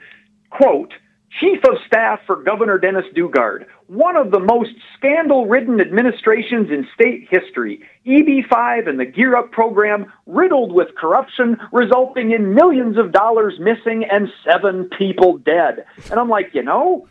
quote, 0.50 0.92
Chief 1.38 1.60
of 1.64 1.76
Staff 1.86 2.20
for 2.26 2.42
Governor 2.42 2.76
Dennis 2.76 3.04
Daugaard, 3.16 3.66
one 3.86 4.16
of 4.16 4.32
the 4.32 4.40
most 4.40 4.70
scandal 4.96 5.46
ridden 5.46 5.80
administrations 5.80 6.70
in 6.70 6.88
state 6.92 7.28
history. 7.30 7.82
EB5 8.04 8.88
and 8.88 8.98
the 8.98 9.04
Gear 9.04 9.36
Up 9.36 9.52
program 9.52 10.12
riddled 10.26 10.72
with 10.72 10.88
corruption, 10.96 11.56
resulting 11.72 12.32
in 12.32 12.52
millions 12.52 12.98
of 12.98 13.12
dollars 13.12 13.54
missing 13.60 14.04
and 14.10 14.28
seven 14.44 14.90
people 14.98 15.38
dead. 15.38 15.84
And 16.10 16.18
I'm 16.18 16.28
like, 16.28 16.50
you 16.52 16.64
know, 16.64 17.06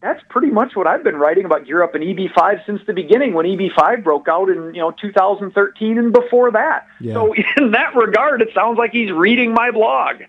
that's 0.00 0.22
pretty 0.28 0.50
much 0.50 0.76
what 0.76 0.86
I've 0.86 1.02
been 1.02 1.16
writing 1.16 1.44
about 1.44 1.66
Gear 1.66 1.82
Up 1.82 1.94
and 1.94 2.04
EB5 2.04 2.64
since 2.64 2.80
the 2.86 2.92
beginning 2.92 3.34
when 3.34 3.46
EB5 3.46 4.04
broke 4.04 4.28
out 4.28 4.48
in, 4.48 4.74
you 4.74 4.80
know, 4.80 4.92
2013 4.92 5.98
and 5.98 6.12
before 6.12 6.52
that. 6.52 6.86
Yeah. 7.00 7.14
So 7.14 7.34
in 7.56 7.72
that 7.72 7.94
regard, 7.96 8.40
it 8.42 8.48
sounds 8.54 8.78
like 8.78 8.92
he's 8.92 9.10
reading 9.10 9.52
my 9.52 9.70
blog. 9.70 10.22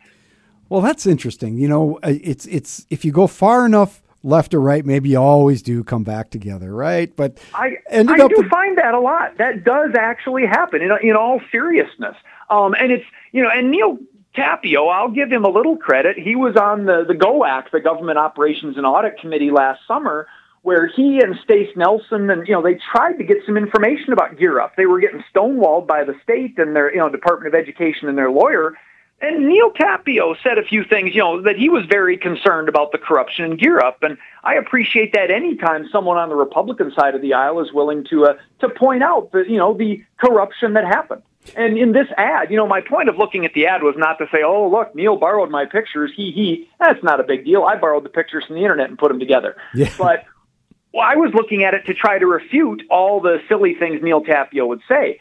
Well, 0.70 0.82
that's 0.82 1.06
interesting. 1.06 1.58
You 1.58 1.68
know, 1.68 2.00
uh, 2.04 2.14
it's 2.22 2.46
it's 2.46 2.86
if 2.90 3.04
you 3.04 3.12
go 3.12 3.28
far 3.28 3.66
enough 3.66 4.02
left 4.24 4.54
or 4.54 4.62
right, 4.62 4.86
maybe 4.86 5.10
you 5.10 5.18
always 5.18 5.62
do 5.62 5.84
come 5.84 6.04
back 6.04 6.30
together, 6.30 6.74
right? 6.74 7.16
But 7.16 7.38
I, 7.54 7.78
ended 7.90 8.20
I 8.20 8.26
up 8.26 8.30
do 8.32 8.38
with- 8.38 8.50
find 8.50 8.78
that 8.78 8.94
a 8.94 9.00
lot. 9.00 9.38
That 9.38 9.64
does 9.64 9.92
actually 9.98 10.46
happen 10.46 10.82
in, 10.82 10.92
in 11.02 11.16
all 11.16 11.42
seriousness. 11.52 12.16
Um, 12.50 12.76
and 12.80 12.92
it's, 12.92 13.06
you 13.32 13.42
know, 13.44 13.50
and 13.50 13.72
Neal 13.72 13.98
Tapio, 14.40 14.88
I'll 14.88 15.12
give 15.12 15.32
him 15.32 15.46
a 15.46 15.50
little 15.50 15.78
credit. 15.78 16.18
He 16.18 16.36
was 16.36 16.56
on 16.56 16.86
the, 16.86 17.04
the 17.08 17.14
GOAC, 17.14 17.72
the 17.72 17.80
Government 17.80 18.18
Operations 18.18 18.78
and 18.78 18.86
Audit 18.86 19.20
Committee 19.20 19.52
last 19.52 19.82
summer, 19.88 20.28
where 20.62 20.88
he 20.88 21.20
and 21.22 21.38
Stace 21.44 21.76
Nelson 21.76 22.30
and 22.30 22.48
you 22.48 22.54
know 22.54 22.62
they 22.62 22.78
tried 22.92 23.14
to 23.14 23.24
get 23.24 23.38
some 23.46 23.58
information 23.58 24.14
about 24.14 24.38
Gear 24.38 24.60
Up. 24.60 24.76
They 24.76 24.86
were 24.86 25.00
getting 25.00 25.24
stonewalled 25.34 25.88
by 25.88 26.04
the 26.04 26.16
state 26.24 26.58
and 26.58 26.76
their 26.76 26.92
you 26.92 27.00
know 27.00 27.10
Department 27.10 27.54
of 27.54 27.60
Education 27.60 28.10
and 28.10 28.18
their 28.18 28.32
lawyer. 28.32 28.74
And 29.22 29.48
Neal 29.48 29.72
Tapio 29.72 30.36
said 30.42 30.58
a 30.58 30.64
few 30.64 30.86
things, 30.86 31.14
you 31.14 31.20
know, 31.20 31.42
that 31.42 31.58
he 31.58 31.68
was 31.68 31.86
very 31.90 32.16
concerned 32.16 32.70
about 32.70 32.94
the 32.94 32.98
corruption 32.98 33.44
in 33.44 33.58
Gear 33.58 33.80
Up, 33.80 34.02
and 34.02 34.18
I 34.46 34.56
appreciate 34.56 35.12
that 35.12 35.30
anytime 35.30 35.90
someone 35.92 36.18
on 36.18 36.30
the 36.30 36.36
Republican 36.36 36.94
side 36.98 37.16
of 37.16 37.22
the 37.22 37.34
aisle 37.34 37.60
is 37.60 37.74
willing 37.74 38.06
to 38.06 38.28
uh, 38.28 38.34
to 38.60 38.70
point 38.70 39.04
out 39.04 39.32
the 39.34 39.44
you 39.48 39.58
know 39.58 39.74
the 39.74 40.04
corruption 40.18 40.74
that 40.74 40.86
happened. 40.86 41.22
And 41.56 41.78
in 41.78 41.92
this 41.92 42.08
ad, 42.18 42.52
you 42.52 42.58
know, 42.58 42.68
my 42.68 42.82
point 42.82 43.10
of 43.10 43.18
looking 43.18 43.46
at 43.46 43.54
the 43.54 43.68
ad 43.68 43.84
was 43.84 43.96
not 43.98 44.18
to 44.20 44.26
say, 44.32 44.40
"Oh, 44.44 44.70
look, 44.70 44.96
Neal 44.96 45.18
borrowed 45.18 45.50
my 45.50 45.66
pictures. 45.66 46.12
He 46.16 46.32
he." 46.32 46.70
That's 46.80 47.04
not 47.04 47.20
a 47.20 47.24
big 47.24 47.46
deal. 47.46 47.64
I 47.64 47.76
borrowed 47.76 48.04
the 48.04 48.10
pictures 48.10 48.46
from 48.46 48.56
the 48.56 48.62
internet 48.62 48.90
and 48.90 48.98
put 48.98 49.10
them 49.10 49.20
together. 49.20 49.56
Yeah. 49.74 49.90
But 49.98 50.26
well, 50.94 51.04
I 51.06 51.16
was 51.16 51.32
looking 51.34 51.64
at 51.64 51.74
it 51.74 51.86
to 51.86 51.94
try 51.94 52.18
to 52.18 52.26
refute 52.26 52.84
all 52.90 53.22
the 53.22 53.40
silly 53.48 53.76
things 53.76 54.02
Neal 54.02 54.22
Tapio 54.24 54.68
would 54.68 54.82
say. 54.88 55.20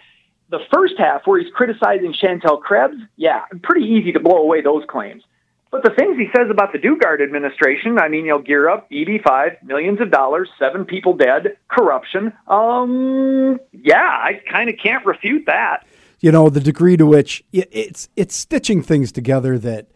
The 0.50 0.60
first 0.72 0.94
half, 0.96 1.26
where 1.26 1.40
he's 1.40 1.52
criticizing 1.52 2.14
Shantel 2.14 2.62
Krebs, 2.62 2.96
yeah, 3.16 3.44
pretty 3.62 3.86
easy 3.86 4.12
to 4.12 4.20
blow 4.20 4.38
away 4.38 4.62
those 4.62 4.84
claims. 4.88 5.22
But 5.70 5.82
the 5.82 5.90
things 5.90 6.16
he 6.16 6.28
says 6.34 6.50
about 6.50 6.72
the 6.72 6.78
Daugaard 6.78 7.22
administration, 7.22 7.98
I 7.98 8.08
mean, 8.08 8.24
you 8.24 8.30
know, 8.30 8.38
gear 8.38 8.70
up, 8.70 8.90
EB5, 8.90 9.62
millions 9.62 10.00
of 10.00 10.10
dollars, 10.10 10.48
seven 10.58 10.86
people 10.86 11.14
dead, 11.14 11.58
corruption. 11.68 12.32
Um, 12.46 13.60
yeah, 13.72 14.00
I 14.00 14.40
kind 14.50 14.70
of 14.70 14.76
can't 14.82 15.04
refute 15.04 15.44
that. 15.46 15.86
You 16.20 16.32
know 16.32 16.48
the 16.48 16.60
degree 16.60 16.96
to 16.96 17.06
which 17.06 17.44
it's 17.52 18.08
it's 18.16 18.34
stitching 18.34 18.82
things 18.82 19.12
together 19.12 19.58
that 19.58 19.88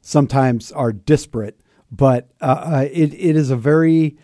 sometimes 0.00 0.70
are 0.70 0.92
disparate, 0.92 1.60
but 1.90 2.28
uh, 2.40 2.44
uh, 2.44 2.88
it 2.92 3.12
it 3.14 3.36
is 3.36 3.50
a 3.50 3.56
very 3.56 4.16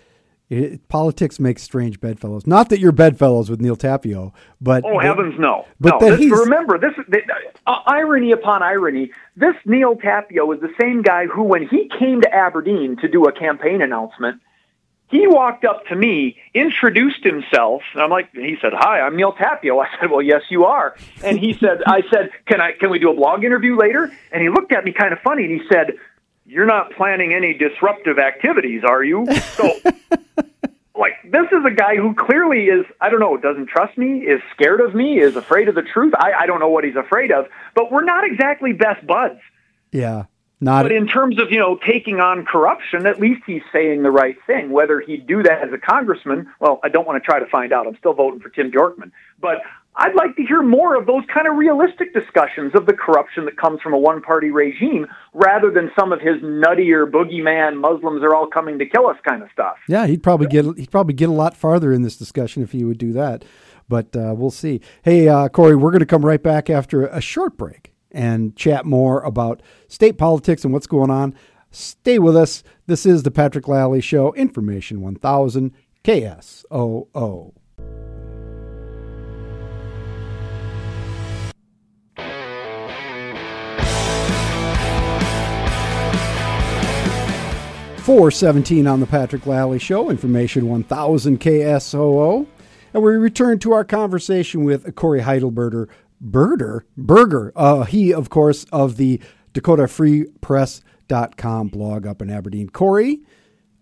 it, 0.48 0.88
politics 0.88 1.40
makes 1.40 1.62
strange 1.62 2.00
bedfellows. 2.00 2.46
Not 2.46 2.68
that 2.68 2.78
you're 2.80 2.92
bedfellows 2.92 3.50
with 3.50 3.60
Neal 3.60 3.76
Tapio, 3.76 4.32
but 4.60 4.84
Oh 4.84 4.98
heavens, 4.98 5.34
no! 5.38 5.64
but 5.80 6.00
no, 6.00 6.16
this, 6.16 6.30
remember 6.30 6.78
this. 6.78 6.92
this 7.08 7.22
uh, 7.66 7.76
irony 7.86 8.32
upon 8.32 8.62
irony. 8.62 9.10
This 9.36 9.54
Neal 9.64 9.96
Tapio 9.96 10.52
is 10.52 10.60
the 10.60 10.72
same 10.80 11.02
guy 11.02 11.26
who, 11.26 11.42
when 11.42 11.66
he 11.66 11.88
came 11.98 12.20
to 12.20 12.34
Aberdeen 12.34 12.96
to 13.00 13.08
do 13.08 13.24
a 13.24 13.32
campaign 13.32 13.80
announcement, 13.80 14.40
he 15.10 15.26
walked 15.26 15.64
up 15.64 15.86
to 15.86 15.96
me, 15.96 16.36
introduced 16.54 17.24
himself, 17.24 17.82
and 17.92 18.02
I'm 18.02 18.10
like, 18.10 18.32
he 18.32 18.56
said, 18.60 18.72
"Hi, 18.74 19.00
I'm 19.00 19.16
Neal 19.16 19.32
Tapio." 19.32 19.78
I 19.84 19.88
said, 19.98 20.10
"Well, 20.10 20.22
yes, 20.22 20.42
you 20.50 20.64
are." 20.64 20.96
And 21.24 21.38
he 21.38 21.54
said, 21.54 21.82
"I 21.86 22.02
said, 22.10 22.30
can 22.46 22.60
I 22.60 22.72
can 22.72 22.90
we 22.90 22.98
do 22.98 23.10
a 23.10 23.14
blog 23.14 23.44
interview 23.44 23.76
later?" 23.76 24.12
And 24.32 24.42
he 24.42 24.48
looked 24.48 24.72
at 24.72 24.84
me 24.84 24.92
kind 24.92 25.12
of 25.12 25.18
funny, 25.20 25.44
and 25.44 25.60
he 25.60 25.66
said, 25.68 25.94
"You're 26.46 26.66
not 26.66 26.92
planning 26.92 27.34
any 27.34 27.54
disruptive 27.54 28.18
activities, 28.18 28.82
are 28.84 29.02
you?" 29.02 29.26
So. 29.56 29.72
like 30.96 31.14
this 31.24 31.46
is 31.50 31.64
a 31.64 31.70
guy 31.70 31.96
who 31.96 32.14
clearly 32.14 32.64
is 32.64 32.84
i 33.00 33.08
don't 33.08 33.20
know 33.20 33.34
doesn't 33.38 33.68
trust 33.68 33.96
me 33.96 34.18
is 34.18 34.42
scared 34.54 34.82
of 34.82 34.94
me 34.94 35.18
is 35.18 35.34
afraid 35.34 35.66
of 35.66 35.74
the 35.74 35.82
truth 35.82 36.12
i, 36.18 36.32
I 36.40 36.46
don't 36.46 36.60
know 36.60 36.68
what 36.68 36.84
he's 36.84 36.96
afraid 36.96 37.32
of 37.32 37.46
but 37.74 37.90
we're 37.90 38.04
not 38.04 38.24
exactly 38.24 38.74
best 38.74 39.06
buds 39.06 39.40
yeah, 39.92 40.24
not 40.60 40.82
but 40.82 40.92
in 40.92 41.06
terms 41.06 41.40
of 41.40 41.50
you 41.50 41.58
know 41.58 41.78
taking 41.86 42.20
on 42.20 42.44
corruption 42.44 43.06
at 43.06 43.20
least 43.20 43.42
he's 43.46 43.62
saying 43.72 44.02
the 44.02 44.10
right 44.10 44.36
thing. 44.46 44.70
Whether 44.70 45.00
he'd 45.00 45.26
do 45.26 45.42
that 45.42 45.62
as 45.62 45.72
a 45.72 45.78
congressman 45.78 46.48
well 46.60 46.80
i 46.82 46.88
don't 46.88 47.06
want 47.06 47.22
to 47.22 47.26
try 47.26 47.38
to 47.40 47.46
find 47.46 47.72
out. 47.72 47.86
I'm 47.86 47.96
still 47.96 48.12
voting 48.12 48.40
for 48.40 48.48
tim 48.50 48.70
bjorkman 48.70 49.10
but 49.40 49.62
i'd 49.96 50.14
like 50.14 50.36
to 50.36 50.42
hear 50.42 50.62
more 50.62 50.96
of 50.96 51.06
those 51.06 51.24
kind 51.32 51.48
of 51.48 51.56
realistic 51.56 52.12
discussions 52.14 52.72
of 52.74 52.86
the 52.86 52.92
corruption 52.92 53.44
that 53.46 53.56
comes 53.56 53.80
from 53.80 53.92
a 53.92 53.98
one 53.98 54.22
party 54.22 54.50
regime 54.50 55.06
rather 55.34 55.70
than 55.70 55.90
some 55.98 56.12
of 56.12 56.20
his 56.20 56.36
nuttier 56.42 57.10
boogeyman 57.10 57.76
muslims 57.76 58.22
are 58.22 58.34
all 58.34 58.46
coming 58.46 58.78
to 58.78 58.86
kill 58.86 59.06
us 59.06 59.16
kind 59.26 59.42
of 59.42 59.48
stuff. 59.52 59.76
Yeah, 59.88 60.06
he'd 60.06 60.22
probably 60.22 60.46
get 60.46 60.64
he'd 60.76 60.90
probably 60.90 61.14
get 61.14 61.28
a 61.28 61.32
lot 61.32 61.56
farther 61.56 61.92
in 61.92 62.02
this 62.02 62.16
discussion 62.16 62.62
if 62.62 62.72
he 62.72 62.84
would 62.84 62.98
do 62.98 63.12
that. 63.12 63.44
But 63.88 64.14
uh, 64.14 64.34
we'll 64.36 64.52
see. 64.52 64.80
Hey, 65.02 65.26
uh, 65.26 65.48
Cory, 65.48 65.74
we're 65.74 65.90
going 65.90 65.98
to 65.98 66.06
come 66.06 66.24
right 66.24 66.40
back 66.40 66.70
after 66.70 67.06
a 67.06 67.20
short 67.20 67.56
break 67.56 67.92
and 68.12 68.56
chat 68.56 68.84
more 68.84 69.20
about 69.22 69.62
state 69.88 70.18
politics 70.18 70.64
and 70.64 70.72
what's 70.72 70.86
going 70.86 71.10
on. 71.10 71.34
Stay 71.70 72.18
with 72.18 72.36
us. 72.36 72.62
This 72.86 73.06
is 73.06 73.22
the 73.22 73.30
Patrick 73.30 73.66
Lalley 73.66 74.02
Show, 74.02 74.32
Information 74.34 75.00
1000 75.00 75.72
KSOO. 76.04 77.52
Four 87.98 88.30
seventeen 88.32 88.86
on 88.88 88.98
the 88.98 89.06
Patrick 89.06 89.46
Lalley 89.46 89.78
Show, 89.78 90.10
Information 90.10 90.68
one 90.68 90.82
thousand 90.82 91.38
KSOO, 91.38 92.46
and 92.92 93.02
we 93.04 93.12
return 93.12 93.60
to 93.60 93.72
our 93.72 93.84
conversation 93.84 94.64
with 94.64 94.96
Cory 94.96 95.20
Heidelberger, 95.20 95.86
Birder, 96.22 96.82
Berger. 96.96 97.52
Uh, 97.56 97.84
he, 97.84 98.12
of 98.12 98.30
course, 98.30 98.64
of 98.72 98.96
the 98.96 99.20
Dakota 99.52 99.88
Free 99.88 100.26
Press.com 100.40 101.68
blog 101.68 102.06
up 102.06 102.22
in 102.22 102.30
Aberdeen. 102.30 102.68
Cory, 102.68 103.20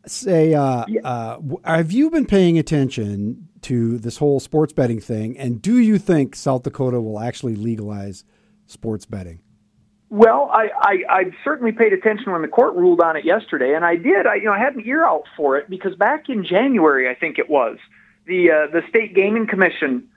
say, 0.06 0.54
uh, 0.54 0.84
uh, 1.04 1.38
have 1.64 1.92
you 1.92 2.10
been 2.10 2.26
paying 2.26 2.58
attention 2.58 3.48
to 3.62 3.98
this 3.98 4.16
whole 4.18 4.40
sports 4.40 4.72
betting 4.72 5.00
thing? 5.00 5.38
And 5.38 5.60
do 5.60 5.78
you 5.78 5.98
think 5.98 6.36
South 6.36 6.62
Dakota 6.62 7.00
will 7.00 7.20
actually 7.20 7.56
legalize 7.56 8.24
sports 8.66 9.04
betting? 9.04 9.40
Well, 10.10 10.50
I, 10.52 10.68
I, 10.80 11.04
I 11.10 11.24
certainly 11.44 11.72
paid 11.72 11.92
attention 11.92 12.32
when 12.32 12.40
the 12.40 12.48
court 12.48 12.74
ruled 12.74 13.02
on 13.02 13.16
it 13.16 13.26
yesterday, 13.26 13.74
and 13.74 13.84
I 13.84 13.96
did. 13.96 14.26
I, 14.26 14.36
you 14.36 14.44
know, 14.44 14.52
I 14.52 14.58
had 14.58 14.74
an 14.74 14.86
ear 14.86 15.04
out 15.04 15.24
for 15.36 15.58
it 15.58 15.68
because 15.68 15.94
back 15.96 16.30
in 16.30 16.46
January, 16.46 17.10
I 17.10 17.14
think 17.14 17.38
it 17.38 17.50
was, 17.50 17.76
the 18.26 18.50
uh, 18.50 18.72
the 18.72 18.82
state 18.88 19.14
gaming 19.14 19.46
commission 19.46 20.08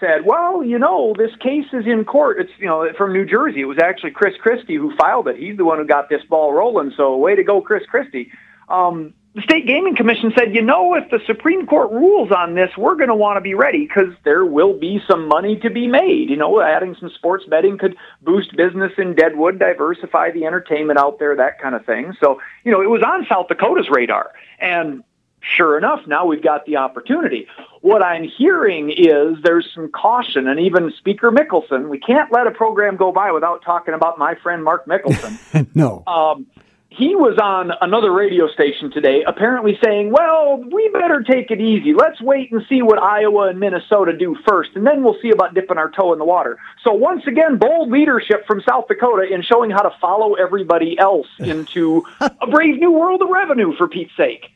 said, 0.00 0.24
"Well, 0.24 0.64
you 0.64 0.78
know, 0.78 1.14
this 1.16 1.34
case 1.36 1.66
is 1.72 1.86
in 1.86 2.04
court. 2.04 2.40
It's 2.40 2.52
you 2.58 2.66
know 2.66 2.90
from 2.96 3.12
New 3.12 3.24
Jersey. 3.24 3.60
It 3.60 3.66
was 3.66 3.78
actually 3.78 4.12
Chris 4.12 4.34
Christie 4.40 4.76
who 4.76 4.94
filed 4.96 5.28
it. 5.28 5.36
He's 5.36 5.56
the 5.56 5.64
one 5.64 5.78
who 5.78 5.84
got 5.84 6.08
this 6.08 6.22
ball 6.28 6.52
rolling. 6.52 6.92
So, 6.96 7.16
way 7.16 7.34
to 7.34 7.44
go, 7.44 7.60
Chris 7.60 7.84
Christie." 7.86 8.30
Um, 8.68 9.14
the 9.34 9.42
state 9.42 9.66
gaming 9.66 9.94
commission 9.94 10.32
said, 10.36 10.54
"You 10.54 10.62
know, 10.62 10.94
if 10.94 11.10
the 11.10 11.20
Supreme 11.26 11.66
Court 11.66 11.92
rules 11.92 12.32
on 12.32 12.54
this, 12.54 12.70
we're 12.76 12.96
going 12.96 13.08
to 13.08 13.14
want 13.14 13.36
to 13.36 13.40
be 13.40 13.54
ready 13.54 13.86
because 13.86 14.12
there 14.24 14.44
will 14.44 14.72
be 14.72 15.00
some 15.06 15.28
money 15.28 15.56
to 15.60 15.70
be 15.70 15.86
made. 15.86 16.30
You 16.30 16.36
know, 16.36 16.60
adding 16.60 16.96
some 16.98 17.10
sports 17.10 17.44
betting 17.44 17.78
could 17.78 17.96
boost 18.22 18.56
business 18.56 18.92
in 18.98 19.14
Deadwood, 19.14 19.58
diversify 19.58 20.32
the 20.32 20.44
entertainment 20.44 20.98
out 20.98 21.18
there, 21.18 21.36
that 21.36 21.60
kind 21.60 21.74
of 21.74 21.84
thing. 21.84 22.16
So, 22.20 22.40
you 22.64 22.72
know, 22.72 22.82
it 22.82 22.90
was 22.90 23.02
on 23.02 23.26
South 23.28 23.48
Dakota's 23.48 23.88
radar, 23.90 24.32
and 24.58 25.04
sure 25.40 25.78
enough, 25.78 26.00
now 26.06 26.26
we've 26.26 26.42
got 26.42 26.66
the 26.66 26.76
opportunity. 26.76 27.46
What 27.80 28.02
I'm 28.02 28.24
hearing 28.24 28.90
is 28.90 29.38
there's 29.42 29.68
some 29.74 29.90
caution, 29.90 30.48
and 30.48 30.60
even 30.60 30.92
Speaker 30.98 31.30
Mickelson, 31.30 31.88
we 31.88 31.98
can't 31.98 32.32
let 32.32 32.46
a 32.46 32.50
program 32.50 32.96
go 32.96 33.12
by 33.12 33.30
without 33.30 33.62
talking 33.62 33.94
about 33.94 34.18
my 34.18 34.34
friend 34.42 34.64
Mark 34.64 34.86
Mickelson. 34.86 35.66
no. 35.74 36.02
um, 36.06 36.46
he 36.90 37.14
was 37.14 37.38
on 37.38 37.70
another 37.82 38.10
radio 38.12 38.48
station 38.48 38.90
today, 38.90 39.22
apparently 39.26 39.78
saying, 39.84 40.10
"Well, 40.10 40.64
we 40.72 40.88
better 40.88 41.22
take 41.22 41.50
it 41.50 41.60
easy. 41.60 41.92
Let's 41.92 42.20
wait 42.20 42.50
and 42.50 42.62
see 42.68 42.82
what 42.82 42.98
Iowa 42.98 43.48
and 43.48 43.60
Minnesota 43.60 44.16
do 44.16 44.36
first, 44.46 44.70
and 44.74 44.86
then 44.86 45.04
we'll 45.04 45.16
see 45.20 45.30
about 45.30 45.54
dipping 45.54 45.76
our 45.76 45.90
toe 45.90 46.12
in 46.12 46.18
the 46.18 46.24
water." 46.24 46.58
So 46.82 46.92
once 46.92 47.26
again, 47.26 47.58
bold 47.58 47.90
leadership 47.90 48.46
from 48.46 48.62
South 48.62 48.88
Dakota 48.88 49.32
in 49.32 49.42
showing 49.42 49.70
how 49.70 49.82
to 49.82 49.90
follow 50.00 50.34
everybody 50.34 50.98
else 50.98 51.28
into 51.38 52.04
a 52.20 52.46
brave 52.46 52.80
new 52.80 52.90
world 52.90 53.20
of 53.22 53.28
revenue. 53.28 53.76
For 53.76 53.86
Pete's 53.86 54.16
sake. 54.16 54.46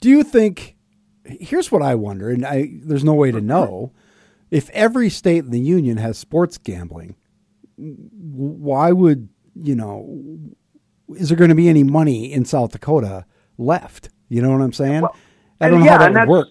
Do 0.00 0.08
you 0.08 0.22
think? 0.22 0.76
Here's 1.24 1.70
what 1.70 1.82
I 1.82 1.94
wonder, 1.94 2.30
and 2.30 2.44
I 2.46 2.70
there's 2.82 3.04
no 3.04 3.14
way 3.14 3.30
to 3.30 3.40
know 3.40 3.92
if 4.50 4.70
every 4.70 5.10
state 5.10 5.44
in 5.44 5.50
the 5.50 5.60
union 5.60 5.98
has 5.98 6.16
sports 6.18 6.58
gambling. 6.58 7.16
Why 7.76 8.92
would 8.92 9.28
you 9.54 9.74
know? 9.74 10.20
Is 11.16 11.28
there 11.28 11.38
going 11.38 11.50
to 11.50 11.54
be 11.56 11.68
any 11.68 11.84
money 11.84 12.32
in 12.32 12.44
South 12.44 12.72
Dakota 12.72 13.24
left? 13.56 14.10
You 14.28 14.42
know 14.42 14.50
what 14.50 14.60
I'm 14.60 14.72
saying? 14.72 15.04
I 15.60 15.68
don't 15.68 15.80
know 15.80 15.86
yeah, 15.86 15.92
how 15.92 15.98
that 15.98 16.08
would 16.08 16.16
that's- 16.16 16.28
work. 16.28 16.48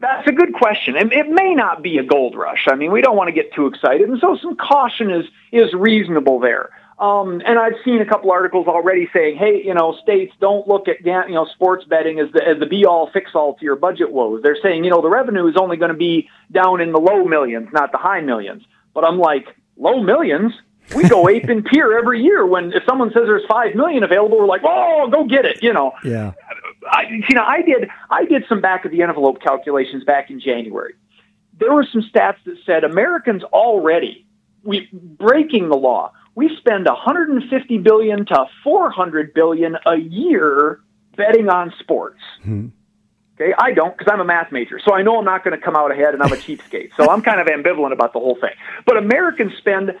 That's 0.00 0.26
a 0.26 0.32
good 0.32 0.52
question. 0.54 0.96
And 0.96 1.12
it 1.12 1.28
may 1.28 1.54
not 1.54 1.80
be 1.80 1.96
a 1.98 2.02
gold 2.02 2.34
rush. 2.34 2.66
I 2.66 2.74
mean, 2.74 2.90
we 2.90 3.00
don't 3.02 3.16
want 3.16 3.28
to 3.28 3.32
get 3.32 3.54
too 3.54 3.68
excited, 3.68 4.08
and 4.08 4.18
so 4.18 4.36
some 4.42 4.56
caution 4.56 5.12
is 5.12 5.26
is 5.52 5.72
reasonable 5.74 6.40
there. 6.40 6.70
Um, 7.02 7.42
and 7.44 7.58
I've 7.58 7.74
seen 7.84 8.00
a 8.00 8.06
couple 8.06 8.30
articles 8.30 8.68
already 8.68 9.08
saying, 9.12 9.36
"Hey, 9.36 9.60
you 9.64 9.74
know, 9.74 9.98
states 10.04 10.32
don't 10.40 10.68
look 10.68 10.86
at 10.86 11.04
you 11.04 11.34
know 11.34 11.46
sports 11.46 11.84
betting 11.84 12.20
as 12.20 12.30
the 12.32 12.46
as 12.46 12.60
the 12.60 12.66
be 12.66 12.86
all 12.86 13.10
fix 13.12 13.32
all 13.34 13.54
to 13.54 13.64
your 13.64 13.74
budget 13.74 14.12
woes." 14.12 14.40
They're 14.44 14.56
saying, 14.62 14.84
you 14.84 14.90
know, 14.90 15.02
the 15.02 15.08
revenue 15.08 15.48
is 15.48 15.56
only 15.56 15.76
going 15.76 15.90
to 15.90 15.98
be 15.98 16.28
down 16.52 16.80
in 16.80 16.92
the 16.92 17.00
low 17.00 17.24
millions, 17.24 17.70
not 17.72 17.90
the 17.90 17.98
high 17.98 18.20
millions. 18.20 18.62
But 18.94 19.04
I'm 19.04 19.18
like, 19.18 19.48
low 19.76 20.00
millions. 20.00 20.52
We 20.94 21.08
go 21.08 21.28
ape 21.28 21.48
and 21.48 21.64
peer 21.64 21.98
every 21.98 22.22
year 22.22 22.46
when 22.46 22.72
if 22.72 22.84
someone 22.88 23.08
says 23.08 23.22
there's 23.26 23.46
five 23.48 23.74
million 23.74 24.04
available, 24.04 24.38
we're 24.38 24.46
like, 24.46 24.62
oh, 24.64 25.08
go 25.10 25.24
get 25.24 25.44
it, 25.44 25.60
you 25.60 25.72
know. 25.72 25.90
Yeah. 26.04 26.34
I, 26.88 27.04
you 27.10 27.34
know, 27.34 27.44
I 27.44 27.62
did 27.62 27.88
I 28.10 28.26
did 28.26 28.44
some 28.48 28.60
back 28.60 28.84
of 28.84 28.92
the 28.92 29.02
envelope 29.02 29.42
calculations 29.42 30.04
back 30.04 30.30
in 30.30 30.38
January. 30.38 30.94
There 31.58 31.72
were 31.72 31.86
some 31.92 32.02
stats 32.02 32.36
that 32.44 32.58
said 32.64 32.84
Americans 32.84 33.42
already 33.42 34.24
we 34.64 34.88
breaking 34.92 35.68
the 35.68 35.76
law. 35.76 36.12
We 36.34 36.56
spend 36.56 36.86
150 36.86 37.78
billion 37.78 38.26
to 38.26 38.46
400 38.64 39.34
billion 39.34 39.76
a 39.86 39.96
year 39.96 40.80
betting 41.16 41.48
on 41.48 41.72
sports. 41.78 42.20
Hmm. 42.42 42.68
Okay, 43.34 43.52
I 43.58 43.72
don't 43.72 43.96
because 43.96 44.12
I'm 44.12 44.20
a 44.20 44.24
math 44.24 44.52
major, 44.52 44.78
so 44.84 44.94
I 44.94 45.02
know 45.02 45.18
I'm 45.18 45.24
not 45.24 45.42
going 45.42 45.58
to 45.58 45.62
come 45.62 45.74
out 45.74 45.90
ahead, 45.90 46.14
and 46.14 46.22
I'm 46.22 46.32
a 46.32 46.36
cheapskate. 46.36 46.90
So 46.96 47.10
I'm 47.10 47.22
kind 47.22 47.40
of 47.40 47.46
ambivalent 47.46 47.92
about 47.92 48.12
the 48.12 48.18
whole 48.18 48.36
thing. 48.36 48.52
But 48.86 48.98
Americans 48.98 49.52
spend 49.58 49.92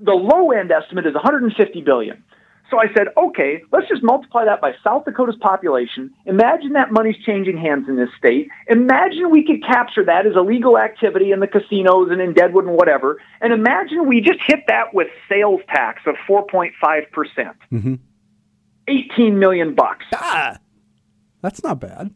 the 0.00 0.12
low 0.12 0.50
end 0.50 0.70
estimate 0.70 1.06
is 1.06 1.14
150 1.14 1.80
billion. 1.80 2.22
So 2.70 2.78
I 2.78 2.86
said, 2.94 3.08
okay, 3.16 3.62
let's 3.72 3.88
just 3.88 4.02
multiply 4.02 4.44
that 4.46 4.60
by 4.60 4.72
South 4.82 5.04
Dakota's 5.04 5.36
population. 5.36 6.10
Imagine 6.24 6.72
that 6.72 6.90
money's 6.92 7.18
changing 7.24 7.58
hands 7.58 7.88
in 7.88 7.96
this 7.96 8.08
state. 8.16 8.48
Imagine 8.68 9.30
we 9.30 9.44
could 9.44 9.62
capture 9.64 10.04
that 10.04 10.26
as 10.26 10.34
illegal 10.34 10.78
activity 10.78 11.30
in 11.30 11.40
the 11.40 11.46
casinos 11.46 12.10
and 12.10 12.20
in 12.20 12.32
Deadwood 12.32 12.64
and 12.64 12.74
whatever. 12.74 13.20
And 13.40 13.52
imagine 13.52 14.08
we 14.08 14.20
just 14.20 14.40
hit 14.46 14.60
that 14.68 14.94
with 14.94 15.08
sales 15.28 15.60
tax 15.68 16.02
of 16.06 16.16
4.5%. 16.28 17.10
percent 17.12 18.00
18 18.88 19.38
million 19.38 19.74
bucks. 19.74 20.04
Ah, 20.14 20.58
that's 21.40 21.62
not 21.62 21.80
bad. 21.80 22.14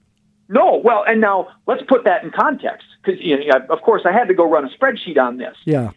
No, 0.49 0.81
well, 0.83 1.05
and 1.07 1.21
now 1.21 1.49
let's 1.67 1.83
put 1.89 2.05
that 2.05 2.25
in 2.25 2.31
context 2.31 2.87
because, 3.03 3.21
you 3.21 3.39
know, 3.47 3.61
of 3.69 3.83
course, 3.83 4.03
I 4.07 4.13
had 4.13 4.29
to 4.29 4.35
go 4.35 4.49
run 4.49 4.65
a 4.65 4.69
spreadsheet 4.69 5.19
on 5.19 5.37
this. 5.37 5.57
Yeah. 5.65 5.91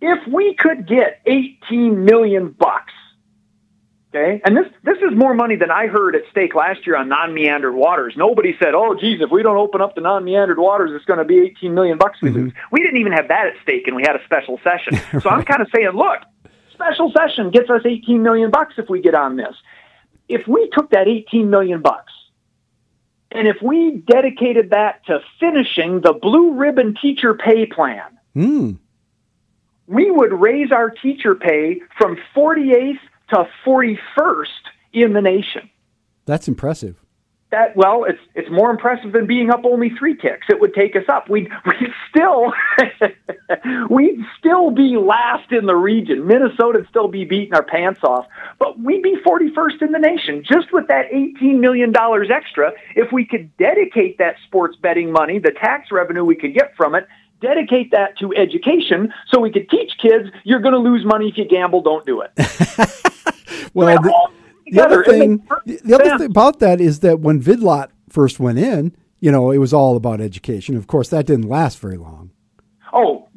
If 0.00 0.26
we 0.32 0.54
could 0.54 0.86
get 0.86 1.20
18 1.26 2.04
million 2.04 2.54
bucks, 2.58 2.92
okay, 4.14 4.40
and 4.44 4.56
this 4.56 4.66
this 4.82 4.98
is 4.98 5.16
more 5.16 5.34
money 5.34 5.56
than 5.56 5.70
I 5.70 5.86
heard 5.86 6.14
at 6.14 6.22
stake 6.30 6.54
last 6.54 6.86
year 6.86 6.96
on 6.96 7.08
non-meandered 7.08 7.74
waters. 7.74 8.14
Nobody 8.16 8.56
said, 8.62 8.74
"Oh, 8.74 8.94
geez, 8.94 9.20
if 9.20 9.30
we 9.30 9.42
don't 9.42 9.56
open 9.56 9.80
up 9.80 9.94
the 9.94 10.00
non-meandered 10.00 10.58
waters, 10.58 10.90
it's 10.94 11.04
going 11.04 11.18
to 11.18 11.24
be 11.24 11.38
18 11.40 11.74
million 11.74 11.98
bucks 11.98 12.20
we 12.22 12.30
lose." 12.30 12.52
We 12.70 12.80
didn't 12.82 12.98
even 12.98 13.12
have 13.12 13.28
that 13.28 13.46
at 13.48 13.54
stake, 13.62 13.86
and 13.86 13.96
we 13.96 14.02
had 14.02 14.16
a 14.16 14.24
special 14.24 14.60
session. 14.62 15.00
So 15.22 15.28
I'm 15.28 15.44
kind 15.44 15.60
of 15.62 15.68
saying, 15.74 15.90
look, 15.94 16.20
special 16.72 17.12
session 17.16 17.50
gets 17.50 17.68
us 17.70 17.82
18 17.84 18.22
million 18.22 18.50
bucks 18.50 18.74
if 18.78 18.88
we 18.88 19.00
get 19.00 19.14
on 19.14 19.36
this. 19.36 19.54
If 20.28 20.46
we 20.46 20.70
took 20.72 20.90
that 20.90 21.08
18 21.08 21.50
million 21.50 21.82
bucks 21.82 22.12
and 23.32 23.46
if 23.46 23.56
we 23.62 24.02
dedicated 24.06 24.70
that 24.70 25.04
to 25.06 25.20
finishing 25.38 26.00
the 26.00 26.12
blue 26.12 26.54
ribbon 26.54 26.96
teacher 27.00 27.34
pay 27.34 27.66
plan, 27.66 28.18
Hmm. 28.34 28.72
we 29.86 30.10
would 30.10 30.32
raise 30.32 30.72
our 30.72 30.90
teacher 30.90 31.34
pay 31.34 31.80
from 31.98 32.16
48th 32.34 32.98
to 33.30 33.48
41st 33.66 34.46
in 34.92 35.12
the 35.12 35.20
nation. 35.20 35.70
That's 36.26 36.48
impressive. 36.48 36.96
That 37.50 37.76
well, 37.76 38.04
it's 38.04 38.20
it's 38.36 38.48
more 38.48 38.70
impressive 38.70 39.10
than 39.10 39.26
being 39.26 39.50
up 39.50 39.62
only 39.64 39.90
three 39.98 40.16
ticks. 40.16 40.46
It 40.48 40.60
would 40.60 40.72
take 40.72 40.94
us 40.94 41.02
up. 41.08 41.28
We'd 41.28 41.50
we'd 41.66 41.92
still 42.08 42.52
we'd 43.90 44.20
still 44.38 44.70
be 44.70 44.96
last 44.96 45.50
in 45.50 45.66
the 45.66 45.74
region. 45.74 46.28
Minnesota'd 46.28 46.86
still 46.88 47.08
be 47.08 47.24
beating 47.24 47.52
our 47.52 47.64
pants 47.64 48.02
off, 48.04 48.26
but 48.60 48.78
we'd 48.78 49.02
be 49.02 49.16
41st 49.26 49.82
in 49.82 49.90
the 49.90 49.98
nation 49.98 50.44
just 50.44 50.72
with 50.72 50.86
that 50.86 51.06
18 51.10 51.60
million 51.60 51.90
dollars 51.90 52.30
extra. 52.32 52.70
If 52.94 53.10
we 53.10 53.24
could 53.24 53.50
dedicate 53.56 54.18
that 54.18 54.36
sports 54.46 54.76
betting 54.80 55.10
money, 55.10 55.40
the 55.40 55.50
tax 55.50 55.90
revenue 55.90 56.24
we 56.24 56.36
could 56.36 56.54
get 56.54 56.76
from 56.76 56.94
it, 56.94 57.08
dedicate 57.40 57.90
that 57.90 58.16
to 58.18 58.32
education, 58.34 59.12
so 59.28 59.40
we 59.40 59.50
could 59.50 59.68
teach 59.68 59.90
kids 60.00 60.28
you're 60.44 60.60
going 60.60 60.74
to 60.74 60.78
lose 60.78 61.04
money 61.04 61.28
if 61.28 61.36
you 61.36 61.46
gamble. 61.46 61.82
Don't 61.82 62.06
do 62.06 62.20
it. 62.20 62.30
Well, 63.74 64.00
the, 64.02 64.28
the 64.72 64.82
other 64.82 65.04
thing, 65.04 65.46
the 65.66 65.80
the 65.84 65.94
other 65.94 66.18
thing 66.18 66.30
about 66.30 66.60
that 66.60 66.80
is 66.80 67.00
that 67.00 67.20
when 67.20 67.42
Vidlot 67.42 67.88
first 68.08 68.40
went 68.40 68.58
in, 68.58 68.96
you 69.20 69.30
know, 69.30 69.50
it 69.50 69.58
was 69.58 69.72
all 69.72 69.96
about 69.96 70.20
education. 70.20 70.76
Of 70.76 70.86
course, 70.86 71.08
that 71.10 71.26
didn't 71.26 71.48
last 71.48 71.78
very 71.78 71.96
long. 71.96 72.30
Oh, 72.92 73.28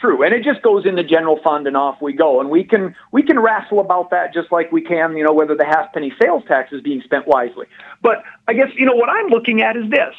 true. 0.00 0.22
And 0.24 0.34
it 0.34 0.42
just 0.44 0.62
goes 0.62 0.86
in 0.86 0.96
the 0.96 1.02
general 1.02 1.38
fund 1.42 1.66
and 1.66 1.76
off 1.76 2.00
we 2.00 2.12
go. 2.12 2.40
And 2.40 2.50
we 2.50 2.64
can 2.64 2.94
we 3.12 3.22
can 3.22 3.38
wrestle 3.38 3.80
about 3.80 4.10
that 4.10 4.32
just 4.34 4.50
like 4.52 4.72
we 4.72 4.82
can, 4.82 5.16
you 5.16 5.24
know, 5.24 5.32
whether 5.32 5.54
the 5.54 5.64
half 5.64 5.92
penny 5.92 6.12
sales 6.20 6.42
tax 6.46 6.72
is 6.72 6.80
being 6.82 7.00
spent 7.02 7.26
wisely. 7.26 7.66
But 8.02 8.22
I 8.48 8.52
guess, 8.52 8.68
you 8.76 8.86
know, 8.86 8.94
what 8.94 9.08
I'm 9.08 9.28
looking 9.28 9.62
at 9.62 9.76
is 9.76 9.90
this. 9.90 10.14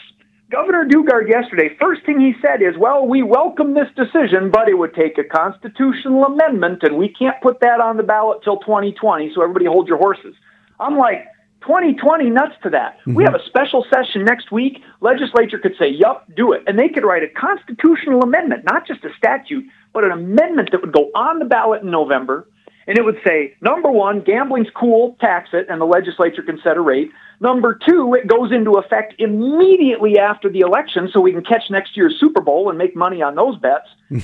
Governor 0.53 0.85
Daugaard 0.85 1.27
yesterday, 1.29 1.75
first 1.81 2.05
thing 2.05 2.19
he 2.19 2.33
said 2.39 2.61
is, 2.61 2.77
well, 2.77 3.07
we 3.07 3.23
welcome 3.23 3.73
this 3.73 3.87
decision, 3.95 4.51
but 4.51 4.69
it 4.69 4.75
would 4.75 4.93
take 4.93 5.17
a 5.17 5.23
constitutional 5.23 6.25
amendment, 6.25 6.83
and 6.83 6.95
we 6.95 7.09
can't 7.09 7.41
put 7.41 7.59
that 7.61 7.79
on 7.79 7.97
the 7.97 8.03
ballot 8.03 8.41
till 8.43 8.57
2020, 8.59 9.31
so 9.33 9.41
everybody 9.41 9.65
hold 9.65 9.87
your 9.87 9.97
horses. 9.97 10.35
I'm 10.79 10.95
like, 10.95 11.25
2020 11.61 12.29
nuts 12.29 12.53
to 12.61 12.69
that. 12.69 12.99
We 13.07 13.13
mm-hmm. 13.13 13.21
have 13.23 13.33
a 13.33 13.43
special 13.47 13.83
session 13.91 14.25
next 14.25 14.51
week. 14.51 14.77
Legislature 15.01 15.57
could 15.57 15.73
say, 15.79 15.89
yup, 15.89 16.27
do 16.35 16.51
it. 16.51 16.61
And 16.67 16.77
they 16.77 16.89
could 16.89 17.03
write 17.03 17.23
a 17.23 17.29
constitutional 17.29 18.21
amendment, 18.21 18.63
not 18.63 18.85
just 18.85 19.03
a 19.05 19.09
statute, 19.17 19.65
but 19.91 20.03
an 20.03 20.11
amendment 20.11 20.69
that 20.71 20.81
would 20.81 20.93
go 20.93 21.09
on 21.15 21.39
the 21.39 21.45
ballot 21.45 21.81
in 21.81 21.89
November. 21.89 22.47
And 22.85 22.95
it 22.95 23.03
would 23.03 23.17
say, 23.25 23.55
number 23.61 23.89
one, 23.89 24.21
gambling's 24.21 24.67
cool, 24.75 25.17
tax 25.19 25.49
it, 25.53 25.65
and 25.67 25.81
the 25.81 25.85
legislature 25.85 26.43
can 26.43 26.59
set 26.63 26.77
a 26.77 26.81
rate. 26.81 27.09
Number 27.39 27.77
two, 27.87 28.13
it 28.13 28.27
goes 28.27 28.51
into 28.51 28.73
effect 28.73 29.15
immediately 29.19 30.17
after 30.17 30.49
the 30.49 30.59
election 30.61 31.09
so 31.11 31.19
we 31.19 31.31
can 31.31 31.43
catch 31.43 31.69
next 31.69 31.97
year's 31.97 32.15
Super 32.19 32.41
Bowl 32.41 32.69
and 32.69 32.77
make 32.77 32.95
money 32.95 33.21
on 33.21 33.35
those 33.35 33.57
bets. 33.57 33.87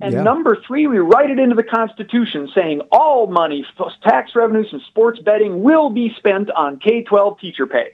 And 0.00 0.14
Yeah. 0.14 0.22
number 0.22 0.56
three, 0.66 0.86
we 0.86 0.98
write 0.98 1.30
it 1.30 1.38
into 1.40 1.56
the 1.56 1.64
Constitution 1.64 2.48
saying 2.54 2.82
all 2.92 3.26
money, 3.26 3.66
tax 4.02 4.30
revenues 4.34 4.70
from 4.70 4.80
sports 4.88 5.18
betting 5.18 5.62
will 5.62 5.90
be 5.90 6.14
spent 6.16 6.50
on 6.50 6.78
K 6.78 7.02
12 7.02 7.40
teacher 7.40 7.66
pay. 7.66 7.88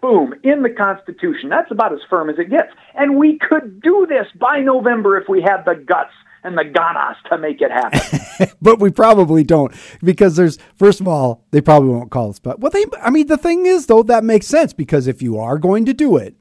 Boom, 0.00 0.34
in 0.44 0.62
the 0.62 0.70
Constitution. 0.70 1.48
That's 1.48 1.70
about 1.72 1.92
as 1.92 1.98
firm 2.08 2.30
as 2.30 2.38
it 2.38 2.50
gets. 2.50 2.72
And 2.94 3.16
we 3.16 3.38
could 3.38 3.82
do 3.82 4.06
this 4.08 4.28
by 4.38 4.60
November 4.60 5.18
if 5.18 5.28
we 5.28 5.42
had 5.42 5.64
the 5.64 5.74
guts 5.74 6.12
and 6.44 6.56
the 6.56 6.62
ganas 6.62 7.16
to 7.30 7.38
make 7.38 7.60
it 7.60 7.72
happen. 7.72 8.20
but 8.62 8.78
we 8.78 8.90
probably 8.90 9.44
don't 9.44 9.74
because 10.02 10.36
there's 10.36 10.58
first 10.74 11.00
of 11.00 11.08
all 11.08 11.44
they 11.50 11.60
probably 11.60 11.90
won't 11.90 12.10
call 12.10 12.30
us 12.30 12.38
but 12.38 12.60
well 12.60 12.70
they 12.70 12.84
i 13.02 13.10
mean 13.10 13.26
the 13.26 13.36
thing 13.36 13.66
is 13.66 13.86
though 13.86 14.02
that 14.02 14.24
makes 14.24 14.46
sense 14.46 14.72
because 14.72 15.06
if 15.06 15.22
you 15.22 15.38
are 15.38 15.58
going 15.58 15.84
to 15.84 15.92
do 15.92 16.16
it 16.16 16.34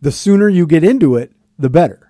the 0.00 0.12
sooner 0.12 0.48
you 0.48 0.66
get 0.66 0.84
into 0.84 1.16
it 1.16 1.32
the 1.58 1.70
better 1.70 2.04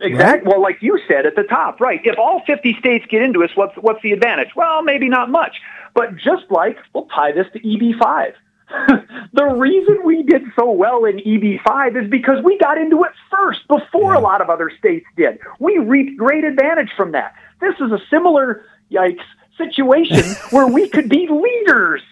Exactly. 0.00 0.50
Well, 0.50 0.60
like 0.60 0.78
you 0.82 1.00
said 1.08 1.24
at 1.24 1.36
the 1.36 1.44
top, 1.44 1.80
right? 1.80 2.00
If 2.04 2.18
all 2.18 2.42
50 2.46 2.76
states 2.78 3.06
get 3.08 3.22
into 3.22 3.42
us, 3.42 3.50
what's 3.54 3.74
what's 3.76 4.02
the 4.02 4.12
advantage? 4.12 4.48
Well, 4.54 4.82
maybe 4.82 5.08
not 5.08 5.30
much. 5.30 5.56
But 5.94 6.16
just 6.16 6.44
like 6.50 6.76
we'll 6.92 7.06
tie 7.06 7.32
this 7.32 7.46
to 7.54 7.60
EB5. 7.60 8.34
the 9.32 9.44
reason 9.44 10.00
we 10.04 10.22
did 10.24 10.42
so 10.58 10.70
well 10.70 11.04
in 11.04 11.18
EB5 11.18 12.04
is 12.04 12.10
because 12.10 12.42
we 12.44 12.58
got 12.58 12.78
into 12.78 13.04
it 13.04 13.12
first 13.30 13.66
before 13.68 14.14
a 14.14 14.20
lot 14.20 14.40
of 14.40 14.50
other 14.50 14.70
states 14.76 15.06
did. 15.16 15.38
We 15.60 15.78
reaped 15.78 16.18
great 16.18 16.44
advantage 16.44 16.90
from 16.96 17.12
that. 17.12 17.34
This 17.60 17.74
is 17.80 17.92
a 17.92 17.98
similar 18.10 18.64
yikes 18.90 19.24
situation 19.58 20.24
where 20.50 20.66
we 20.66 20.88
could 20.88 21.08
be 21.08 21.28
leaders 21.28 22.02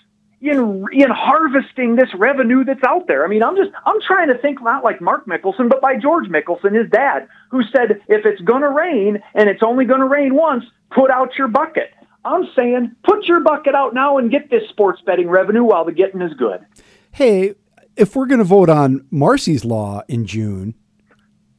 in 0.40 0.84
in 0.92 1.11
harvesting 1.11 1.97
this 1.97 2.12
revenue 2.14 2.64
that's 2.64 2.82
out 2.86 3.07
there. 3.07 3.24
I 3.24 3.28
mean, 3.28 3.42
I'm 3.42 3.57
just 3.57 3.70
I'm 3.86 4.01
trying 4.07 4.28
to 4.28 4.38
think 4.38 4.61
not 4.62 4.84
like 4.84 5.01
Mark 5.01 5.26
Mickelson, 5.26 5.68
but 5.68 5.80
by 5.80 5.97
George 5.97 6.26
Mickelson, 6.28 6.74
his 6.74 6.90
dad, 6.90 7.28
who 7.51 7.62
said 7.74 8.03
if 8.09 8.26
it's 8.26 8.42
going 8.42 8.62
to 8.62 8.70
rain 8.70 9.22
and 9.34 9.49
it's 9.49 9.62
only 9.62 9.84
going 9.84 10.01
to 10.01 10.07
rain 10.07 10.34
once, 10.34 10.64
put 10.90 11.11
out 11.11 11.30
your 11.38 11.49
bucket. 11.49 11.90
I'm 12.26 12.49
saying 12.57 12.95
put 13.05 13.24
your 13.26 13.40
bucket 13.40 13.74
out 13.74 13.92
now 13.95 14.18
and 14.18 14.30
get 14.30 14.51
this 14.51 14.68
sports 14.70 15.01
betting 15.05 15.28
revenue 15.28 15.64
while 15.64 15.84
the 15.84 15.92
getting 15.92 16.22
is 16.22 16.32
good. 16.34 16.64
hey 17.12 17.55
if 17.97 18.16
we're 18.16 18.26
going 18.26 18.38
to 18.38 18.45
vote 18.45 18.68
on 18.70 19.07
marcy's 19.11 19.64
law 19.64 20.03
in 20.09 20.24
june 20.26 20.74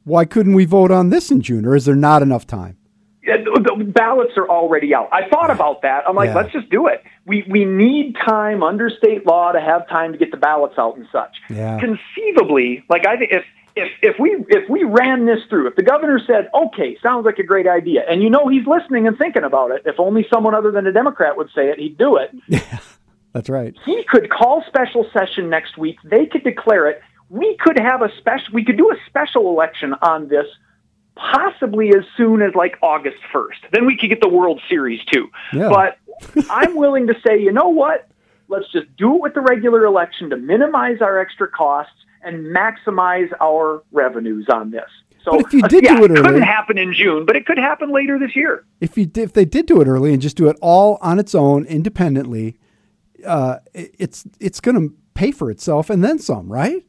why 0.03 0.25
couldn't 0.25 0.53
we 0.55 0.65
vote 0.65 0.89
on 0.91 1.09
this 1.11 1.29
in 1.31 1.39
june 1.41 1.65
or 1.65 1.75
is 1.75 1.85
there 1.85 1.95
not 1.95 2.21
enough 2.23 2.47
time 2.47 2.77
The 3.25 3.83
ballots 3.93 4.33
are 4.37 4.47
already 4.47 4.93
out. 4.93 5.09
I 5.11 5.27
thought 5.29 5.49
about 5.49 5.81
that. 5.81 6.03
I'm 6.07 6.15
like, 6.15 6.27
Yeah. 6.29 6.35
let's 6.35 6.51
just 6.53 6.69
do 6.69 6.87
it. 6.87 7.03
We 7.25 7.43
we 7.49 7.65
need 7.65 8.15
time 8.25 8.61
under 8.63 8.89
state 8.89 9.25
law 9.25 9.51
to 9.51 9.59
have 9.59 9.87
time 9.89 10.11
to 10.11 10.17
get 10.17 10.31
the 10.31 10.37
ballots 10.37 10.75
out 10.77 10.95
and 10.97 11.07
such. 11.11 11.35
Yeah. 11.49 11.79
Conceivably, 11.79 12.83
like 12.89 13.05
I 13.07 13.17
think 13.17 13.31
if 13.31 13.43
if 13.75 13.91
if 14.01 14.15
we 14.19 14.45
if 14.49 14.69
we 14.69 14.83
ran 14.83 15.25
this 15.25 15.39
through, 15.49 15.67
if 15.67 15.75
the 15.75 15.83
governor 15.83 16.19
said, 16.25 16.49
"Okay, 16.53 16.97
sounds 17.01 17.25
like 17.25 17.39
a 17.39 17.43
great 17.43 17.67
idea," 17.67 18.05
and 18.09 18.21
you 18.21 18.29
know 18.29 18.47
he's 18.47 18.65
listening 18.67 19.07
and 19.07 19.17
thinking 19.17 19.43
about 19.43 19.71
it, 19.71 19.81
if 19.85 19.99
only 19.99 20.25
someone 20.31 20.53
other 20.55 20.71
than 20.71 20.85
a 20.87 20.91
Democrat 20.93 21.35
would 21.35 21.49
say 21.53 21.69
it, 21.69 21.79
he'd 21.79 21.97
do 21.97 22.17
it. 22.17 22.29
Yeah, 22.47 22.79
that's 23.33 23.49
right 23.49 23.75
He 23.85 24.03
could 24.05 24.29
call 24.29 24.63
special 24.67 25.05
session 25.11 25.49
next 25.49 25.77
week. 25.77 25.97
They 26.05 26.25
could 26.25 26.43
declare 26.43 26.87
it. 26.87 27.01
We 27.29 27.57
could 27.59 27.77
have 27.77 28.01
a 28.01 28.09
special. 28.19 28.53
We 28.53 28.63
could 28.63 28.77
do 28.77 28.91
a 28.91 28.95
special 29.07 29.49
election 29.49 29.93
on 30.01 30.29
this, 30.29 30.45
possibly 31.15 31.89
as 31.89 32.03
soon 32.17 32.41
as 32.41 32.53
like 32.55 32.77
August 32.81 33.17
first. 33.31 33.59
Then 33.71 33.85
we 33.85 33.97
could 33.97 34.09
get 34.09 34.21
the 34.21 34.29
World 34.29 34.61
Series 34.69 35.03
too. 35.05 35.27
Yeah. 35.53 35.69
But 35.69 35.97
I'm 36.49 36.75
willing 36.75 37.07
to 37.07 37.15
say, 37.25 37.39
you 37.39 37.51
know 37.51 37.69
what? 37.69 38.07
Let's 38.47 38.71
just 38.71 38.95
do 38.97 39.15
it 39.15 39.21
with 39.21 39.33
the 39.33 39.41
regular 39.41 39.85
election 39.85 40.29
to 40.29 40.37
minimize 40.37 41.01
our 41.01 41.19
extra 41.19 41.47
costs 41.47 41.93
and 42.23 42.45
maximize 42.55 43.29
our 43.41 43.83
revenues 43.91 44.47
on 44.53 44.71
this. 44.71 44.89
So, 45.23 45.31
But 45.31 45.41
if 45.47 45.53
you 45.53 45.61
uh, 45.63 45.67
did 45.67 45.83
yeah, 45.83 45.95
do 45.97 46.03
it 46.05 46.11
it 46.11 46.17
couldn't 46.23 46.41
happen 46.43 46.77
in 46.77 46.93
June, 46.93 47.25
but 47.25 47.35
it 47.35 47.47
could 47.47 47.57
happen 47.57 47.89
later 47.91 48.19
this 48.19 48.35
year. 48.35 48.63
if 48.81 48.95
you 48.97 49.05
did, 49.07 49.23
if 49.23 49.33
they 49.33 49.45
did 49.45 49.65
do 49.65 49.81
it 49.81 49.87
early 49.87 50.13
and 50.13 50.21
just 50.21 50.37
do 50.37 50.47
it 50.49 50.57
all 50.61 50.99
on 51.01 51.17
its 51.17 51.33
own 51.33 51.65
independently 51.65 52.57
uh, 53.25 53.57
it- 53.73 53.95
it's 53.97 54.25
it's 54.39 54.59
going 54.59 54.75
to 54.89 54.93
pay 55.15 55.31
for 55.31 55.49
itself 55.49 55.89
and 55.89 56.03
then 56.03 56.19
some 56.19 56.51
right 56.51 56.85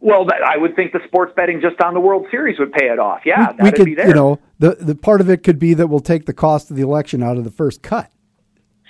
Well, 0.00 0.24
that, 0.24 0.42
I 0.42 0.56
would 0.56 0.74
think 0.74 0.92
the 0.92 1.00
sports 1.06 1.32
betting 1.36 1.60
just 1.60 1.80
on 1.80 1.92
the 1.94 2.00
World 2.00 2.26
Series 2.30 2.58
would 2.58 2.72
pay 2.72 2.86
it 2.86 2.98
off. 2.98 3.20
Yeah, 3.26 3.50
we, 3.50 3.56
we 3.56 3.56
that'd 3.56 3.74
could 3.74 3.84
be 3.84 3.94
there. 3.94 4.08
you 4.08 4.14
know 4.14 4.38
the 4.58 4.76
the 4.80 4.94
part 4.94 5.20
of 5.20 5.28
it 5.28 5.42
could 5.42 5.58
be 5.58 5.74
that 5.74 5.88
we'll 5.88 6.00
take 6.00 6.26
the 6.26 6.32
cost 6.32 6.70
of 6.70 6.76
the 6.76 6.82
election 6.82 7.22
out 7.22 7.36
of 7.36 7.44
the 7.44 7.50
first 7.50 7.82
cut 7.82 8.10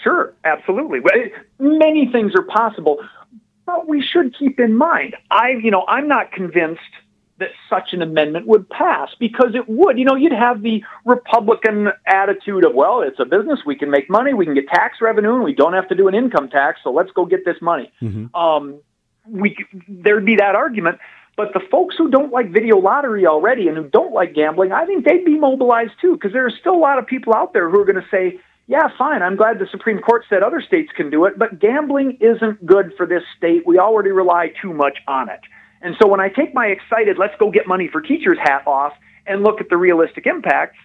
Sure, 0.02 0.34
absolutely. 0.44 1.00
Many 1.58 2.10
things 2.10 2.32
are 2.34 2.42
possible. 2.42 2.98
But 3.66 3.88
we 3.88 4.02
should 4.02 4.36
keep 4.36 4.58
in 4.58 4.76
mind, 4.76 5.14
I, 5.30 5.50
you 5.50 5.70
know, 5.70 5.84
I'm 5.86 6.08
not 6.08 6.32
convinced 6.32 6.80
that 7.38 7.50
such 7.68 7.92
an 7.92 8.02
amendment 8.02 8.46
would 8.46 8.68
pass 8.68 9.10
because 9.18 9.54
it 9.54 9.68
would. 9.68 9.98
You 9.98 10.04
know, 10.04 10.14
you'd 10.14 10.32
have 10.32 10.62
the 10.62 10.82
Republican 11.04 11.88
attitude 12.06 12.64
of, 12.64 12.74
well, 12.74 13.00
it's 13.02 13.20
a 13.20 13.24
business, 13.24 13.60
we 13.64 13.76
can 13.76 13.90
make 13.90 14.10
money, 14.10 14.34
we 14.34 14.44
can 14.44 14.54
get 14.54 14.68
tax 14.68 14.98
revenue, 15.00 15.34
and 15.34 15.44
we 15.44 15.54
don't 15.54 15.72
have 15.72 15.88
to 15.88 15.94
do 15.94 16.08
an 16.08 16.14
income 16.14 16.50
tax, 16.50 16.80
so 16.82 16.90
let's 16.90 17.10
go 17.12 17.24
get 17.24 17.44
this 17.44 17.56
money. 17.62 17.92
Um, 18.34 18.80
we 19.28 19.56
there'd 19.88 20.24
be 20.24 20.36
that 20.36 20.54
argument. 20.54 20.98
But 21.36 21.54
the 21.54 21.60
folks 21.70 21.94
who 21.96 22.10
don't 22.10 22.32
like 22.32 22.52
video 22.52 22.76
lottery 22.76 23.26
already 23.26 23.68
and 23.68 23.76
who 23.76 23.84
don't 23.84 24.12
like 24.12 24.34
gambling, 24.34 24.72
I 24.72 24.84
think 24.84 25.04
they'd 25.04 25.24
be 25.24 25.38
mobilized 25.38 25.92
too, 26.00 26.14
because 26.14 26.32
there 26.32 26.44
are 26.44 26.50
still 26.50 26.74
a 26.74 26.78
lot 26.78 26.98
of 26.98 27.06
people 27.06 27.34
out 27.34 27.52
there 27.52 27.70
who 27.70 27.80
are 27.80 27.84
going 27.84 28.02
to 28.02 28.08
say, 28.10 28.38
yeah, 28.66 28.88
fine, 28.98 29.22
I'm 29.22 29.36
glad 29.36 29.58
the 29.58 29.66
Supreme 29.70 30.00
Court 30.00 30.24
said 30.28 30.42
other 30.42 30.60
states 30.60 30.92
can 30.94 31.08
do 31.08 31.24
it, 31.24 31.38
but 31.38 31.58
gambling 31.58 32.18
isn't 32.20 32.64
good 32.66 32.92
for 32.96 33.06
this 33.06 33.22
state. 33.36 33.66
We 33.66 33.78
already 33.78 34.10
rely 34.10 34.52
too 34.60 34.74
much 34.74 34.98
on 35.08 35.28
it. 35.28 35.40
And 35.82 35.96
so 36.00 36.06
when 36.06 36.20
I 36.20 36.28
take 36.28 36.52
my 36.52 36.66
excited, 36.66 37.16
let's 37.18 37.34
go 37.38 37.50
get 37.50 37.66
money 37.66 37.88
for 37.90 38.00
teachers 38.00 38.38
hat 38.38 38.66
off 38.66 38.92
and 39.26 39.42
look 39.42 39.60
at 39.60 39.70
the 39.70 39.76
realistic 39.76 40.26
impacts, 40.26 40.76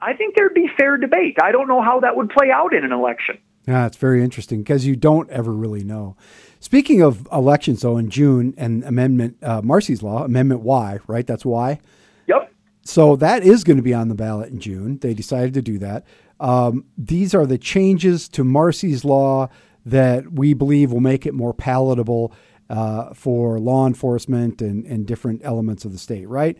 I 0.00 0.14
think 0.14 0.36
there'd 0.36 0.54
be 0.54 0.70
fair 0.76 0.96
debate. 0.96 1.36
I 1.42 1.52
don't 1.52 1.68
know 1.68 1.82
how 1.82 2.00
that 2.00 2.16
would 2.16 2.30
play 2.30 2.50
out 2.50 2.74
in 2.74 2.84
an 2.84 2.92
election. 2.92 3.38
Yeah, 3.68 3.84
it's 3.86 3.98
very 3.98 4.24
interesting 4.24 4.60
because 4.60 4.86
you 4.86 4.96
don't 4.96 5.28
ever 5.28 5.52
really 5.52 5.84
know. 5.84 6.16
Speaking 6.58 7.02
of 7.02 7.28
elections, 7.30 7.82
though, 7.82 7.98
in 7.98 8.08
June 8.08 8.54
and 8.56 8.82
Amendment 8.84 9.36
uh, 9.42 9.60
Marcy's 9.62 10.02
Law, 10.02 10.24
Amendment 10.24 10.62
Y, 10.62 10.98
right? 11.06 11.26
That's 11.26 11.44
Y. 11.44 11.78
Yep. 12.26 12.50
So 12.82 13.14
that 13.16 13.42
is 13.42 13.64
going 13.64 13.76
to 13.76 13.82
be 13.82 13.92
on 13.92 14.08
the 14.08 14.14
ballot 14.14 14.48
in 14.50 14.58
June. 14.58 14.96
They 14.98 15.12
decided 15.12 15.52
to 15.52 15.60
do 15.60 15.78
that. 15.80 16.06
Um, 16.40 16.86
these 16.96 17.34
are 17.34 17.44
the 17.44 17.58
changes 17.58 18.26
to 18.30 18.42
Marcy's 18.42 19.04
Law 19.04 19.50
that 19.84 20.32
we 20.32 20.54
believe 20.54 20.90
will 20.90 21.00
make 21.00 21.26
it 21.26 21.34
more 21.34 21.52
palatable 21.52 22.32
uh, 22.70 23.12
for 23.12 23.58
law 23.58 23.86
enforcement 23.86 24.62
and, 24.62 24.86
and 24.86 25.06
different 25.06 25.42
elements 25.44 25.84
of 25.84 25.92
the 25.92 25.98
state, 25.98 26.26
right? 26.26 26.56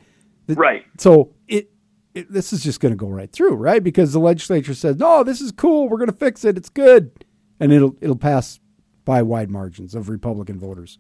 The- 0.47 0.57
Right. 0.57 0.85
So 0.99 1.33
it, 1.47 1.71
it 2.19 2.33
this 2.33 2.53
is 2.53 2.63
just 2.63 2.81
going 2.81 2.93
to 2.93 2.97
go 2.97 3.09
right 3.09 3.31
through, 3.31 3.55
right? 3.55 3.83
Because 3.83 4.13
the 4.13 4.21
legislature 4.21 4.75
says, 4.75 4.97
"No, 4.97 5.25
this 5.25 5.41
is 5.41 5.53
cool. 5.53 5.89
We're 5.89 5.99
going 5.99 6.11
to 6.11 6.17
fix 6.17 6.45
it. 6.45 6.57
It's 6.57 6.69
good," 6.69 7.25
and 7.61 7.73
it'll 7.73 7.97
it'll 8.01 8.17
pass 8.17 8.61
by 9.05 9.23
wide 9.23 9.51
margins 9.51 9.95
of 9.95 10.09
Republican 10.09 10.59
voters. 10.59 10.99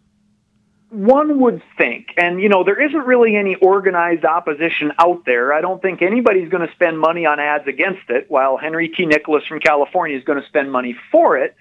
One 0.90 1.40
would 1.40 1.62
think, 1.76 2.14
and 2.16 2.40
you 2.40 2.48
know, 2.48 2.64
there 2.64 2.80
isn't 2.80 3.06
really 3.06 3.36
any 3.36 3.56
organized 3.56 4.24
opposition 4.24 4.92
out 4.98 5.24
there. 5.26 5.52
I 5.52 5.60
don't 5.60 5.82
think 5.82 6.00
anybody's 6.00 6.48
going 6.48 6.66
to 6.66 6.72
spend 6.72 6.98
money 6.98 7.26
on 7.26 7.38
ads 7.38 7.68
against 7.68 8.08
it, 8.08 8.26
while 8.28 8.56
Henry 8.56 8.88
T. 8.88 9.04
Nicholas 9.04 9.44
from 9.46 9.60
California 9.60 10.16
is 10.16 10.24
going 10.24 10.40
to 10.40 10.48
spend 10.48 10.72
money 10.72 10.96
for 11.12 11.36
it. 11.36 11.54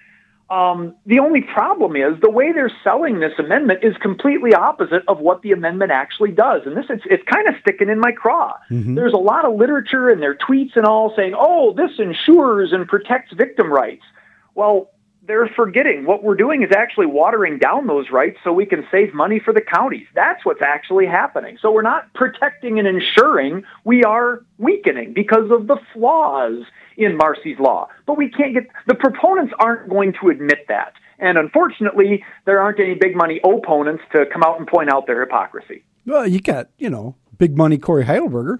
Um, 0.50 0.94
the 1.04 1.18
only 1.18 1.42
problem 1.42 1.94
is 1.94 2.18
the 2.22 2.30
way 2.30 2.52
they're 2.52 2.72
selling 2.82 3.20
this 3.20 3.34
amendment 3.38 3.84
is 3.84 3.94
completely 3.98 4.54
opposite 4.54 5.02
of 5.06 5.18
what 5.20 5.42
the 5.42 5.52
amendment 5.52 5.90
actually 5.90 6.32
does. 6.32 6.62
And 6.64 6.74
this 6.74 6.86
it's, 6.88 7.04
it's 7.10 7.22
kind 7.24 7.46
of 7.48 7.54
sticking 7.60 7.90
in 7.90 8.00
my 8.00 8.12
craw. 8.12 8.56
There's 8.94 9.12
a 9.12 9.18
lot 9.18 9.44
of 9.44 9.56
literature 9.56 10.08
and 10.08 10.22
their 10.22 10.34
tweets 10.34 10.74
and 10.74 10.86
all 10.86 11.14
saying, 11.14 11.34
"Oh, 11.36 11.74
this 11.74 11.98
ensures 11.98 12.72
and 12.72 12.88
protects 12.88 13.32
victim 13.34 13.70
rights." 13.70 14.04
Well, 14.54 14.90
they're 15.28 15.46
forgetting 15.48 16.06
what 16.06 16.24
we're 16.24 16.34
doing 16.34 16.62
is 16.62 16.70
actually 16.74 17.06
watering 17.06 17.58
down 17.58 17.86
those 17.86 18.10
rights 18.10 18.38
so 18.42 18.50
we 18.50 18.64
can 18.64 18.86
save 18.90 19.12
money 19.12 19.38
for 19.38 19.52
the 19.52 19.60
counties. 19.60 20.06
That's 20.14 20.44
what's 20.44 20.62
actually 20.62 21.06
happening. 21.06 21.58
So 21.60 21.70
we're 21.70 21.82
not 21.82 22.12
protecting 22.14 22.78
and 22.78 22.88
ensuring, 22.88 23.64
we 23.84 24.02
are 24.04 24.42
weakening 24.56 25.12
because 25.12 25.50
of 25.50 25.66
the 25.66 25.76
flaws 25.92 26.64
in 26.98 27.16
Marcy's 27.16 27.58
law. 27.58 27.88
But 28.06 28.18
we 28.18 28.28
can't 28.28 28.52
get 28.52 28.64
the 28.86 28.94
proponents 28.94 29.54
aren't 29.58 29.88
going 29.88 30.12
to 30.20 30.28
admit 30.28 30.66
that. 30.68 30.92
And 31.18 31.38
unfortunately, 31.38 32.22
there 32.44 32.60
aren't 32.60 32.78
any 32.78 32.94
big 32.94 33.16
money 33.16 33.40
opponents 33.42 34.04
to 34.12 34.26
come 34.32 34.42
out 34.42 34.58
and 34.58 34.68
point 34.68 34.92
out 34.92 35.06
their 35.06 35.20
hypocrisy. 35.20 35.82
Well, 36.04 36.26
you 36.26 36.40
got 36.40 36.68
you 36.78 36.90
know 36.90 37.16
big 37.38 37.56
money 37.56 37.78
Cory 37.78 38.04
Heidelberger. 38.04 38.58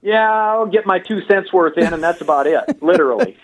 Yeah, 0.00 0.30
I'll 0.30 0.66
get 0.66 0.86
my 0.86 1.00
two 1.00 1.22
cents 1.26 1.52
worth 1.52 1.76
in, 1.76 1.92
and 1.92 2.00
that's 2.00 2.20
about 2.20 2.46
it, 2.46 2.60
literally. 2.82 3.36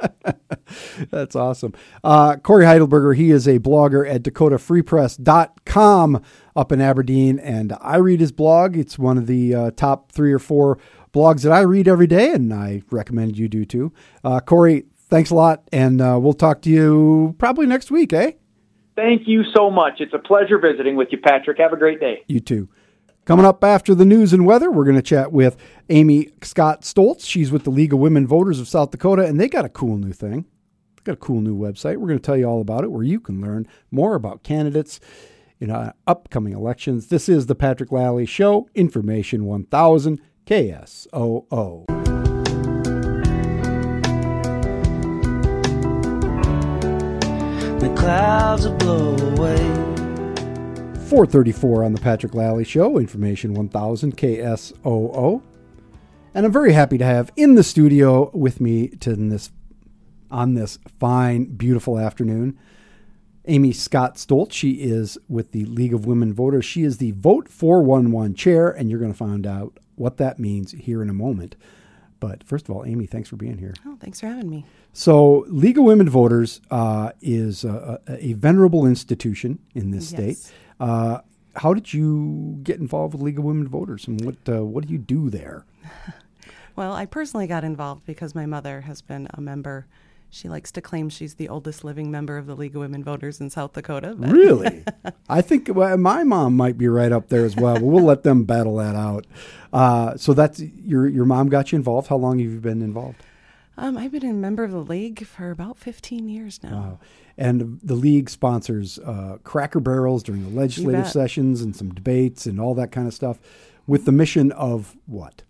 That's 1.11 1.35
awesome. 1.35 1.75
Uh, 2.05 2.37
Cory 2.37 2.65
Heidelberger, 2.65 3.17
he 3.17 3.33
is 3.33 3.49
a 3.49 3.59
blogger 3.59 4.09
at 4.09 4.23
dakotafreepress.com 4.23 6.23
up 6.55 6.71
in 6.71 6.81
Aberdeen, 6.81 7.41
and 7.41 7.77
I 7.81 7.97
read 7.97 8.21
his 8.21 8.31
blog. 8.31 8.77
It's 8.77 8.97
one 8.97 9.19
of 9.19 9.27
the 9.27 9.53
uh, 9.53 9.73
top 9.73 10.13
three 10.13 10.33
or 10.33 10.39
four 10.39 10.79
blogs 11.15 11.43
that 11.43 11.53
I 11.53 11.61
read 11.61 11.89
every 11.89 12.09
day, 12.09 12.33
and 12.33 12.53
I 12.53 12.83
recommend 12.91 13.39
you 13.39 13.49
do 13.49 13.65
too. 13.65 13.93
Uh, 14.23 14.41
Cory, 14.41 14.85
thanks 15.09 15.31
a 15.31 15.35
lot, 15.35 15.63
and 15.73 16.01
uh, 16.01 16.19
we'll 16.21 16.35
talk 16.35 16.61
to 16.63 16.71
you 16.71 17.35
probably 17.39 17.67
next 17.67 17.91
week, 17.91 18.13
eh? 18.13 18.33
Thank 18.97 19.27
you 19.27 19.43
so 19.55 19.71
much. 19.71 20.01
It's 20.01 20.13
a 20.13 20.19
pleasure 20.19 20.59
visiting 20.59 20.97
with 20.97 21.09
you, 21.11 21.19
Patrick. 21.19 21.59
Have 21.59 21.73
a 21.73 21.77
great 21.77 22.01
day. 22.01 22.25
You 22.29 22.41
too. 22.41 22.69
Coming 23.25 23.47
up 23.47 23.65
after 23.65 23.95
the 23.95 24.05
news 24.05 24.33
and 24.33 24.45
weather, 24.45 24.71
we're 24.71 24.85
going 24.85 24.97
to 24.97 25.03
chat 25.03 25.33
with 25.33 25.57
Amy 25.89 26.29
Scott 26.43 26.83
Stoltz. 26.83 27.25
She's 27.25 27.51
with 27.51 27.65
the 27.65 27.71
League 27.71 27.93
of 27.93 27.99
Women 27.99 28.27
Voters 28.27 28.61
of 28.61 28.69
South 28.69 28.91
Dakota, 28.91 29.25
and 29.25 29.41
they 29.41 29.49
got 29.49 29.65
a 29.65 29.71
cool 29.71 29.97
new 29.97 30.13
thing. 30.13 30.45
They 30.97 31.03
got 31.05 31.15
a 31.15 31.17
cool 31.17 31.41
new 31.41 31.57
website. 31.57 31.97
We're 31.97 32.09
going 32.09 32.19
to 32.19 32.25
tell 32.25 32.37
you 32.37 32.45
all 32.45 32.61
about 32.61 32.85
it, 32.85 32.93
where 32.93 33.03
you 33.03 33.21
can 33.21 33.41
learn 33.41 33.67
more 33.91 34.15
about 34.15 34.43
candidates 34.43 35.01
in 35.59 35.71
uh, 35.71 35.93
upcoming 36.07 36.53
elections. 36.53 37.07
This 37.07 37.29
is 37.29 37.47
the 37.47 37.55
Patrick 37.55 37.91
Lalley 37.91 38.27
Show, 38.29 38.69
Information 38.75 39.47
1000 39.47 40.21
KSOO. 40.47 41.87
The 47.81 47.95
clouds 47.97 48.69
will 48.69 48.77
blow 48.77 49.17
away. 49.17 49.57
434 51.09 51.85
on 51.85 51.93
the 51.95 52.01
Patrick 52.01 52.35
Lalley 52.35 52.65
Show, 52.65 52.99
Information 52.99 53.55
1000 53.55 54.17
KSOO. 54.17 55.43
And 56.35 56.45
I'm 56.45 56.53
very 56.53 56.73
happy 56.73 56.99
to 56.99 57.05
have 57.07 57.31
in 57.37 57.55
the 57.55 57.63
studio 57.63 58.31
with 58.35 58.61
me 58.61 58.89
to 58.89 59.17
this 59.17 59.51
on 60.31 60.55
this 60.55 60.79
fine, 60.99 61.45
beautiful 61.45 61.99
afternoon, 61.99 62.59
Amy 63.47 63.73
Scott 63.73 64.17
Stoltz. 64.17 64.53
She 64.53 64.73
is 64.73 65.17
with 65.29 65.53
the 65.53 65.65
League 65.65 65.95
of 65.95 66.07
Women 66.07 66.35
Voters. 66.35 66.65
She 66.65 66.83
is 66.83 66.99
the 66.99 67.13
Vote 67.13 67.49
411 67.49 68.35
chair, 68.35 68.69
and 68.69 68.91
you're 68.91 68.99
going 68.99 69.13
to 69.13 69.17
find 69.17 69.47
out 69.47 69.79
what 69.97 70.17
that 70.19 70.39
means 70.39 70.73
here 70.73 71.03
in 71.03 71.11
a 71.11 71.15
moment. 71.15 71.57
But 72.21 72.43
first 72.45 72.69
of 72.69 72.75
all, 72.75 72.85
Amy, 72.87 73.07
thanks 73.07 73.29
for 73.29 73.37
being 73.37 73.59
here. 73.59 73.75
Oh, 73.87 73.97
thanks 74.01 74.21
for 74.21 74.27
having 74.29 74.49
me. 74.49 74.65
So, 74.93 75.45
League 75.49 75.77
of 75.77 75.85
Women 75.85 76.09
Voters 76.09 76.61
uh, 76.71 77.11
is 77.21 77.65
a, 77.65 78.01
a, 78.07 78.27
a 78.29 78.33
venerable 78.35 78.87
institution 78.87 79.59
in 79.75 79.91
this 79.91 80.13
Yes. 80.13 80.39
state. 80.39 80.55
Uh, 80.81 81.19
how 81.57 81.75
did 81.75 81.93
you 81.93 82.59
get 82.63 82.79
involved 82.81 83.15
with 83.15 83.23
League 83.23 83.39
of 83.39 83.45
Women 83.45 83.69
Voters, 83.69 84.07
and 84.09 84.25
what 84.25 84.37
uh, 84.49 84.65
what 84.65 84.87
do 84.87 84.93
you 84.93 84.99
do 84.99 85.31
there? 85.31 85.65
Well, 86.77 86.93
I 86.93 87.07
personally 87.07 87.47
got 87.47 87.63
involved 87.63 88.05
because 88.05 88.35
my 88.35 88.47
mother 88.47 88.81
has 88.81 89.01
been 89.01 89.29
a 89.33 89.41
member. 89.41 89.87
She 90.35 90.49
likes 90.49 90.73
to 90.73 90.81
claim 90.81 91.09
she's 91.11 91.35
the 91.35 91.49
oldest 91.49 91.85
living 91.85 92.11
member 92.11 92.37
of 92.37 92.47
the 92.47 92.57
League 92.57 92.75
of 92.75 92.81
Women 92.81 93.05
Voters 93.05 93.41
in 93.41 93.51
South 93.51 93.73
Dakota. 93.73 94.15
but- 94.19 94.31
Really, 94.31 94.85
I 95.29 95.41
think 95.43 95.69
well, 95.73 95.97
my 95.97 96.25
mom 96.25 96.57
might 96.57 96.77
be 96.77 96.89
right 96.89 97.13
up 97.13 97.29
there 97.29 97.45
as 97.45 97.55
well. 97.55 97.75
But 97.75 97.85
we'll 97.85 98.05
let 98.05 98.25
them 98.25 98.45
battle 98.45 98.77
that 98.77 98.97
out. 98.97 99.27
Uh, 99.73 100.17
so 100.17 100.35
that's 100.35 100.61
your 100.61 101.07
your 101.07 101.25
mom 101.25 101.49
got 101.49 101.71
you 101.73 101.77
involved. 101.77 102.09
How 102.09 102.17
long 102.17 102.39
have 102.41 102.51
you 102.51 102.61
been 102.61 102.83
involved? 102.83 103.23
Um, 103.77 103.97
I've 103.97 104.13
been 104.13 104.25
a 104.25 104.33
member 104.33 104.63
of 104.65 104.71
the 104.71 104.79
league 104.79 105.27
for 105.27 105.51
about 105.51 105.79
15 105.79 106.29
years 106.29 106.63
now. 106.63 106.71
Wow. 106.71 106.99
And 107.37 107.81
the 107.83 107.95
league 107.97 108.31
sponsors 108.31 109.01
uh, 109.01 109.39
Cracker 109.43 109.81
Barrels 109.81 110.23
during 110.23 110.45
the 110.45 110.57
legislative 110.61 111.09
sessions 111.09 111.61
and 111.61 111.75
some 111.75 111.93
debates 111.93 112.47
and 112.47 112.61
all 112.61 112.75
that 112.77 112.93
kind 112.93 113.09
of 113.09 113.15
stuff, 113.15 113.39
with 113.87 114.05
the 114.05 114.13
mission 114.13 114.53
of 114.53 114.97
what? 115.07 115.43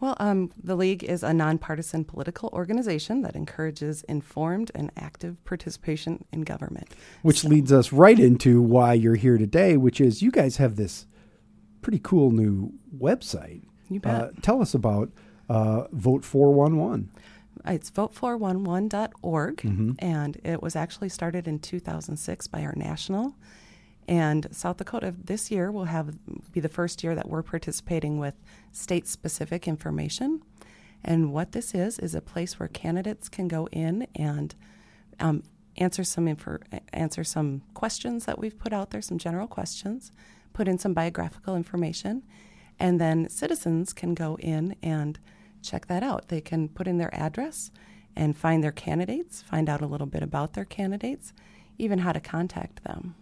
Well, 0.00 0.16
um, 0.18 0.50
the 0.62 0.76
League 0.76 1.04
is 1.04 1.22
a 1.22 1.34
nonpartisan 1.34 2.04
political 2.04 2.48
organization 2.54 3.20
that 3.22 3.36
encourages 3.36 4.02
informed 4.04 4.70
and 4.74 4.90
active 4.96 5.44
participation 5.44 6.24
in 6.32 6.40
government. 6.42 6.88
Which 7.22 7.44
leads 7.44 7.70
us 7.70 7.92
right 7.92 8.18
into 8.18 8.62
why 8.62 8.94
you're 8.94 9.16
here 9.16 9.36
today, 9.36 9.76
which 9.76 10.00
is 10.00 10.22
you 10.22 10.30
guys 10.30 10.56
have 10.56 10.76
this 10.76 11.06
pretty 11.82 12.00
cool 12.02 12.30
new 12.30 12.72
website. 12.96 13.62
You 13.90 14.00
bet. 14.00 14.14
Uh, 14.22 14.28
tell 14.40 14.62
us 14.62 14.72
about 14.74 15.10
uh, 15.50 15.84
Vote 15.92 16.24
411. 16.24 17.10
It's 17.66 17.90
vote411.org, 17.90 19.56
Mm-hmm. 19.58 19.92
and 19.98 20.40
it 20.44 20.62
was 20.62 20.76
actually 20.76 21.10
started 21.10 21.46
in 21.46 21.58
2006 21.58 22.46
by 22.46 22.62
our 22.62 22.72
national. 22.74 23.34
And 24.08 24.48
South 24.50 24.78
Dakota 24.78 25.14
this 25.22 25.50
year 25.50 25.70
will 25.70 25.84
have 25.84 26.16
be 26.52 26.60
the 26.60 26.68
first 26.68 27.04
year 27.04 27.14
that 27.14 27.28
we're 27.28 27.42
participating 27.42 28.18
with 28.18 28.34
state-specific 28.72 29.68
information. 29.68 30.42
And 31.04 31.32
what 31.32 31.52
this 31.52 31.74
is 31.74 31.98
is 31.98 32.14
a 32.14 32.20
place 32.20 32.58
where 32.58 32.68
candidates 32.68 33.28
can 33.28 33.48
go 33.48 33.68
in 33.72 34.06
and 34.14 34.54
um, 35.18 35.42
answer 35.76 36.04
some 36.04 36.36
answer 36.92 37.24
some 37.24 37.62
questions 37.74 38.26
that 38.26 38.38
we've 38.38 38.58
put 38.58 38.72
out 38.72 38.90
there, 38.90 39.00
some 39.02 39.18
general 39.18 39.46
questions, 39.46 40.12
put 40.52 40.68
in 40.68 40.78
some 40.78 40.92
biographical 40.92 41.56
information, 41.56 42.22
and 42.78 43.00
then 43.00 43.28
citizens 43.28 43.92
can 43.92 44.14
go 44.14 44.36
in 44.40 44.74
and 44.82 45.18
check 45.62 45.86
that 45.86 46.02
out. 46.02 46.28
They 46.28 46.40
can 46.40 46.68
put 46.68 46.88
in 46.88 46.98
their 46.98 47.14
address 47.14 47.70
and 48.16 48.36
find 48.36 48.62
their 48.62 48.72
candidates, 48.72 49.42
find 49.42 49.68
out 49.68 49.80
a 49.80 49.86
little 49.86 50.06
bit 50.06 50.22
about 50.22 50.54
their 50.54 50.64
candidates, 50.64 51.32
even 51.78 52.00
how 52.00 52.12
to 52.12 52.20
contact 52.20 52.82
them. 52.84 53.14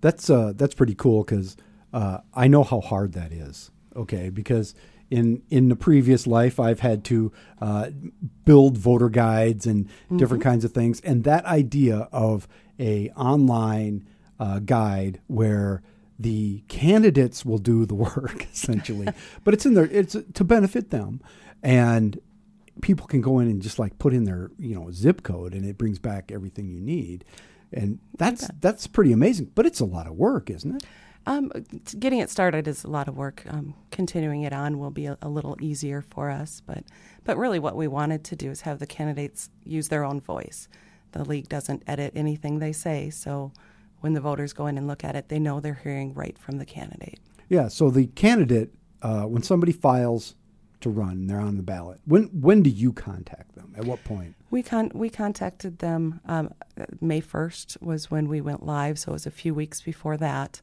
That's 0.00 0.30
uh, 0.30 0.52
that's 0.56 0.74
pretty 0.74 0.94
cool 0.94 1.24
because 1.24 1.56
uh, 1.92 2.18
I 2.34 2.48
know 2.48 2.64
how 2.64 2.80
hard 2.80 3.12
that 3.12 3.32
is. 3.32 3.70
Okay, 3.94 4.28
because 4.30 4.74
in 5.10 5.42
in 5.50 5.68
the 5.68 5.76
previous 5.76 6.26
life, 6.26 6.58
I've 6.60 6.80
had 6.80 7.04
to 7.04 7.32
uh, 7.60 7.90
build 8.44 8.76
voter 8.76 9.08
guides 9.08 9.66
and 9.66 9.88
different 10.16 10.42
kinds 10.42 10.64
of 10.64 10.72
things, 10.72 11.00
and 11.00 11.24
that 11.24 11.44
idea 11.44 12.08
of 12.12 12.48
a 12.78 13.10
online 13.10 14.06
uh, 14.38 14.58
guide 14.58 15.20
where 15.28 15.82
the 16.18 16.62
candidates 16.68 17.44
will 17.44 17.58
do 17.58 17.86
the 17.86 17.94
work 18.06 18.46
essentially, 18.52 19.08
but 19.44 19.54
it's 19.54 19.66
in 19.66 19.74
there. 19.74 19.84
it's 19.90 20.16
to 20.34 20.44
benefit 20.44 20.90
them, 20.90 21.20
and 21.62 22.20
people 22.82 23.06
can 23.06 23.20
go 23.20 23.38
in 23.38 23.48
and 23.48 23.62
just 23.62 23.78
like 23.78 23.98
put 23.98 24.12
in 24.12 24.24
their 24.24 24.50
you 24.58 24.74
know 24.74 24.90
zip 24.90 25.22
code, 25.22 25.54
and 25.54 25.64
it 25.64 25.78
brings 25.78 25.98
back 25.98 26.30
everything 26.32 26.68
you 26.68 26.80
need, 26.80 27.24
and 27.72 27.98
that's 28.16 28.48
that's 28.60 28.86
pretty 28.86 29.12
amazing. 29.12 29.50
But 29.54 29.66
it's 29.66 29.80
a 29.80 29.84
lot 29.84 30.06
of 30.06 30.14
work, 30.14 30.50
isn't 30.50 30.76
it? 30.76 30.84
Um, 31.28 31.50
getting 31.98 32.20
it 32.20 32.30
started 32.30 32.68
is 32.68 32.84
a 32.84 32.88
lot 32.88 33.08
of 33.08 33.16
work. 33.16 33.42
Um, 33.48 33.74
continuing 33.90 34.42
it 34.42 34.52
on 34.52 34.78
will 34.78 34.92
be 34.92 35.06
a, 35.06 35.18
a 35.20 35.28
little 35.28 35.56
easier 35.60 36.00
for 36.00 36.30
us, 36.30 36.62
but 36.64 36.84
but 37.24 37.36
really, 37.36 37.58
what 37.58 37.76
we 37.76 37.88
wanted 37.88 38.24
to 38.24 38.36
do 38.36 38.50
is 38.50 38.60
have 38.60 38.78
the 38.78 38.86
candidates 38.86 39.50
use 39.64 39.88
their 39.88 40.04
own 40.04 40.20
voice. 40.20 40.68
The 41.12 41.24
league 41.24 41.48
doesn't 41.48 41.82
edit 41.86 42.12
anything 42.14 42.58
they 42.58 42.72
say, 42.72 43.10
so 43.10 43.52
when 44.00 44.12
the 44.12 44.20
voters 44.20 44.52
go 44.52 44.66
in 44.66 44.78
and 44.78 44.86
look 44.86 45.02
at 45.02 45.16
it, 45.16 45.28
they 45.28 45.38
know 45.38 45.58
they're 45.58 45.80
hearing 45.82 46.14
right 46.14 46.38
from 46.38 46.58
the 46.58 46.66
candidate. 46.66 47.18
Yeah. 47.48 47.68
So 47.68 47.90
the 47.90 48.06
candidate, 48.06 48.72
uh, 49.02 49.22
when 49.22 49.42
somebody 49.42 49.72
files 49.72 50.34
to 50.86 50.90
run, 50.90 51.26
they're 51.26 51.40
on 51.40 51.56
the 51.56 51.62
ballot. 51.62 52.00
When 52.06 52.24
when 52.40 52.62
do 52.62 52.70
you 52.70 52.92
contact 52.92 53.54
them? 53.54 53.74
At 53.76 53.84
what 53.84 54.02
point? 54.04 54.34
We 54.50 54.62
con- 54.62 54.92
we 54.94 55.10
contacted 55.10 55.80
them. 55.80 56.20
Um, 56.26 56.54
May 57.00 57.20
first 57.20 57.76
was 57.80 58.10
when 58.10 58.28
we 58.28 58.40
went 58.40 58.64
live, 58.64 58.98
so 58.98 59.10
it 59.10 59.12
was 59.14 59.26
a 59.26 59.30
few 59.30 59.52
weeks 59.52 59.80
before 59.82 60.16
that, 60.18 60.60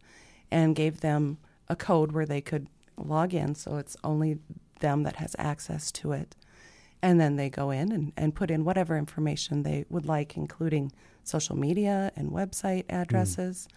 and 0.49 0.75
gave 0.75 1.01
them 1.01 1.37
a 1.67 1.75
code 1.75 2.11
where 2.13 2.25
they 2.25 2.41
could 2.41 2.67
log 2.97 3.33
in. 3.33 3.55
So 3.55 3.77
it's 3.77 3.97
only 4.03 4.39
them 4.79 5.03
that 5.03 5.17
has 5.17 5.35
access 5.37 5.91
to 5.91 6.13
it, 6.13 6.35
and 7.01 7.19
then 7.19 7.35
they 7.35 7.49
go 7.49 7.71
in 7.71 7.91
and, 7.91 8.13
and 8.15 8.33
put 8.33 8.49
in 8.49 8.63
whatever 8.63 8.97
information 8.97 9.63
they 9.63 9.85
would 9.89 10.05
like, 10.05 10.37
including 10.37 10.91
social 11.23 11.57
media 11.57 12.11
and 12.15 12.31
website 12.31 12.85
addresses, 12.89 13.67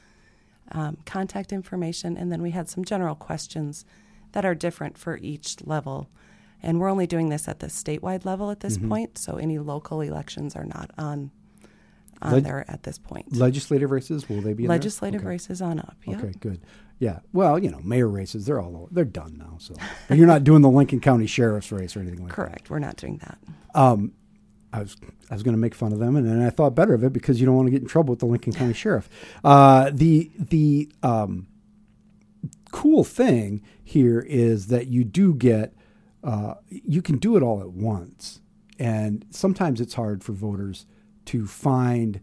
um, 0.72 0.99
contact 1.05 1.53
information, 1.53 2.16
and 2.16 2.30
then 2.30 2.42
we 2.42 2.51
had 2.53 2.68
some 2.68 2.84
general 2.84 3.14
questions 3.14 3.84
that 4.32 4.44
are 4.44 4.55
different 4.55 4.99
for 4.99 5.16
each 5.18 5.57
level. 5.64 6.09
And 6.62 6.80
we're 6.80 6.88
only 6.88 7.07
doing 7.07 7.28
this 7.28 7.48
at 7.48 7.61
the 7.61 7.66
statewide 7.68 8.24
level 8.24 8.50
at 8.50 8.61
this 8.61 8.76
point, 8.78 9.18
so 9.18 9.36
any 9.36 9.59
local 9.59 10.00
elections 10.00 10.57
are 10.57 10.64
not 10.64 10.90
on 10.98 11.30
on 12.22 12.32
Leg- 12.32 12.44
there 12.44 12.64
at 12.66 12.82
this 12.84 12.96
point. 12.98 13.36
Legislative 13.36 13.90
races 13.90 14.26
will 14.26 14.40
they 14.40 14.54
be? 14.54 14.66
Legislative 14.66 15.20
Okay. 15.20 15.28
races 15.28 15.61
on 15.61 15.78
up. 15.78 15.96
Yeah. 16.07 16.16
Okay, 16.16 16.32
good. 16.40 16.61
Yeah. 16.98 17.18
Well, 17.34 17.59
you 17.59 17.70
know, 17.70 17.80
mayor 17.84 18.09
races, 18.09 18.46
they're 18.46 18.59
all 18.59 18.74
over. 18.74 18.86
They're 18.90 19.04
done 19.04 19.36
now. 19.36 19.59
So, 19.59 19.74
you're 20.09 20.26
not 20.26 20.42
doing 20.42 20.62
the 20.62 20.70
Lincoln 20.70 21.00
County 21.00 21.26
Sheriff's 21.26 21.70
race 21.70 21.94
or 21.94 22.00
anything 22.00 22.20
like 22.20 22.30
that. 22.30 22.34
Correct. 22.34 22.70
We're 22.70 22.78
not 22.78 22.96
doing 22.96 23.18
that. 23.18 23.38
that. 23.74 24.11
I 24.72 24.80
was 24.80 24.96
I 25.30 25.34
was 25.34 25.42
going 25.42 25.54
to 25.54 25.61
make 25.61 25.74
fun 25.74 25.92
of 25.92 25.98
them, 25.98 26.16
and 26.16 26.26
then 26.26 26.40
I 26.42 26.48
thought 26.50 26.74
better 26.74 26.94
of 26.94 27.04
it 27.04 27.12
because 27.12 27.38
you 27.38 27.44
don't 27.46 27.54
want 27.54 27.66
to 27.66 27.70
get 27.70 27.82
in 27.82 27.88
trouble 27.88 28.12
with 28.12 28.20
the 28.20 28.26
Lincoln 28.26 28.54
County 28.54 28.72
Sheriff. 28.84 29.11
Uh, 29.44 29.90
the 29.92 30.30
the 30.38 30.90
um, 31.02 31.46
cool 32.72 33.04
thing 33.04 33.62
here 33.84 34.20
is 34.20 34.68
that 34.68 34.86
you 34.88 35.04
do 35.04 35.34
get 35.34 35.74
uh, 36.26 36.54
you 36.68 37.00
can 37.00 37.18
do 37.18 37.36
it 37.36 37.42
all 37.42 37.60
at 37.60 37.70
once, 37.70 38.40
and 38.78 39.24
sometimes 39.30 39.80
it's 39.80 39.94
hard 39.94 40.22
for 40.24 40.32
voters 40.32 40.84
to 41.26 41.46
find. 41.46 42.20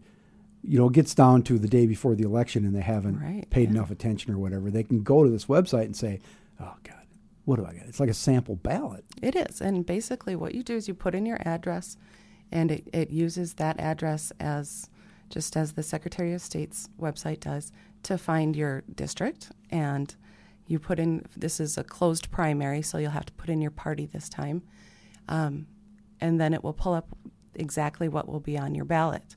You 0.62 0.78
know, 0.78 0.86
it 0.88 0.92
gets 0.94 1.14
down 1.14 1.42
to 1.44 1.58
the 1.58 1.68
day 1.68 1.86
before 1.86 2.14
the 2.14 2.24
election, 2.24 2.64
and 2.64 2.74
they 2.74 2.80
haven't 2.80 3.20
Right, 3.20 3.48
paid 3.50 3.64
yeah. 3.64 3.76
enough 3.76 3.90
attention 3.90 4.32
or 4.32 4.38
whatever. 4.38 4.70
They 4.70 4.82
can 4.82 5.02
go 5.02 5.24
to 5.24 5.30
this 5.30 5.46
website 5.46 5.84
and 5.86 5.96
say, 5.96 6.20
"Oh 6.60 6.74
God, 6.84 7.06
what 7.44 7.56
do 7.56 7.66
I 7.66 7.72
get? 7.74 7.86
It's 7.86 8.00
like 8.00 8.08
a 8.10 8.14
sample 8.14 8.56
ballot. 8.56 9.04
It 9.22 9.36
is. 9.36 9.60
And 9.60 9.84
basically, 9.86 10.36
what 10.36 10.54
you 10.54 10.62
do 10.62 10.76
is 10.76 10.86
you 10.88 10.94
put 10.94 11.14
in 11.14 11.26
your 11.26 11.38
address, 11.46 11.96
and 12.52 12.70
it, 12.70 12.88
it 12.92 13.10
uses 13.10 13.54
that 13.54 13.78
address 13.80 14.32
as 14.40 14.88
just 15.30 15.56
as 15.56 15.72
the 15.72 15.82
Secretary 15.82 16.32
of 16.32 16.40
State's 16.42 16.88
website 17.00 17.40
does 17.40 17.72
to 18.04 18.16
find 18.18 18.54
your 18.54 18.84
district. 18.94 19.50
And 19.70 20.14
you 20.66 20.78
put 20.78 20.98
in 20.98 21.26
this 21.36 21.60
is 21.60 21.76
a 21.76 21.84
closed 21.84 22.30
primary, 22.30 22.82
so 22.82 22.98
you'll 22.98 23.10
have 23.10 23.26
to 23.26 23.32
put 23.34 23.50
in 23.50 23.60
your 23.60 23.70
party 23.70 24.06
this 24.06 24.28
time. 24.28 24.62
Um, 25.28 25.66
and 26.20 26.40
then 26.40 26.54
it 26.54 26.62
will 26.62 26.72
pull 26.72 26.94
up 26.94 27.08
exactly 27.54 28.08
what 28.08 28.28
will 28.28 28.40
be 28.40 28.58
on 28.58 28.74
your 28.74 28.84
ballot 28.84 29.34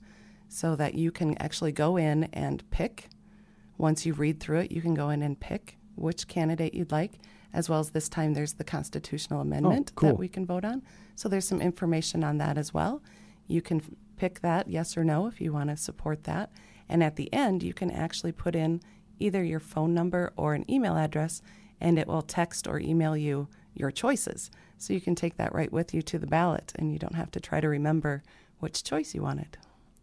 so 0.49 0.75
that 0.75 0.95
you 0.95 1.11
can 1.11 1.37
actually 1.37 1.71
go 1.71 1.97
in 1.97 2.25
and 2.25 2.69
pick 2.69 3.09
once 3.77 4.05
you 4.05 4.13
read 4.13 4.39
through 4.39 4.59
it, 4.59 4.71
you 4.71 4.81
can 4.81 4.93
go 4.93 5.09
in 5.09 5.21
and 5.21 5.39
pick 5.39 5.77
which 5.95 6.27
candidate 6.27 6.73
you'd 6.73 6.91
like, 6.91 7.19
as 7.53 7.69
well 7.69 7.79
as 7.79 7.91
this 7.91 8.09
time 8.09 8.33
there's 8.33 8.53
the 8.53 8.63
constitutional 8.63 9.41
amendment 9.41 9.91
cool. 9.95 10.09
that 10.09 10.15
we 10.15 10.27
can 10.27 10.45
vote 10.45 10.65
on. 10.65 10.81
So 11.15 11.29
there's 11.29 11.47
some 11.47 11.61
information 11.61 12.23
on 12.23 12.37
that 12.39 12.57
as 12.57 12.73
well. 12.73 13.01
You 13.47 13.61
can 13.61 13.79
f- 13.79 13.89
pick 14.15 14.41
that 14.41 14.67
yes 14.67 14.97
or 14.97 15.03
no 15.03 15.27
if 15.27 15.39
you 15.39 15.53
want 15.53 15.69
to 15.69 15.77
support 15.77 16.23
that. 16.25 16.51
And 16.89 17.03
at 17.03 17.15
the 17.15 17.31
end, 17.33 17.63
you 17.63 17.73
can 17.73 17.91
actually 17.91 18.31
put 18.31 18.55
in 18.55 18.81
either 19.19 19.43
your 19.43 19.59
phone 19.59 19.93
number 19.93 20.31
or 20.37 20.53
an 20.53 20.69
email 20.71 20.95
address, 20.97 21.41
and 21.81 21.97
it 21.99 22.07
will 22.07 22.21
text 22.21 22.67
or 22.67 22.79
email 22.79 23.15
you 23.17 23.47
your 23.73 23.91
choices. 23.91 24.49
So 24.77 24.93
you 24.93 25.01
can 25.01 25.15
take 25.15 25.37
that 25.37 25.53
right 25.53 25.71
with 25.71 25.93
you 25.93 26.01
to 26.03 26.19
the 26.19 26.27
ballot, 26.27 26.73
and 26.75 26.91
you 26.91 26.99
don't 26.99 27.15
have 27.15 27.31
to 27.31 27.39
try 27.39 27.59
to 27.61 27.67
remember 27.69 28.23
which 28.59 28.83
choice 28.83 29.13
you 29.15 29.21
wanted. 29.21 29.57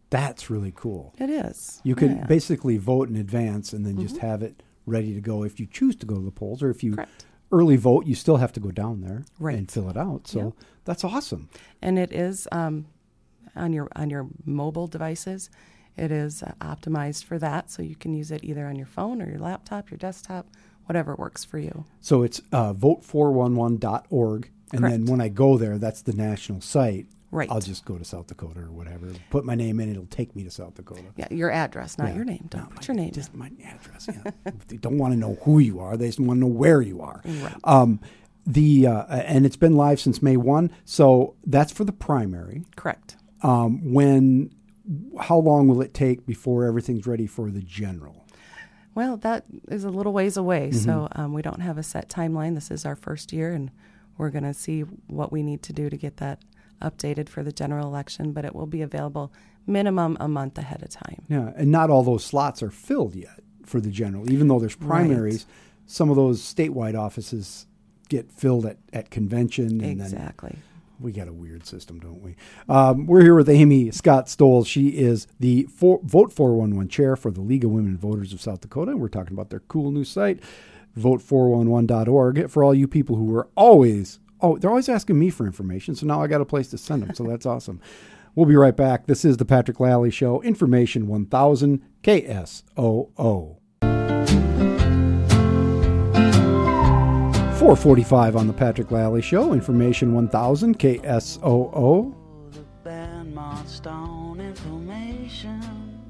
That's 0.09 0.49
really 0.49 0.71
cool. 0.75 1.13
It 1.17 1.29
is. 1.29 1.81
You 1.83 1.95
can 1.95 2.09
Yeah. 2.09 2.15
Mm-hmm. 2.19 2.27
basically 2.27 2.77
vote 2.77 3.09
in 3.09 3.15
advance 3.15 3.73
and 3.73 3.85
then 3.85 3.99
just 3.99 4.17
have 4.17 4.41
it 4.41 4.61
ready 4.85 5.13
to 5.13 5.19
go 5.21 5.43
if 5.43 5.59
you 5.59 5.65
choose 5.65 5.95
to 5.97 6.05
go 6.05 6.15
to 6.15 6.21
the 6.21 6.31
polls, 6.31 6.61
or 6.61 6.69
if 6.69 6.83
you 6.83 6.93
Correct. 6.95 7.25
early 7.51 7.75
vote, 7.75 8.05
you 8.05 8.15
still 8.15 8.37
have 8.37 8.53
to 8.53 8.59
go 8.59 8.71
down 8.71 9.01
there 9.01 9.25
Right. 9.39 9.57
and 9.57 9.69
fill 9.69 9.89
it 9.89 9.97
out. 9.97 10.27
So 10.27 10.53
that's 10.85 11.03
awesome. 11.03 11.49
and 11.81 11.97
it 11.99 12.13
is 12.13 12.47
um, 12.51 12.85
on 13.55 13.73
your 13.73 13.89
on 13.95 14.09
your 14.09 14.27
mobile 14.45 14.87
devices. 14.87 15.49
It 15.97 16.11
is 16.11 16.43
uh, 16.43 16.53
optimized 16.61 17.23
for 17.23 17.39
that, 17.39 17.71
so 17.71 17.81
you 17.81 17.95
can 17.95 18.13
use 18.13 18.31
it 18.31 18.43
either 18.43 18.65
on 18.67 18.75
your 18.75 18.85
phone 18.87 19.21
or 19.21 19.29
your 19.29 19.39
laptop, 19.39 19.89
your 19.89 19.97
desktop, 19.97 20.45
whatever 20.85 21.15
works 21.15 21.43
for 21.45 21.57
you. 21.57 21.85
So 22.01 22.23
it's 22.23 22.41
uh, 22.51 22.73
vote411.org. 22.73 24.49
And 24.73 24.83
then 24.83 25.05
when 25.05 25.21
I 25.21 25.29
go 25.29 25.57
there, 25.57 25.77
that's 25.77 26.01
the 26.01 26.13
national 26.13 26.59
site. 26.61 27.07
Right. 27.31 27.49
I'll 27.51 27.59
just 27.61 27.85
go 27.85 27.97
to 27.97 28.03
South 28.05 28.27
Dakota 28.27 28.61
or 28.61 28.71
whatever. 28.71 29.07
Put 29.29 29.45
my 29.45 29.55
name 29.55 29.79
in, 29.79 29.89
it'll 29.89 30.05
take 30.07 30.35
me 30.35 30.43
to 30.43 30.49
South 30.51 30.75
Dakota. 30.75 31.03
Yeah, 31.17 31.27
your 31.31 31.51
address, 31.51 31.97
not 31.97 32.09
Yeah. 32.09 32.15
your 32.15 32.25
name. 32.25 32.45
Don't 32.49 32.61
No, 32.61 32.67
put 32.67 32.75
my- 32.87 32.93
your 32.93 32.95
name. 33.03 33.11
Just 33.11 33.33
in. 33.33 33.39
my 33.39 33.51
address. 33.65 34.07
Yeah. 34.11 34.31
they 34.67 34.77
don't 34.77 34.97
want 34.97 35.13
to 35.13 35.19
know 35.19 35.37
who 35.43 35.59
you 35.59 35.79
are. 35.79 35.97
They 35.97 36.07
just 36.07 36.19
want 36.19 36.37
to 36.37 36.41
know 36.41 36.47
where 36.53 36.81
you 36.81 37.01
are. 37.01 37.21
Right. 37.25 37.55
Um, 37.63 37.99
the 38.45 38.87
uh, 38.87 39.03
and 39.07 39.45
it's 39.45 39.55
been 39.57 39.75
live 39.75 39.99
since 39.99 40.21
May 40.21 40.37
one. 40.37 40.71
So 40.85 41.35
that's 41.45 41.71
for 41.73 41.83
the 41.83 41.91
primary. 41.91 42.63
Correct. 42.75 43.15
Um, 43.41 43.93
when 43.93 44.51
how 45.19 45.37
long 45.37 45.67
will 45.67 45.81
it 45.81 45.93
take 45.93 46.25
before 46.25 46.65
everything's 46.65 47.07
ready 47.07 47.27
for 47.27 47.49
the 47.51 47.61
general? 47.61 48.25
Well, 48.93 49.17
that 49.17 49.43
is 49.67 49.83
a 49.83 49.89
little 49.89 50.13
ways 50.13 50.37
away, 50.37 50.69
Mm-hmm. 50.69 50.77
so 50.85 51.07
um, 51.13 51.33
we 51.33 51.41
don't 51.41 51.61
have 51.61 51.77
a 51.77 51.83
set 51.83 52.09
timeline. 52.09 52.55
This 52.55 52.71
is 52.71 52.85
our 52.85 52.95
first 52.95 53.33
year, 53.33 53.51
and 53.51 53.71
we're 54.17 54.29
going 54.29 54.43
to 54.45 54.53
see 54.53 54.81
what 55.07 55.31
we 55.31 55.43
need 55.43 55.61
to 55.63 55.73
do 55.73 55.89
to 55.89 55.97
get 55.97 56.17
that 56.17 56.41
updated 56.81 57.27
for 57.29 57.43
the 57.43 57.51
general 57.51 57.87
election. 57.87 58.31
But 58.31 58.45
it 58.45 58.55
will 58.55 58.67
be 58.67 58.81
available 58.81 59.33
minimum 59.67 60.15
a 60.19 60.27
month 60.27 60.57
ahead 60.57 60.81
of 60.83 60.89
time. 60.89 61.23
Yeah, 61.27 61.51
and 61.57 61.71
not 61.71 61.89
all 61.89 62.03
those 62.03 62.23
slots 62.23 62.61
are 62.63 62.69
filled 62.71 63.15
yet 63.15 63.41
for 63.65 63.81
the 63.81 63.89
general. 63.91 64.31
Even 64.31 64.47
though 64.47 64.59
there's 64.59 64.75
primaries, 64.75 65.45
some 65.87 66.09
of 66.09 66.15
those 66.15 66.41
statewide 66.41 66.97
offices 66.97 67.65
get 68.07 68.31
filled 68.31 68.65
at, 68.65 68.77
at 68.93 69.09
convention. 69.09 69.81
And 69.83 69.99
Exactly. 69.99 70.51
Then 70.51 70.61
we 70.99 71.11
got 71.11 71.27
a 71.27 71.33
weird 71.33 71.65
system, 71.65 71.99
don't 71.99 72.21
we? 72.21 72.35
Um, 72.69 73.05
we're 73.05 73.21
here 73.21 73.35
with 73.35 73.49
Amy 73.49 73.91
Scott 73.91 74.29
Stoll. 74.29 74.63
She 74.63 74.89
is 74.89 75.27
the 75.39 75.63
for, 75.63 75.99
Vote 76.03 76.31
411 76.31 76.89
chair 76.89 77.15
for 77.15 77.31
the 77.31 77.41
League 77.41 77.63
of 77.63 77.71
Women 77.71 77.97
Voters 77.97 78.33
of 78.33 78.41
South 78.41 78.61
Dakota. 78.61 78.95
We're 78.97 79.07
talking 79.07 79.33
about 79.33 79.49
their 79.49 79.61
cool 79.61 79.91
new 79.91 80.05
site, 80.05 80.39
vote411.org, 80.97 82.49
for 82.49 82.63
all 82.63 82.73
you 82.73 82.87
people 82.87 83.15
who 83.15 83.35
are 83.35 83.47
always, 83.55 84.19
oh, 84.41 84.57
they're 84.57 84.69
always 84.69 84.89
asking 84.89 85.19
me 85.19 85.29
for 85.29 85.45
information. 85.45 85.95
So 85.95 86.05
now 86.05 86.21
I 86.21 86.27
got 86.27 86.41
a 86.41 86.45
place 86.45 86.69
to 86.69 86.77
send 86.77 87.03
them. 87.03 87.13
So 87.15 87.23
that's 87.23 87.45
awesome. 87.45 87.81
We'll 88.35 88.45
be 88.45 88.57
right 88.57 88.75
back. 88.75 89.07
This 89.07 89.23
is 89.23 89.37
the 89.37 89.45
Patrick 89.45 89.79
Lalley 89.79 90.11
Show, 90.11 90.41
Information 90.41 91.07
1000 91.07 91.81
KSOO. 92.03 93.55
445 97.65 98.35
on 98.35 98.45
the 98.45 98.53
Patrick 98.53 98.91
Lalley 98.91 99.23
Show, 99.23 99.51
Information 99.51 100.13
1000 100.13 100.77
KSOO. 100.77 102.13
Information. 104.39 106.05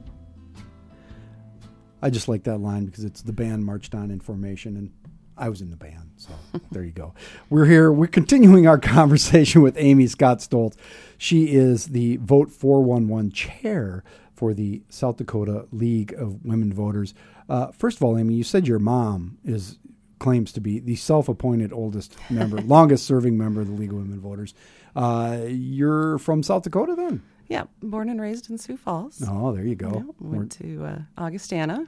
I 2.02 2.10
just 2.10 2.28
like 2.28 2.44
that 2.44 2.58
line 2.58 2.88
because 2.88 3.06
it's 3.06 3.22
the 3.22 3.32
band 3.32 3.64
marched 3.64 3.96
on 3.96 4.12
in 4.12 4.20
formation, 4.20 4.76
and 4.76 4.92
I 5.38 5.48
was 5.48 5.62
in 5.62 5.70
the 5.70 5.78
band, 5.78 6.12
so 6.18 6.34
there 6.72 6.84
you 6.84 6.92
go. 6.92 7.14
We're 7.50 7.68
here. 7.68 7.90
We're 7.90 8.08
continuing 8.08 8.68
our 8.68 8.78
conversation 8.78 9.62
with 9.62 9.78
Amy 9.78 10.08
Scott 10.08 10.40
Stoltz. 10.40 10.76
She 11.18 11.54
is 11.54 11.86
the 11.86 12.18
Vote 12.18 12.52
411 12.52 13.32
chair 13.32 14.04
for 14.34 14.54
the 14.54 14.82
South 14.90 15.16
Dakota 15.16 15.70
League 15.72 16.12
of 16.16 16.44
Women 16.44 16.74
Voters. 16.74 17.14
Uh, 17.48 17.72
first 17.72 17.96
of 17.96 18.04
all, 18.04 18.18
Amy, 18.18 18.34
you 18.34 18.44
said 18.44 18.68
your 18.68 18.80
mom 18.80 19.38
is 19.46 19.80
claims 20.20 20.52
to 20.54 20.62
be 20.62 20.80
the 20.80 20.96
self-appointed 20.96 21.74
oldest 21.74 22.16
member, 22.30 22.58
longest 22.62 23.06
serving 23.06 23.38
member 23.38 23.62
of 23.62 23.68
the 23.68 23.74
League 23.74 23.92
of 23.92 23.98
Women 23.98 24.20
Voters. 24.20 24.54
Uh, 24.96 25.42
you're 25.48 26.18
from 26.18 26.42
South 26.44 26.64
Dakota, 26.64 26.96
then? 26.96 27.22
Yeah, 27.48 27.66
born 27.84 28.10
and 28.10 28.20
raised 28.20 28.50
in 28.50 28.58
Sioux 28.58 28.78
Falls. 28.78 29.22
Oh, 29.28 29.52
there 29.52 29.66
you 29.66 29.76
go. 29.76 29.92
Yeah, 29.94 30.12
went 30.20 30.52
to 30.54 30.86
uh, 30.86 31.00
Augustana, 31.18 31.88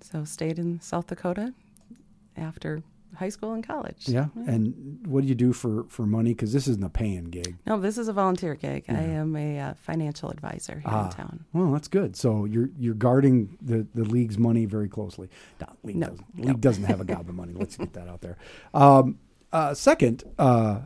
so 0.00 0.24
stayed 0.24 0.58
in 0.58 0.80
South 0.80 1.08
Dakota 1.08 1.52
after 2.36 2.82
high 3.16 3.28
school 3.28 3.52
and 3.52 3.66
college. 3.66 4.08
Yeah. 4.08 4.26
And 4.46 4.98
what 5.06 5.22
do 5.22 5.26
you 5.28 5.34
do 5.34 5.52
for, 5.52 5.84
for 5.88 6.06
money? 6.06 6.30
Because 6.32 6.52
this 6.52 6.66
isn't 6.66 6.82
a 6.84 6.88
paying 6.88 7.24
gig. 7.24 7.56
No, 7.66 7.78
this 7.78 7.98
is 7.98 8.08
a 8.08 8.12
volunteer 8.12 8.54
gig. 8.54 8.84
I 8.88 8.94
am 8.94 9.36
a 9.36 9.58
uh, 9.60 9.74
financial 9.74 10.30
advisor 10.30 10.74
here 10.80 10.82
Ah. 10.86 11.06
in 11.06 11.12
town. 11.12 11.44
Well, 11.52 11.70
that's 11.72 11.88
good. 11.88 12.16
So 12.16 12.44
you're 12.46 12.70
you're 12.78 12.94
guarding 12.94 13.56
the, 13.60 13.86
the 13.94 14.04
league's 14.04 14.38
money 14.38 14.64
very 14.64 14.88
closely. 14.88 15.28
No, 15.60 15.66
league 15.82 15.96
No, 15.96 16.08
doesn't. 16.08 16.26
no. 16.38 16.48
League 16.48 16.60
doesn't 16.60 16.84
have 16.84 17.00
a 17.00 17.04
gob 17.04 17.28
of 17.28 17.34
money. 17.34 17.52
Let's 17.54 17.76
get 17.76 17.92
that 17.94 18.08
out 18.08 18.20
there. 18.22 18.38
Um, 18.74 19.18
uh, 19.52 19.74
second, 19.74 20.24
uh, 20.38 20.80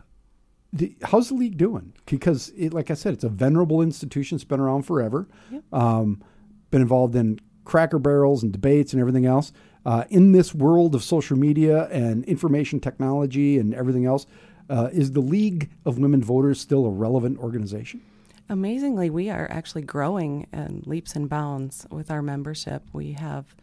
the, 0.73 0.97
how's 1.05 1.29
the 1.29 1.35
league 1.35 1.57
doing? 1.57 1.93
Because, 2.07 2.53
it, 2.57 2.75
like 2.75 2.91
I 2.91 2.95
said, 2.95 3.15
it's 3.15 3.25
a 3.25 3.29
venerable 3.29 3.81
institution. 3.81 4.35
It's 4.37 4.45
been 4.45 4.61
around 4.61 4.83
forever. 4.83 5.29
Um, 5.73 6.23
been 6.71 6.83
involved 6.83 7.15
in 7.15 7.39
Cracker 7.65 7.99
Barrels 8.01 8.43
and 8.43 8.53
debates 8.53 8.93
and 8.93 9.01
everything 9.01 9.25
else. 9.27 9.53
Uh, 9.87 10.03
in 10.11 10.33
this 10.33 10.53
world 10.53 10.97
of 10.97 11.05
social 11.05 11.39
media 11.39 11.85
and 11.93 12.25
information 12.25 12.81
technology 12.81 13.57
and 13.57 13.73
everything 13.73 14.05
else, 14.05 14.27
uh, 14.69 14.89
is 14.93 15.13
the 15.13 15.21
League 15.21 15.71
of 15.85 15.97
Women 15.97 16.21
Voters 16.21 16.61
still 16.61 16.87
a 16.87 16.91
relevant 16.91 17.39
organization? 17.39 18.03
Amazingly, 18.49 19.11
we 19.11 19.31
are 19.31 19.49
actually 19.49 19.83
growing 19.83 20.49
in 20.53 20.83
leaps 20.87 21.15
and 21.15 21.29
bounds 21.29 21.87
with 21.89 22.11
our 22.11 22.21
membership. 22.21 22.83
We 22.93 23.13
have, 23.13 23.55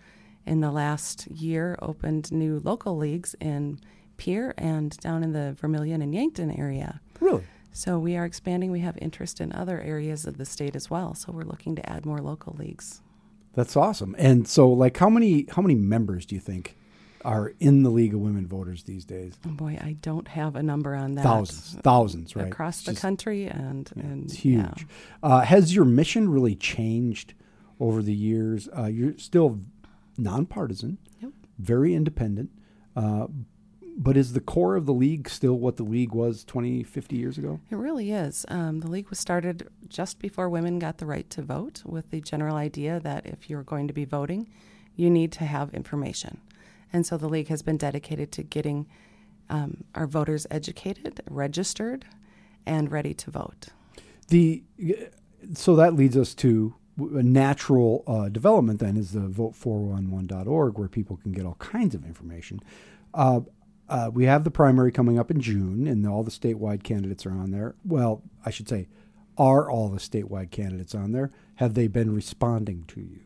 in 0.46 0.62
the 0.62 0.72
last 0.72 1.28
year, 1.28 1.78
opened 1.82 2.32
new 2.32 2.62
local 2.64 2.96
leagues 2.96 3.36
in 3.42 3.82
Pierre 4.16 4.54
and 4.58 4.98
down 5.00 5.24
in 5.24 5.34
the 5.34 5.58
Vermillion 5.60 6.02
and 6.02 6.16
Yankton 6.16 6.52
area. 6.58 7.02
Really? 7.20 7.44
So 7.74 8.00
we 8.00 8.16
are 8.16 8.24
expanding. 8.24 8.72
We 8.72 8.80
have 8.80 8.98
interest 9.02 9.42
in 9.42 9.52
other 9.52 9.82
areas 9.82 10.26
of 10.26 10.38
the 10.38 10.46
state 10.46 10.76
as 10.76 10.90
well. 10.90 11.16
So 11.16 11.34
we're 11.34 11.44
looking 11.44 11.76
to 11.76 11.90
add 11.90 12.06
more 12.06 12.20
local 12.20 12.56
leagues. 12.58 13.02
That's 13.56 13.76
awesome. 13.76 14.16
And 14.18 14.48
so, 14.48 14.70
like, 14.70 14.98
how 14.98 15.10
many 15.10 15.46
how 15.52 15.62
many 15.62 15.76
members 15.76 16.26
do 16.26 16.36
you 16.36 16.42
think 16.42 16.76
are 17.26 17.54
in 17.60 17.84
the 17.84 17.90
League 17.90 18.14
of 18.14 18.20
Women 18.20 18.48
Voters 18.48 18.84
these 18.84 19.06
days? 19.06 19.34
Oh 19.46 19.50
boy, 19.52 19.78
I 19.82 19.94
don't 20.02 20.28
have 20.28 20.56
a 20.56 20.64
number 20.64 20.96
on 20.96 21.16
that. 21.16 21.24
Thousands, 21.24 21.78
thousands, 21.82 22.36
right? 22.36 22.48
across 22.48 22.78
It's 22.80 22.86
the 22.86 22.92
just- 22.94 23.02
country, 23.02 23.46
and 23.48 23.90
and 23.96 24.26
It's 24.26 24.34
huge. 24.34 24.58
yeah. 24.66 24.74
Uh, 25.22 25.42
has 25.42 25.74
your 25.76 25.86
mission 25.86 26.30
really 26.30 26.56
changed 26.56 27.34
over 27.80 28.02
the 28.02 28.14
years? 28.14 28.68
Uh, 28.78 28.86
you're 28.86 29.18
still 29.18 29.60
nonpartisan, 30.18 30.98
Yep. 31.22 31.32
very 31.60 31.94
independent, 31.96 32.50
uh, 32.96 33.28
but 33.96 34.18
is 34.18 34.34
the 34.34 34.40
core 34.40 34.76
of 34.76 34.86
the 34.86 34.94
league 34.94 35.30
still 35.30 35.58
what 35.58 35.78
the 35.78 35.84
league 35.84 36.14
was 36.14 36.44
20, 36.44 36.84
50 36.84 37.16
years 37.16 37.38
ago? 37.38 37.60
It 37.70 37.76
really 37.76 38.12
is. 38.12 38.46
Um, 38.50 38.80
the 38.80 38.90
league 38.90 39.10
was 39.10 39.20
started 39.20 39.68
just 39.88 40.20
before 40.20 40.50
women 40.50 40.80
got 40.80 40.98
the 40.98 41.06
right 41.06 41.30
to 41.32 41.42
vote, 41.42 41.84
with 41.86 42.10
the 42.10 42.22
general 42.22 42.56
idea 42.56 43.00
that 43.00 43.26
if 43.26 43.50
you're 43.50 43.64
going 43.64 43.88
to 43.88 43.94
be 43.94 44.06
voting, 44.06 44.50
you 44.96 45.10
need 45.10 45.32
to 45.34 45.46
have 45.46 45.74
information. 45.74 46.40
And 46.92 47.06
so 47.06 47.18
the 47.18 47.30
league 47.30 47.48
has 47.48 47.62
been 47.62 47.78
dedicated 47.78 48.32
to 48.34 48.44
getting 48.44 48.88
um, 49.50 49.84
our 49.96 50.08
voters 50.08 50.48
educated, 50.50 51.22
registered, 51.30 52.06
and 52.66 52.92
ready 52.92 53.14
to 53.14 53.32
vote. 53.32 53.68
The 54.30 54.64
so 55.54 55.76
that 55.76 55.96
leads 55.96 56.16
us 56.16 56.34
to 56.36 56.76
a 56.98 57.24
natural 57.24 58.04
uh, 58.08 58.30
development. 58.30 58.80
Then 58.80 58.98
is 58.98 59.12
the 59.12 59.22
vote411.org 59.22 60.78
where 60.78 60.88
people 60.88 61.18
can 61.18 61.32
get 61.32 61.46
all 61.46 61.56
kinds 61.56 61.96
of 61.96 62.06
information. 62.06 62.62
Uh, 63.14 63.42
uh, 63.90 64.10
we 64.14 64.26
have 64.26 64.44
the 64.44 64.52
primary 64.52 64.92
coming 64.92 65.20
up 65.20 65.30
in 65.30 65.42
June, 65.42 65.88
and 65.88 66.08
all 66.08 66.24
the 66.24 66.32
statewide 66.32 66.84
candidates 66.84 67.26
are 67.26 67.32
on 67.32 67.52
there. 67.52 67.76
Well, 67.84 68.22
I 68.46 68.50
should 68.50 68.70
say, 68.70 68.88
are 69.38 69.70
all 69.70 69.90
the 69.90 70.00
statewide 70.00 70.52
candidates 70.52 70.96
on 70.96 71.12
there? 71.12 71.32
Have 71.56 71.74
they 71.74 71.88
been 71.88 72.14
responding 72.14 72.86
to 72.90 73.02
you? 73.02 73.20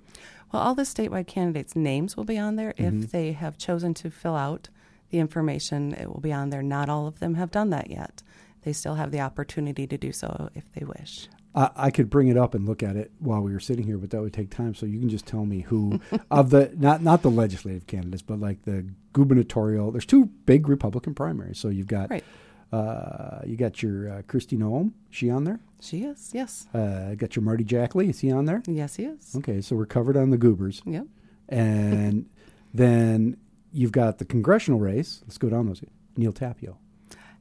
Well, 0.52 0.62
all 0.62 0.76
the 0.76 0.84
statewide 0.84 1.28
candidates' 1.28 1.76
names 1.76 2.16
will 2.16 2.24
be 2.24 2.38
on 2.38 2.56
there. 2.56 2.74
If 2.78 3.12
they 3.12 3.34
have 3.34 3.58
chosen 3.58 3.94
to 3.96 4.10
fill 4.10 4.36
out 4.36 4.70
the 5.10 5.20
information, 5.20 5.94
it 5.94 6.08
will 6.08 6.22
be 6.22 6.32
on 6.32 6.50
there. 6.50 6.64
Not 6.64 6.90
all 6.90 7.08
of 7.08 7.20
them 7.20 7.36
have 7.36 7.52
done 7.52 7.70
that 7.72 7.90
yet. 7.90 8.24
They 8.64 8.74
still 8.74 8.96
have 8.96 9.12
the 9.12 9.22
opportunity 9.22 9.86
to 9.88 9.98
do 9.98 10.12
so 10.12 10.50
if 10.56 10.72
they 10.74 10.86
wish. 10.86 11.28
I, 11.58 11.70
I 11.88 11.92
could 11.92 12.10
bring 12.10 12.28
it 12.28 12.38
up 12.38 12.54
and 12.54 12.66
look 12.68 12.84
at 12.84 12.96
it 12.96 13.12
while 13.20 13.42
we 13.42 13.52
were 13.52 13.60
sitting 13.60 13.86
here, 13.86 13.98
but 13.98 14.12
that 14.12 14.22
would 14.22 14.34
take 14.34 14.50
time. 14.52 14.76
So 14.76 14.86
you 14.86 15.00
can 15.00 15.10
just 15.10 15.26
tell 15.26 15.46
me 15.46 15.62
who 15.62 16.00
of 16.32 16.52
the 16.52 16.72
not 16.78 17.02
not 17.02 17.22
the 17.24 17.32
legislative 17.32 17.88
candidates, 17.88 18.22
but 18.22 18.40
like 18.40 18.64
the 18.64 18.86
gubernatorial. 19.14 19.92
There's 19.92 20.06
two 20.06 20.26
big 20.46 20.70
Republican 20.70 21.14
primaries. 21.16 21.58
So 21.58 21.70
you've 21.70 21.88
got 21.88 22.10
Right. 22.12 22.24
uh, 22.72 23.42
you 23.46 23.58
got 23.58 23.82
your 23.82 24.10
uh, 24.10 24.22
Kristi 24.24 24.58
Noem. 24.58 24.92
She 25.10 25.30
on 25.30 25.44
there? 25.46 25.60
She 25.82 26.04
is, 26.04 26.32
yes. 26.34 26.66
Uh, 26.74 27.14
got 27.16 27.36
your 27.36 27.44
Marty 27.44 27.64
Jackley. 27.64 28.10
Is 28.10 28.20
he 28.22 28.32
on 28.32 28.46
there? 28.46 28.64
Yes, 28.68 28.96
he 28.96 29.06
is. 29.06 29.36
Okay, 29.36 29.62
so 29.62 29.76
we're 29.76 29.86
covered 29.86 30.18
on 30.18 30.32
the 30.32 30.38
goobers, 30.38 30.82
Yep. 30.86 31.06
and 31.50 32.28
then 32.74 33.38
you've 33.72 33.92
got 33.92 34.18
the 34.18 34.26
congressional 34.26 34.80
race. 34.80 35.22
Let's 35.26 35.38
go 35.38 35.50
down 35.50 35.68
those. 35.68 35.82
Neal 36.16 36.34
Tapio. 36.34 36.78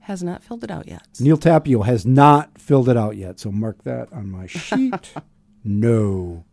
Has 0.06 0.22
not 0.22 0.42
filled 0.44 0.62
it 0.62 0.70
out 0.70 0.86
yet. 0.86 1.02
Neal 1.18 1.36
Tapio 1.36 1.84
has 1.84 2.06
not 2.06 2.58
filled 2.60 2.88
it 2.88 2.96
out 2.96 3.16
yet, 3.16 3.40
so 3.40 3.50
mark 3.50 3.82
that 3.82 4.12
on 4.12 4.30
my 4.30 4.46
sheet. 4.46 5.12
no. 5.64 6.44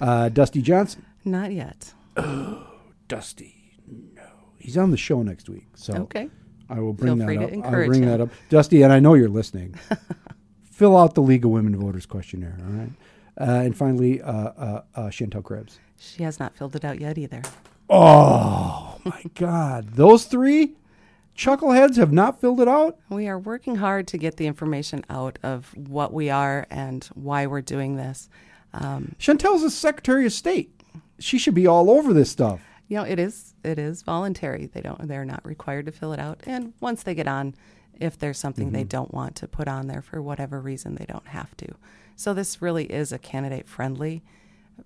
Uh, 0.00 0.28
Dusty 0.30 0.60
Johnson. 0.60 1.04
Not 1.24 1.52
yet. 1.52 1.94
Oh, 2.16 2.66
Dusty. 3.06 3.76
No. 4.16 4.22
He's 4.58 4.76
on 4.76 4.90
the 4.90 4.96
show 4.96 5.22
next 5.22 5.48
week, 5.48 5.68
so 5.76 5.94
Okay. 5.94 6.28
I 6.68 6.80
will 6.80 6.92
bring 6.92 7.18
Feel 7.18 7.26
that 7.28 7.36
up. 7.58 7.64
I'll 7.66 7.70
bring 7.86 8.02
him. 8.02 8.08
that 8.08 8.20
up. 8.20 8.30
Dusty, 8.48 8.82
and 8.82 8.92
I 8.92 8.98
know 8.98 9.14
you're 9.14 9.28
listening. 9.28 9.76
Fill 10.64 10.96
out 10.96 11.14
the 11.14 11.22
League 11.22 11.44
of 11.44 11.52
Women 11.52 11.76
Voters 11.76 12.04
questionnaire, 12.06 12.58
all 12.66 12.72
right? 12.72 12.90
Uh, 13.40 13.62
and 13.64 13.76
finally, 13.76 14.20
uh, 14.22 14.32
uh, 14.32 14.82
uh, 14.96 15.00
Shantel 15.08 15.44
Krebs. 15.44 15.78
She 16.00 16.24
has 16.24 16.40
not 16.40 16.56
filled 16.56 16.74
it 16.74 16.84
out 16.84 17.00
yet 17.00 17.16
either. 17.16 17.42
Oh, 17.88 18.98
my 19.04 19.22
God. 19.34 19.90
Those 19.90 20.24
three 20.24 20.74
chuckleheads 21.36 21.96
have 21.96 22.12
not 22.12 22.40
filled 22.40 22.60
it 22.60 22.68
out? 22.68 22.98
We 23.08 23.28
are 23.28 23.38
working 23.38 23.76
hard 23.76 24.06
to 24.08 24.18
get 24.18 24.36
the 24.36 24.46
information 24.46 25.04
out 25.10 25.38
of 25.42 25.74
what 25.76 26.12
we 26.12 26.30
are 26.30 26.66
and 26.70 27.04
why 27.14 27.46
we're 27.46 27.60
doing 27.60 27.96
this. 27.96 28.28
Um, 28.72 29.14
Shantel's 29.18 29.62
a 29.62 29.70
Secretary 29.70 30.26
of 30.26 30.32
State. 30.32 30.70
She 31.18 31.38
should 31.38 31.54
be 31.54 31.66
all 31.66 31.90
over 31.90 32.12
this 32.12 32.30
stuff. 32.30 32.60
you 32.88 32.96
know, 32.96 33.04
it 33.04 33.18
is 33.18 33.54
it 33.64 33.78
is 33.78 34.02
voluntary. 34.02 34.66
They 34.66 34.80
don't 34.80 35.06
they're 35.08 35.24
not 35.24 35.44
required 35.44 35.86
to 35.86 35.92
fill 35.92 36.12
it 36.12 36.18
out. 36.20 36.40
And 36.46 36.72
once 36.80 37.02
they 37.02 37.14
get 37.14 37.28
on, 37.28 37.54
if 37.98 38.18
there's 38.18 38.38
something 38.38 38.72
they 38.72 38.84
don't 38.84 39.14
want 39.14 39.36
to 39.36 39.48
put 39.48 39.68
on 39.68 39.86
there 39.86 40.02
for 40.02 40.20
whatever 40.20 40.60
reason, 40.60 40.96
they 40.96 41.06
don't 41.06 41.28
have 41.28 41.56
to. 41.58 41.68
So 42.16 42.34
this 42.34 42.60
really 42.60 42.84
is 42.86 43.12
a 43.12 43.18
candidate 43.18 43.68
friendly 43.68 44.22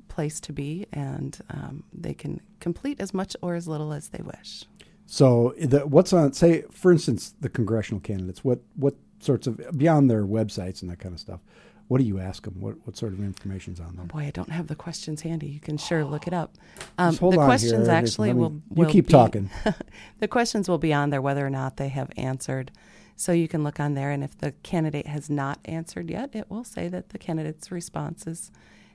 place 0.08 0.38
to 0.40 0.52
be, 0.52 0.86
and 0.92 1.38
um, 1.50 1.84
they 1.92 2.12
can 2.12 2.40
complete 2.60 3.00
as 3.00 3.14
much 3.14 3.34
or 3.40 3.54
as 3.54 3.66
little 3.66 3.92
as 3.94 4.08
they 4.10 4.22
wish. 4.22 4.64
So, 5.10 5.54
the, 5.58 5.86
what's 5.86 6.12
on? 6.12 6.34
Say, 6.34 6.64
for 6.70 6.92
instance, 6.92 7.34
the 7.40 7.48
congressional 7.48 7.98
candidates. 7.98 8.44
What 8.44 8.60
what 8.76 8.94
sorts 9.20 9.46
of 9.46 9.58
beyond 9.76 10.10
their 10.10 10.24
websites 10.24 10.82
and 10.82 10.90
that 10.90 10.98
kind 10.98 11.14
of 11.14 11.20
stuff? 11.20 11.40
What 11.88 11.96
do 11.96 12.04
you 12.04 12.18
ask 12.18 12.44
them? 12.44 12.60
What 12.60 12.74
what 12.84 12.98
sort 12.98 13.14
of 13.14 13.20
information's 13.20 13.80
on 13.80 13.96
there? 13.96 14.04
Boy, 14.04 14.26
I 14.26 14.30
don't 14.30 14.50
have 14.50 14.66
the 14.66 14.76
questions 14.76 15.22
handy. 15.22 15.46
You 15.46 15.60
can 15.60 15.78
sure 15.78 16.04
look 16.04 16.26
it 16.26 16.34
up. 16.34 16.58
Um, 16.98 17.14
the 17.14 17.24
on 17.24 17.34
questions 17.46 17.86
here. 17.86 17.96
Actually 17.96 18.34
me- 18.34 18.40
will, 18.40 18.62
you 18.76 18.86
keep 18.86 19.06
be- 19.06 19.12
talking. 19.12 19.48
the 20.18 20.28
questions 20.28 20.68
will 20.68 20.76
be 20.76 20.92
on 20.92 21.08
there 21.08 21.22
whether 21.22 21.44
or 21.44 21.50
not 21.50 21.78
they 21.78 21.88
have 21.88 22.10
answered. 22.18 22.70
So 23.16 23.32
you 23.32 23.48
can 23.48 23.64
look 23.64 23.80
on 23.80 23.94
there, 23.94 24.10
and 24.10 24.22
if 24.22 24.36
the 24.36 24.52
candidate 24.62 25.06
has 25.06 25.30
not 25.30 25.58
answered 25.64 26.10
yet, 26.10 26.30
it 26.34 26.50
will 26.50 26.64
say 26.64 26.86
that 26.88 27.08
the 27.08 27.18
candidate's 27.18 27.72
responses 27.72 28.52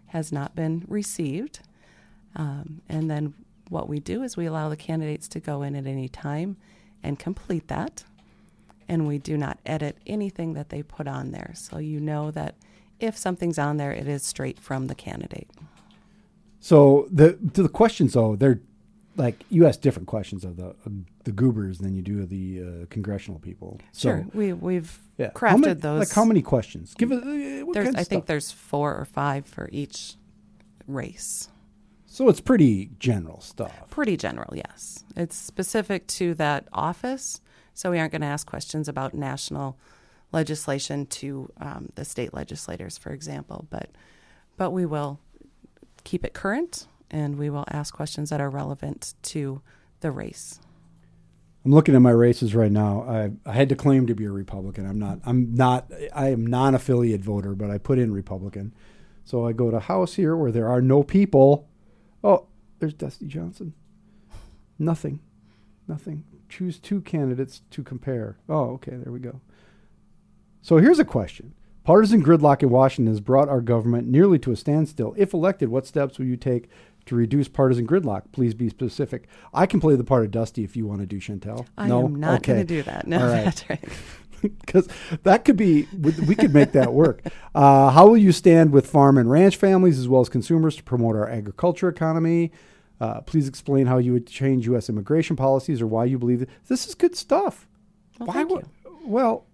has 0.07 0.32
not 0.32 0.55
been 0.55 0.86
received. 0.88 1.61
Um, 2.36 2.84
and 2.88 3.09
then 3.09 3.34
what 3.70 3.88
we 3.89 3.99
do 3.99 4.24
is 4.24 4.36
we 4.38 4.45
allow 4.45 4.70
the 4.70 4.76
candidates 4.78 5.28
to 5.30 5.39
go 5.39 5.61
in 5.61 5.76
at 5.76 5.88
any 5.88 6.07
time 6.09 6.57
and 7.01 7.18
complete 7.20 7.68
that. 7.70 8.03
And 8.88 9.07
we 9.07 9.18
do 9.18 9.38
not 9.38 9.59
edit 9.66 9.97
anything 10.05 10.53
that 10.53 10.70
they 10.70 10.84
put 10.84 11.07
on 11.07 11.32
there. 11.32 11.51
So 11.55 11.78
you 11.78 11.99
know 11.99 12.32
that 12.32 12.55
if 12.99 13.18
something's 13.18 13.57
on 13.57 13.78
there, 13.78 13.91
it 13.91 14.07
is 14.07 14.24
straight 14.24 14.59
from 14.59 14.88
the 14.88 14.95
candidate. 14.95 15.49
So 16.59 17.07
the 17.11 17.34
to 17.53 17.64
the 17.64 17.70
questions 17.70 18.14
though, 18.14 18.36
they're 18.36 18.61
like 19.16 19.43
you 19.49 19.66
ask 19.68 19.82
different 19.82 20.07
questions 20.07 20.43
of 20.43 20.57
the 20.57 20.76
of 20.86 20.93
the 21.24 21.32
goobers 21.32 21.80
than 21.80 21.95
you 21.95 22.01
do 22.01 22.22
of 22.22 22.30
the 22.30 22.61
uh, 22.61 22.86
congressional 22.89 23.39
people. 23.39 23.80
So, 23.91 24.09
Sure, 24.09 24.26
we 24.34 24.53
we've 24.53 24.99
Yeah. 25.18 25.30
crafted 25.32 25.59
many- 25.59 25.74
those. 25.76 25.99
Like 25.99 26.11
how 26.11 26.26
many 26.26 26.41
questions? 26.41 26.93
Give 26.97 27.11
it. 27.11 27.24
Uh, 27.24 27.66
what 27.66 27.74
There's, 27.74 27.86
kind 27.86 27.95
of 27.95 28.01
I 28.01 28.03
think 28.03 28.26
there's 28.26 28.51
four 28.51 28.95
or 28.95 29.05
five 29.05 29.45
for 29.45 29.70
each 29.72 30.16
race. 30.88 31.49
So 32.14 32.30
it's 32.30 32.41
pretty 32.41 32.91
general 32.99 33.41
stuff. 33.41 33.89
Pretty 33.89 34.18
general, 34.18 34.55
yes. 34.55 35.03
It's 35.16 35.36
specific 35.36 36.05
to 36.09 36.36
that 36.36 36.68
office, 36.72 37.41
so 37.74 37.89
we 37.89 37.97
aren't 37.97 38.11
going 38.11 38.22
to 38.22 38.28
ask 38.28 38.45
questions 38.45 38.88
about 38.88 39.16
national 39.16 39.80
legislation 40.32 41.07
to 41.07 41.51
um, 41.59 41.91
the 41.95 42.05
state 42.05 42.32
legislators, 42.32 42.99
for 42.99 43.11
example. 43.14 43.66
But 43.72 43.89
but 44.57 44.70
we 44.70 44.86
will 44.86 45.22
keep 46.03 46.24
it 46.24 46.36
current, 46.36 46.86
and 47.09 47.36
we 47.39 47.49
will 47.49 47.66
ask 47.72 47.95
questions 47.95 48.30
that 48.30 48.39
are 48.39 48.49
relevant 48.51 49.16
to 49.24 49.64
the 50.01 50.11
race. 50.11 50.59
I'm 51.66 51.72
looking 51.72 51.95
at 51.95 52.01
my 52.03 52.11
races 52.11 52.53
right 52.53 52.72
now. 52.72 53.05
I, 53.09 53.32
I 53.49 53.53
had 53.53 53.70
to 53.70 53.76
claim 53.76 54.05
to 54.05 54.14
be 54.14 54.26
a 54.26 54.32
Republican. 54.32 54.88
I'm 54.88 54.99
not. 54.99 55.18
I'm 55.26 55.55
not. 55.55 55.91
I 56.14 56.30
am 56.30 56.45
non-affiliate 56.45 57.22
voter, 57.22 57.55
but 57.55 57.72
I 57.72 57.80
put 57.80 57.97
in 57.97 58.14
Republican. 58.14 58.72
So 59.26 59.47
I 59.47 59.51
go 59.51 59.72
to 59.72 59.80
House 59.80 60.14
here 60.14 60.38
where 60.38 60.51
there 60.51 60.70
are 60.70 60.80
no 60.80 61.01
people. 61.01 61.68
Oh, 62.24 62.46
there's 62.80 62.94
Dusty 62.94 63.26
Johnson. 63.28 63.74
Nothing. 64.80 65.20
Nothing. 65.88 66.24
Choose 66.50 66.80
two 66.80 67.02
candidates 67.02 67.62
to 67.72 67.84
compare. 67.84 68.38
Oh, 68.48 68.72
okay. 68.72 68.96
There 68.96 69.12
we 69.12 69.20
go. 69.20 69.42
So 70.62 70.78
here's 70.78 71.00
a 71.00 71.06
question. 71.06 71.54
Partisan 71.84 72.24
gridlock 72.24 72.64
in 72.64 72.70
Washington 72.70 73.12
has 73.12 73.20
brought 73.20 73.50
our 73.50 73.60
government 73.60 74.08
nearly 74.08 74.40
to 74.40 74.52
a 74.52 74.56
standstill. 74.56 75.14
If 75.18 75.34
elected, 75.34 75.68
what 75.70 75.86
steps 75.86 76.18
will 76.18 76.26
you 76.26 76.38
take 76.38 76.70
to 77.08 77.16
reduce 77.16 77.50
partisan 77.50 77.86
gridlock? 77.86 78.32
Please 78.32 78.54
be 78.54 78.70
specific. 78.70 79.28
I 79.54 79.66
can 79.66 79.82
play 79.82 79.98
the 79.98 80.06
part 80.06 80.24
of 80.24 80.32
Dusty 80.32 80.64
if 80.64 80.78
you 80.78 80.88
want 80.88 81.02
to 81.02 81.06
do 81.06 81.20
Shantel. 81.20 81.68
I 81.78 81.90
no? 81.90 82.06
am 82.06 82.16
not 82.16 82.40
Okay. 82.40 82.54
going 82.54 82.68
to 82.68 82.74
do 82.76 82.84
that. 82.84 83.06
No, 83.06 83.20
All 83.20 83.28
right. 83.28 83.44
that's 83.44 83.70
right. 83.70 83.84
because 84.66 84.88
that 85.24 85.46
could 85.46 85.58
be 85.58 85.88
we 85.94 86.36
could 86.36 86.54
make 86.54 86.72
that 86.74 86.94
work. 86.94 87.22
Uh, 87.56 87.91
how 87.91 88.08
will 88.08 88.18
you 88.18 88.32
stand 88.32 88.72
with 88.72 88.88
farm 88.88 89.16
and 89.16 89.30
ranch 89.30 89.58
families 89.58 90.00
as 90.00 90.08
well 90.08 90.22
as 90.22 90.28
consumers 90.28 90.76
to 90.76 90.82
promote 90.82 91.16
our 91.16 91.30
agriculture 91.30 91.88
economy? 91.88 92.52
Uh, 93.00 93.22
please 93.22 93.48
explain 93.48 93.86
how 93.86 94.00
you 94.00 94.12
would 94.12 94.26
change 94.26 94.66
U.S. 94.66 94.89
immigration 94.89 95.36
policies 95.36 95.80
or 95.80 95.86
why 95.86 96.06
you 96.06 96.18
believe 96.18 96.39
that 96.39 96.50
this 96.68 96.88
is 96.88 96.96
good 96.96 97.16
stuff. 97.16 97.68
Well, 98.18 98.26
why 98.30 98.44
would. 98.44 98.66
Well, 99.06 99.46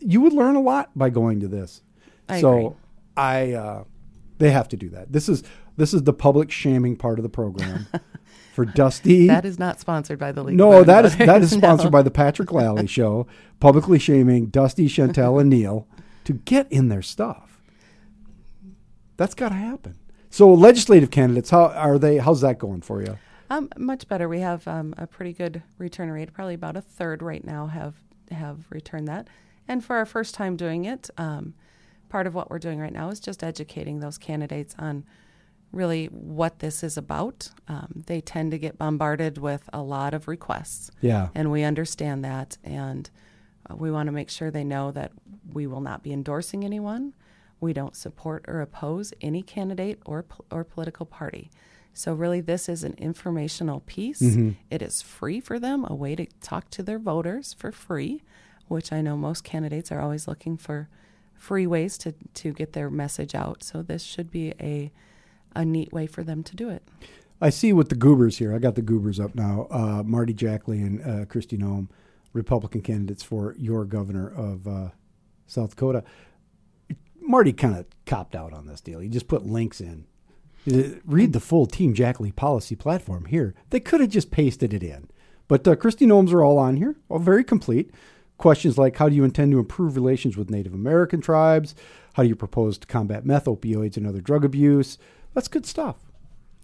you 0.00 0.20
would 0.20 0.32
learn 0.32 0.56
a 0.56 0.60
lot 0.60 0.90
by 0.96 1.10
going 1.10 1.38
to 1.40 1.48
this. 1.48 1.82
I 2.28 2.40
so 2.40 2.56
agree. 2.56 2.76
I, 3.16 3.52
uh, 3.52 3.84
they 4.38 4.50
have 4.50 4.68
to 4.68 4.76
do 4.76 4.88
that. 4.90 5.12
This 5.12 5.28
is 5.28 5.42
this 5.76 5.92
is 5.94 6.02
the 6.04 6.12
public 6.12 6.50
shaming 6.50 6.96
part 6.96 7.18
of 7.18 7.22
the 7.22 7.28
program 7.28 7.86
for 8.54 8.64
Dusty. 8.64 9.26
That 9.26 9.44
is 9.44 9.58
not 9.58 9.80
sponsored 9.80 10.18
by 10.18 10.32
the 10.32 10.42
League. 10.42 10.56
No, 10.56 10.82
that 10.84 11.04
is 11.04 11.16
that 11.16 11.42
is 11.42 11.50
sponsored 11.56 11.86
No. 11.86 11.90
by 11.90 12.02
the 12.02 12.10
Patrick 12.10 12.52
Lalley 12.52 12.86
Show, 12.90 13.26
publicly 13.60 13.98
shaming 13.98 14.46
Dusty, 14.46 14.88
Shantel, 14.88 15.40
and 15.40 15.50
Neal 15.50 15.86
to 16.24 16.32
get 16.32 16.70
in 16.70 16.88
their 16.88 17.02
stuff. 17.02 17.60
That's 19.16 19.34
got 19.34 19.48
to 19.50 19.54
happen. 19.56 19.96
So, 20.30 20.52
legislative 20.52 21.10
candidates, 21.10 21.50
how 21.50 21.66
are 21.66 21.98
they? 21.98 22.18
How's 22.18 22.40
that 22.42 22.58
going 22.58 22.82
for 22.82 23.02
you? 23.02 23.18
Um, 23.50 23.70
much 23.76 24.06
better. 24.08 24.28
We 24.28 24.40
have 24.40 24.68
um, 24.68 24.94
a 24.98 25.06
pretty 25.06 25.32
good 25.32 25.62
return 25.78 26.10
rate. 26.10 26.32
Probably 26.32 26.54
about 26.54 26.76
a 26.76 26.82
third 26.82 27.22
right 27.22 27.44
now 27.44 27.66
have 27.66 27.94
have 28.30 28.66
returned 28.70 29.08
that. 29.08 29.26
And 29.66 29.84
for 29.84 29.96
our 29.96 30.06
first 30.06 30.34
time 30.34 30.56
doing 30.56 30.84
it, 30.84 31.08
um, 31.16 31.54
part 32.08 32.26
of 32.26 32.34
what 32.34 32.50
we're 32.50 32.58
doing 32.58 32.78
right 32.80 32.92
now 32.92 33.08
is 33.10 33.20
just 33.20 33.42
educating 33.44 34.00
those 34.00 34.18
candidates 34.18 34.74
on 34.78 35.04
really 35.72 36.06
what 36.06 36.60
this 36.60 36.82
is 36.82 36.96
about. 36.96 37.50
Um, 37.68 38.02
they 38.06 38.20
tend 38.20 38.50
to 38.52 38.58
get 38.58 38.78
bombarded 38.78 39.38
with 39.38 39.68
a 39.72 39.82
lot 39.82 40.14
of 40.14 40.26
requests, 40.28 40.90
Yeah, 41.00 41.28
and 41.34 41.50
we 41.50 41.62
understand 41.62 42.24
that. 42.24 42.56
And 42.64 43.08
uh, 43.70 43.76
we 43.76 43.90
want 43.90 44.06
to 44.06 44.12
make 44.12 44.30
sure 44.30 44.50
they 44.50 44.64
know 44.64 44.90
that 44.92 45.12
we 45.52 45.66
will 45.66 45.80
not 45.82 46.02
be 46.02 46.12
endorsing 46.12 46.64
anyone. 46.64 47.14
We 47.60 47.72
don't 47.72 47.96
support 47.96 48.44
or 48.48 48.60
oppose 48.60 49.12
any 49.20 49.42
candidate 49.42 49.98
or 50.06 50.22
po- 50.22 50.44
or 50.50 50.64
political 50.64 51.04
party. 51.06 51.50
So 51.92 52.14
really, 52.14 52.40
this 52.40 52.68
is 52.68 52.84
an 52.84 52.94
informational 52.96 53.80
piece. 53.80 54.20
It 54.70 54.82
is 54.82 55.02
free 55.02 55.40
for 55.40 55.58
them, 55.58 55.84
a 55.88 55.94
way 55.94 56.14
to 56.14 56.26
talk 56.40 56.70
to 56.70 56.82
their 56.82 56.98
voters 57.00 57.54
for 57.58 57.72
free, 57.72 58.22
which 58.68 58.92
I 58.92 59.00
know 59.00 59.16
most 59.16 59.42
candidates 59.42 59.90
are 59.90 60.00
always 60.00 60.28
looking 60.28 60.56
for 60.56 60.88
free 61.38 61.66
ways 61.66 61.96
to, 61.98 62.14
to 62.34 62.52
get 62.52 62.72
their 62.74 62.90
message 62.90 63.34
out. 63.34 63.62
So 63.62 63.82
this 63.82 64.02
should 64.02 64.30
be 64.30 64.52
a 64.60 64.92
a 65.54 65.64
neat 65.64 65.92
way 65.92 66.06
for 66.06 66.22
them 66.22 66.42
to 66.44 66.54
do 66.54 66.68
it. 66.68 66.82
I 67.40 67.50
see 67.50 67.72
with 67.72 67.88
the 67.88 67.94
goobers 67.94 68.38
here. 68.38 68.54
I 68.54 68.58
got 68.58 68.74
the 68.74 68.82
goobers 68.82 69.18
up 69.18 69.34
now. 69.34 69.66
Uh, 69.70 70.02
Marty 70.04 70.34
Jackley 70.34 70.80
and 70.80 71.00
uh, 71.00 71.24
Kristi 71.24 71.58
Noem, 71.58 71.88
Republican 72.32 72.82
candidates 72.82 73.22
for 73.22 73.54
your 73.58 73.84
governor 73.84 74.28
of 74.28 74.68
uh, 74.68 74.88
South 75.46 75.70
Dakota. 75.70 76.04
Marty 77.20 77.52
kind 77.52 77.76
of 77.76 77.86
copped 78.06 78.34
out 78.34 78.52
on 78.52 78.66
this 78.66 78.80
deal. 78.80 79.00
He 79.00 79.08
just 79.08 79.28
put 79.28 79.46
links 79.46 79.80
in. 79.80 80.04
Uh, 80.70 80.98
Read 81.06 81.32
the 81.32 81.40
full 81.40 81.66
Team 81.66 81.94
Jackley 81.94 82.32
policy 82.32 82.76
platform 82.76 83.24
here. 83.24 83.54
They 83.70 83.80
could 83.80 84.00
have 84.00 84.10
just 84.10 84.30
pasted 84.30 84.74
it 84.74 84.82
in. 84.82 85.08
But 85.46 85.66
uh, 85.66 85.76
Kristi 85.76 86.06
Noems 86.06 86.32
are 86.32 86.44
all 86.44 86.58
on 86.58 86.76
here, 86.76 86.96
all 87.08 87.18
very 87.18 87.42
complete. 87.42 87.90
Questions 88.38 88.78
like 88.78 88.96
how 88.96 89.08
do 89.08 89.14
you 89.14 89.24
intend 89.24 89.52
to 89.52 89.58
improve 89.58 89.94
relations 89.96 90.36
with 90.36 90.48
Native 90.50 90.72
American 90.72 91.20
tribes? 91.20 91.74
How 92.14 92.22
do 92.22 92.28
you 92.28 92.36
propose 92.36 92.78
to 92.78 92.86
combat 92.86 93.26
meth, 93.26 93.44
opioids, 93.44 93.96
and 93.96 94.06
other 94.06 94.20
drug 94.20 94.44
abuse? 94.44 94.96
That's 95.34 95.48
good 95.48 95.66
stuff. 95.66 95.96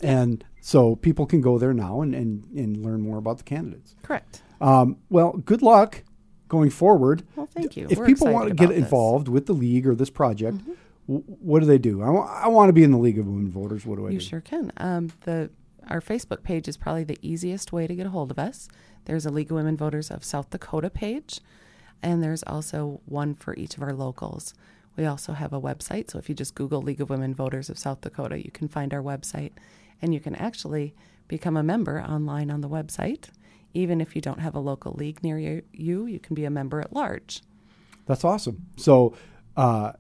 And 0.01 0.45
so 0.61 0.97
people 0.97 1.27
can 1.27 1.41
go 1.41 1.59
there 1.59 1.73
now 1.73 2.01
and, 2.01 2.15
and, 2.15 2.45
and 2.57 2.85
learn 2.85 3.01
more 3.03 3.19
about 3.19 3.39
the 3.39 3.45
candidates. 3.45 3.95
Correct. 4.03 4.43
Um, 4.61 4.97
well, 5.11 5.33
good 5.33 5.63
luck 5.63 6.03
going 6.49 6.71
forward. 6.71 7.23
Well, 7.37 7.47
thank 7.47 7.77
you. 7.77 7.87
If 7.91 7.99
We're 7.99 8.07
people 8.07 8.29
want 8.33 8.49
to 8.49 8.55
get 8.55 8.69
this. 8.69 8.77
Mm-hmm. 8.77 8.85
involved 8.85 9.29
with 9.29 9.47
the 9.47 9.53
league 9.53 9.87
or 9.87 9.95
this 9.95 10.11
project, 10.11 10.59
w- 11.07 11.25
what 11.27 11.61
do 11.61 11.67
they 11.67 11.79
do? 11.79 12.03
I 12.03 12.49
want 12.49 12.69
to 12.69 12.73
be 12.73 12.83
in 12.83 12.91
the 12.91 12.99
League 12.99 13.19
of 13.19 13.27
Women 13.27 13.51
Voters. 13.51 13.85
What 13.87 13.97
do 13.99 14.07
I 14.07 14.11
You 14.11 14.19
do? 14.19 14.25
sure 14.25 14.41
can. 14.41 14.73
Um, 14.77 15.11
the 15.25 15.51
our 15.89 16.01
Facebook 16.01 16.43
page 16.43 16.67
is 16.67 16.77
probably 16.77 17.05
the 17.05 17.19
easiest 17.21 17.73
way 17.73 17.87
to 17.87 17.95
get 17.95 18.07
a 18.07 18.11
hold 18.11 18.31
of 18.31 18.39
us. 18.39 18.69
There's 19.05 19.27
a 19.27 19.31
League 19.31 19.51
of 19.51 19.57
Women 19.57 19.77
Voters 19.77 20.11
of 20.11 20.25
South 20.25 20.49
Dakota 20.51 20.89
page, 20.89 21.41
and 22.05 22.23
there's 22.23 22.45
also 22.45 23.01
one 23.07 23.35
for 23.35 23.57
each 23.57 23.77
of 23.77 23.83
our 23.83 23.95
locals. 23.95 24.55
We 24.97 25.07
also 25.07 25.33
have 25.33 25.53
a 25.53 25.61
website, 25.61 26.11
so 26.11 26.19
if 26.19 26.29
you 26.29 26.35
just 26.35 26.55
Google 26.55 26.83
League 26.83 27.01
of 27.01 27.11
Women 27.11 27.35
Voters 27.35 27.69
of 27.71 27.79
South 27.79 28.03
Dakota, 28.03 28.45
you 28.45 28.53
can 28.53 28.69
find 28.69 28.93
our 28.95 29.03
website, 29.03 29.53
and 30.01 30.15
you 30.15 30.21
can 30.21 30.37
actually 30.37 30.95
become 31.27 31.57
a 31.57 31.63
member 31.63 32.01
online 32.01 32.51
on 32.51 32.61
the 32.61 32.69
website. 32.69 33.31
Even 33.73 34.01
if 34.01 34.15
you 34.15 34.21
don't 34.21 34.39
have 34.39 34.55
a 34.55 34.61
local 34.61 34.93
league 34.93 35.25
near 35.25 35.39
you, 35.39 35.63
you, 35.73 36.07
you 36.07 36.21
can 36.21 36.35
be 36.35 36.45
a 36.45 36.51
member 36.51 36.81
at 36.81 36.93
large. 36.93 37.43
That's 38.07 38.23
awesome. 38.23 38.67
So, 38.77 39.17
uh, 39.57 39.93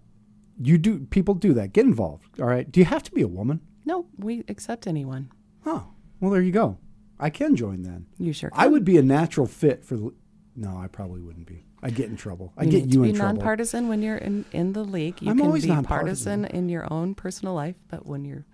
you 0.62 0.78
do 0.78 1.00
people 1.00 1.34
do 1.34 1.54
that? 1.54 1.72
Get 1.72 1.86
involved. 1.86 2.38
All 2.38 2.46
right. 2.46 2.70
Do 2.70 2.78
you 2.78 2.86
have 2.86 3.02
to 3.04 3.12
be 3.12 3.22
a 3.22 3.26
woman? 3.26 3.60
No, 3.84 4.06
we 4.16 4.44
accept 4.48 4.86
anyone. 4.86 5.30
Oh, 5.66 5.88
well, 6.20 6.30
there 6.30 6.42
you 6.42 6.52
go. 6.52 6.78
I 7.18 7.30
can 7.30 7.56
join 7.56 7.82
then. 7.82 8.06
You 8.18 8.32
sure 8.32 8.50
can. 8.50 8.60
I 8.60 8.66
would 8.68 8.84
be 8.84 8.98
a 8.98 9.02
natural 9.02 9.46
fit 9.46 9.84
for. 9.84 9.96
the 9.96 10.14
No, 10.54 10.76
I 10.76 10.86
probably 10.86 11.20
wouldn't 11.20 11.46
be. 11.46 11.64
I'd 11.84 11.94
get 11.94 12.08
in 12.08 12.16
trouble. 12.16 12.52
I'd 12.56 12.72
you 12.72 12.80
get 12.80 12.92
you 12.94 13.04
in 13.04 13.12
be 13.12 13.18
nonpartisan 13.18 13.88
when 13.88 14.00
you're 14.00 14.16
in, 14.16 14.46
in 14.52 14.72
the 14.72 14.82
league. 14.82 15.20
You 15.20 15.30
I'm 15.30 15.36
can 15.36 15.46
always 15.46 15.64
be 15.64 15.68
nonpartisan. 15.68 16.42
partisan 16.42 16.58
in 16.58 16.70
your 16.70 16.90
own 16.90 17.14
personal 17.14 17.52
life, 17.52 17.76
but 17.88 18.06
when 18.06 18.24
you're 18.24 18.46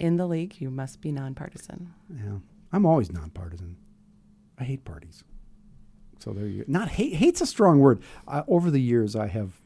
in 0.00 0.16
the 0.16 0.26
league, 0.26 0.60
you 0.60 0.68
must 0.68 1.00
be 1.00 1.12
nonpartisan. 1.12 1.94
Yeah, 2.12 2.38
I'm 2.72 2.84
always 2.84 3.12
nonpartisan. 3.12 3.76
I 4.58 4.64
hate 4.64 4.84
parties. 4.84 5.22
So 6.18 6.32
there 6.32 6.46
you 6.46 6.64
go. 6.64 6.64
Not 6.66 6.88
hate. 6.88 7.14
Hate's 7.14 7.40
a 7.40 7.46
strong 7.46 7.78
word. 7.78 8.02
Uh, 8.26 8.42
over 8.48 8.68
the 8.68 8.80
years, 8.80 9.14
I 9.14 9.28
have, 9.28 9.60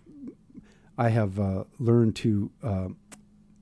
I 0.99 1.09
have 1.09 1.41
uh, 1.41 1.65
learned 1.79 2.17
to. 2.17 2.51
Uh, 2.63 2.89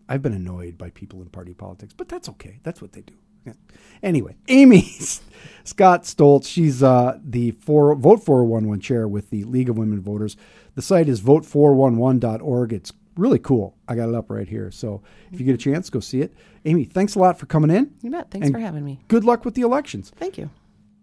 I've 0.09 0.21
been 0.21 0.35
annoyed 0.35 0.77
by 0.77 0.91
people 0.91 1.23
in 1.23 1.29
party 1.29 1.55
politics, 1.55 1.95
but 1.97 2.09
that's 2.09 2.29
okay. 2.29 2.59
That's 2.65 2.83
what 2.83 2.93
they 2.93 3.03
do. 3.03 3.15
Anyway, 4.03 4.37
Amy 4.49 4.83
Scott 5.65 6.03
Stoltz. 6.03 6.47
She's 6.47 6.83
uh, 6.83 7.19
the 7.25 7.53
four, 7.53 7.95
Vote 7.95 8.23
411 8.23 8.81
chair 8.81 9.09
with 9.09 9.31
the 9.31 9.45
League 9.45 9.71
of 9.71 9.79
Women 9.79 10.03
Voters. 10.03 10.37
The 10.75 10.83
site 10.83 11.09
is 11.09 11.23
vote411.org. 11.23 12.73
It's 12.75 12.93
really 13.17 13.39
cool. 13.39 13.77
I 13.89 13.95
got 13.95 14.11
it 14.11 14.15
up 14.15 14.31
right 14.31 14.47
here. 14.47 14.71
So 14.71 15.03
if 15.33 15.41
you 15.41 15.47
get 15.47 15.55
a 15.55 15.59
chance, 15.59 15.89
go 15.89 16.01
see 16.01 16.21
it. 16.21 16.35
Amy, 16.67 16.85
thanks 16.85 17.15
a 17.15 17.19
lot 17.19 17.39
for 17.39 17.47
coming 17.47 17.71
in. 17.71 17.95
You 18.03 18.11
bet. 18.11 18.31
Thanks 18.31 18.51
for 18.51 18.59
having 18.59 18.85
me. 18.85 19.01
Good 19.09 19.25
luck 19.25 19.45
with 19.45 19.55
the 19.55 19.63
elections. 19.63 20.13
Thank 20.17 20.37
you. 20.37 20.51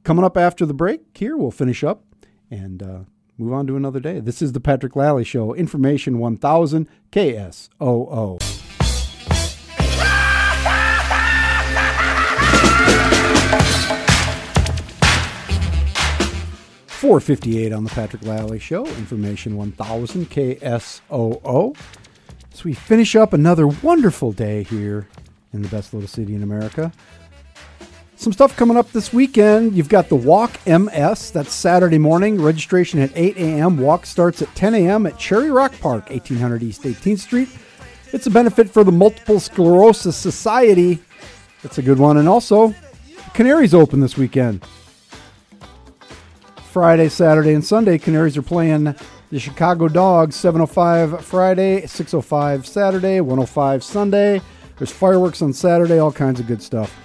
Coming 0.03 0.25
up 0.25 0.37
after 0.37 0.65
the 0.65 0.73
break, 0.73 1.01
here 1.17 1.37
we'll 1.37 1.51
finish 1.51 1.83
up 1.83 2.03
and 2.49 2.83
uh, 2.83 2.99
move 3.37 3.53
on 3.53 3.65
to 3.67 3.75
another 3.75 3.99
day. 3.99 4.19
This 4.19 4.41
is 4.41 4.51
the 4.51 4.59
Patrick 4.59 4.95
Lalley 4.95 5.23
Show, 5.25 5.53
Information 5.53 6.19
1000 6.19 6.87
KSOO. 7.11 8.60
Four 17.01 17.19
fifty-eight 17.19 17.73
on 17.73 17.83
the 17.83 17.89
Patrick 17.89 18.21
Lalley 18.21 18.61
Show, 18.61 18.85
Information 18.85 19.57
One 19.57 19.71
Thousand 19.71 20.29
KSOO. 20.29 21.75
So 22.53 22.61
we 22.63 22.75
finish 22.75 23.15
up 23.15 23.33
another 23.33 23.65
wonderful 23.65 24.31
day 24.31 24.61
here 24.61 25.07
in 25.51 25.63
the 25.63 25.67
best 25.69 25.95
little 25.95 26.07
city 26.07 26.35
in 26.35 26.43
America. 26.43 26.91
Some 28.17 28.31
stuff 28.31 28.55
coming 28.55 28.77
up 28.77 28.91
this 28.91 29.11
weekend. 29.11 29.73
You've 29.73 29.89
got 29.89 30.09
the 30.09 30.15
Walk 30.15 30.59
MS. 30.67 31.31
That's 31.31 31.51
Saturday 31.51 31.97
morning. 31.97 32.39
Registration 32.39 32.99
at 32.99 33.09
8 33.15 33.35
a.m. 33.35 33.79
Walk 33.79 34.05
starts 34.05 34.43
at 34.43 34.53
10 34.53 34.75
a.m. 34.75 35.07
at 35.07 35.17
Cherry 35.17 35.49
Rock 35.49 35.73
Park, 35.81 36.07
1800 36.11 36.61
East 36.61 36.83
18th 36.83 37.17
Street. 37.17 37.49
It's 38.13 38.27
a 38.27 38.29
benefit 38.29 38.69
for 38.69 38.83
the 38.83 38.91
Multiple 38.91 39.39
Sclerosis 39.39 40.15
Society. 40.15 40.99
That's 41.63 41.79
a 41.79 41.81
good 41.81 41.97
one. 41.97 42.17
And 42.17 42.29
also, 42.29 42.75
Canaries 43.33 43.73
open 43.73 44.01
this 44.01 44.17
weekend. 44.17 44.63
Friday, 46.71 47.09
Saturday, 47.09 47.53
and 47.53 47.65
Sunday, 47.65 47.97
Canaries 47.97 48.37
are 48.37 48.41
playing 48.41 48.95
the 49.29 49.39
Chicago 49.39 49.89
Dogs 49.89 50.37
705 50.37 51.25
Friday, 51.25 51.85
605 51.85 52.65
Saturday, 52.65 53.19
105 53.19 53.83
Sunday. 53.83 54.41
There's 54.77 54.89
fireworks 54.89 55.41
on 55.41 55.51
Saturday, 55.51 55.99
all 55.99 56.13
kinds 56.13 56.39
of 56.39 56.47
good 56.47 56.63
stuff. 56.63 56.97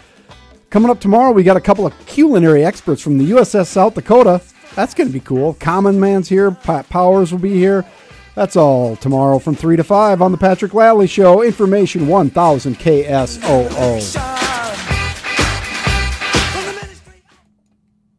Coming 0.71 0.89
up 0.89 1.01
tomorrow, 1.01 1.33
we 1.33 1.43
got 1.43 1.57
a 1.57 1.61
couple 1.61 1.85
of 1.85 2.07
culinary 2.07 2.65
experts 2.65 3.03
from 3.03 3.19
the 3.19 3.29
USS 3.33 3.67
South 3.67 3.95
Dakota. 3.95 4.41
That's 4.77 4.95
going 4.95 5.09
to 5.09 5.13
be 5.13 5.19
cool. 5.19 5.55
Common 5.55 5.99
Man's 5.99 6.29
here, 6.29 6.53
Pat 6.53 6.89
Powers 6.89 7.33
will 7.33 7.41
be 7.41 7.55
here. 7.55 7.85
That's 8.37 8.55
all 8.55 8.95
tomorrow 8.95 9.41
from 9.41 9.57
3 9.57 9.77
to 9.77 9.85
5 9.85 10.23
on 10.23 10.31
The 10.31 10.39
Patrick 10.39 10.75
Lalley 10.75 11.09
Show. 11.09 11.43
Information 11.43 12.07
1000 12.07 12.77
KSOO. 12.77 14.46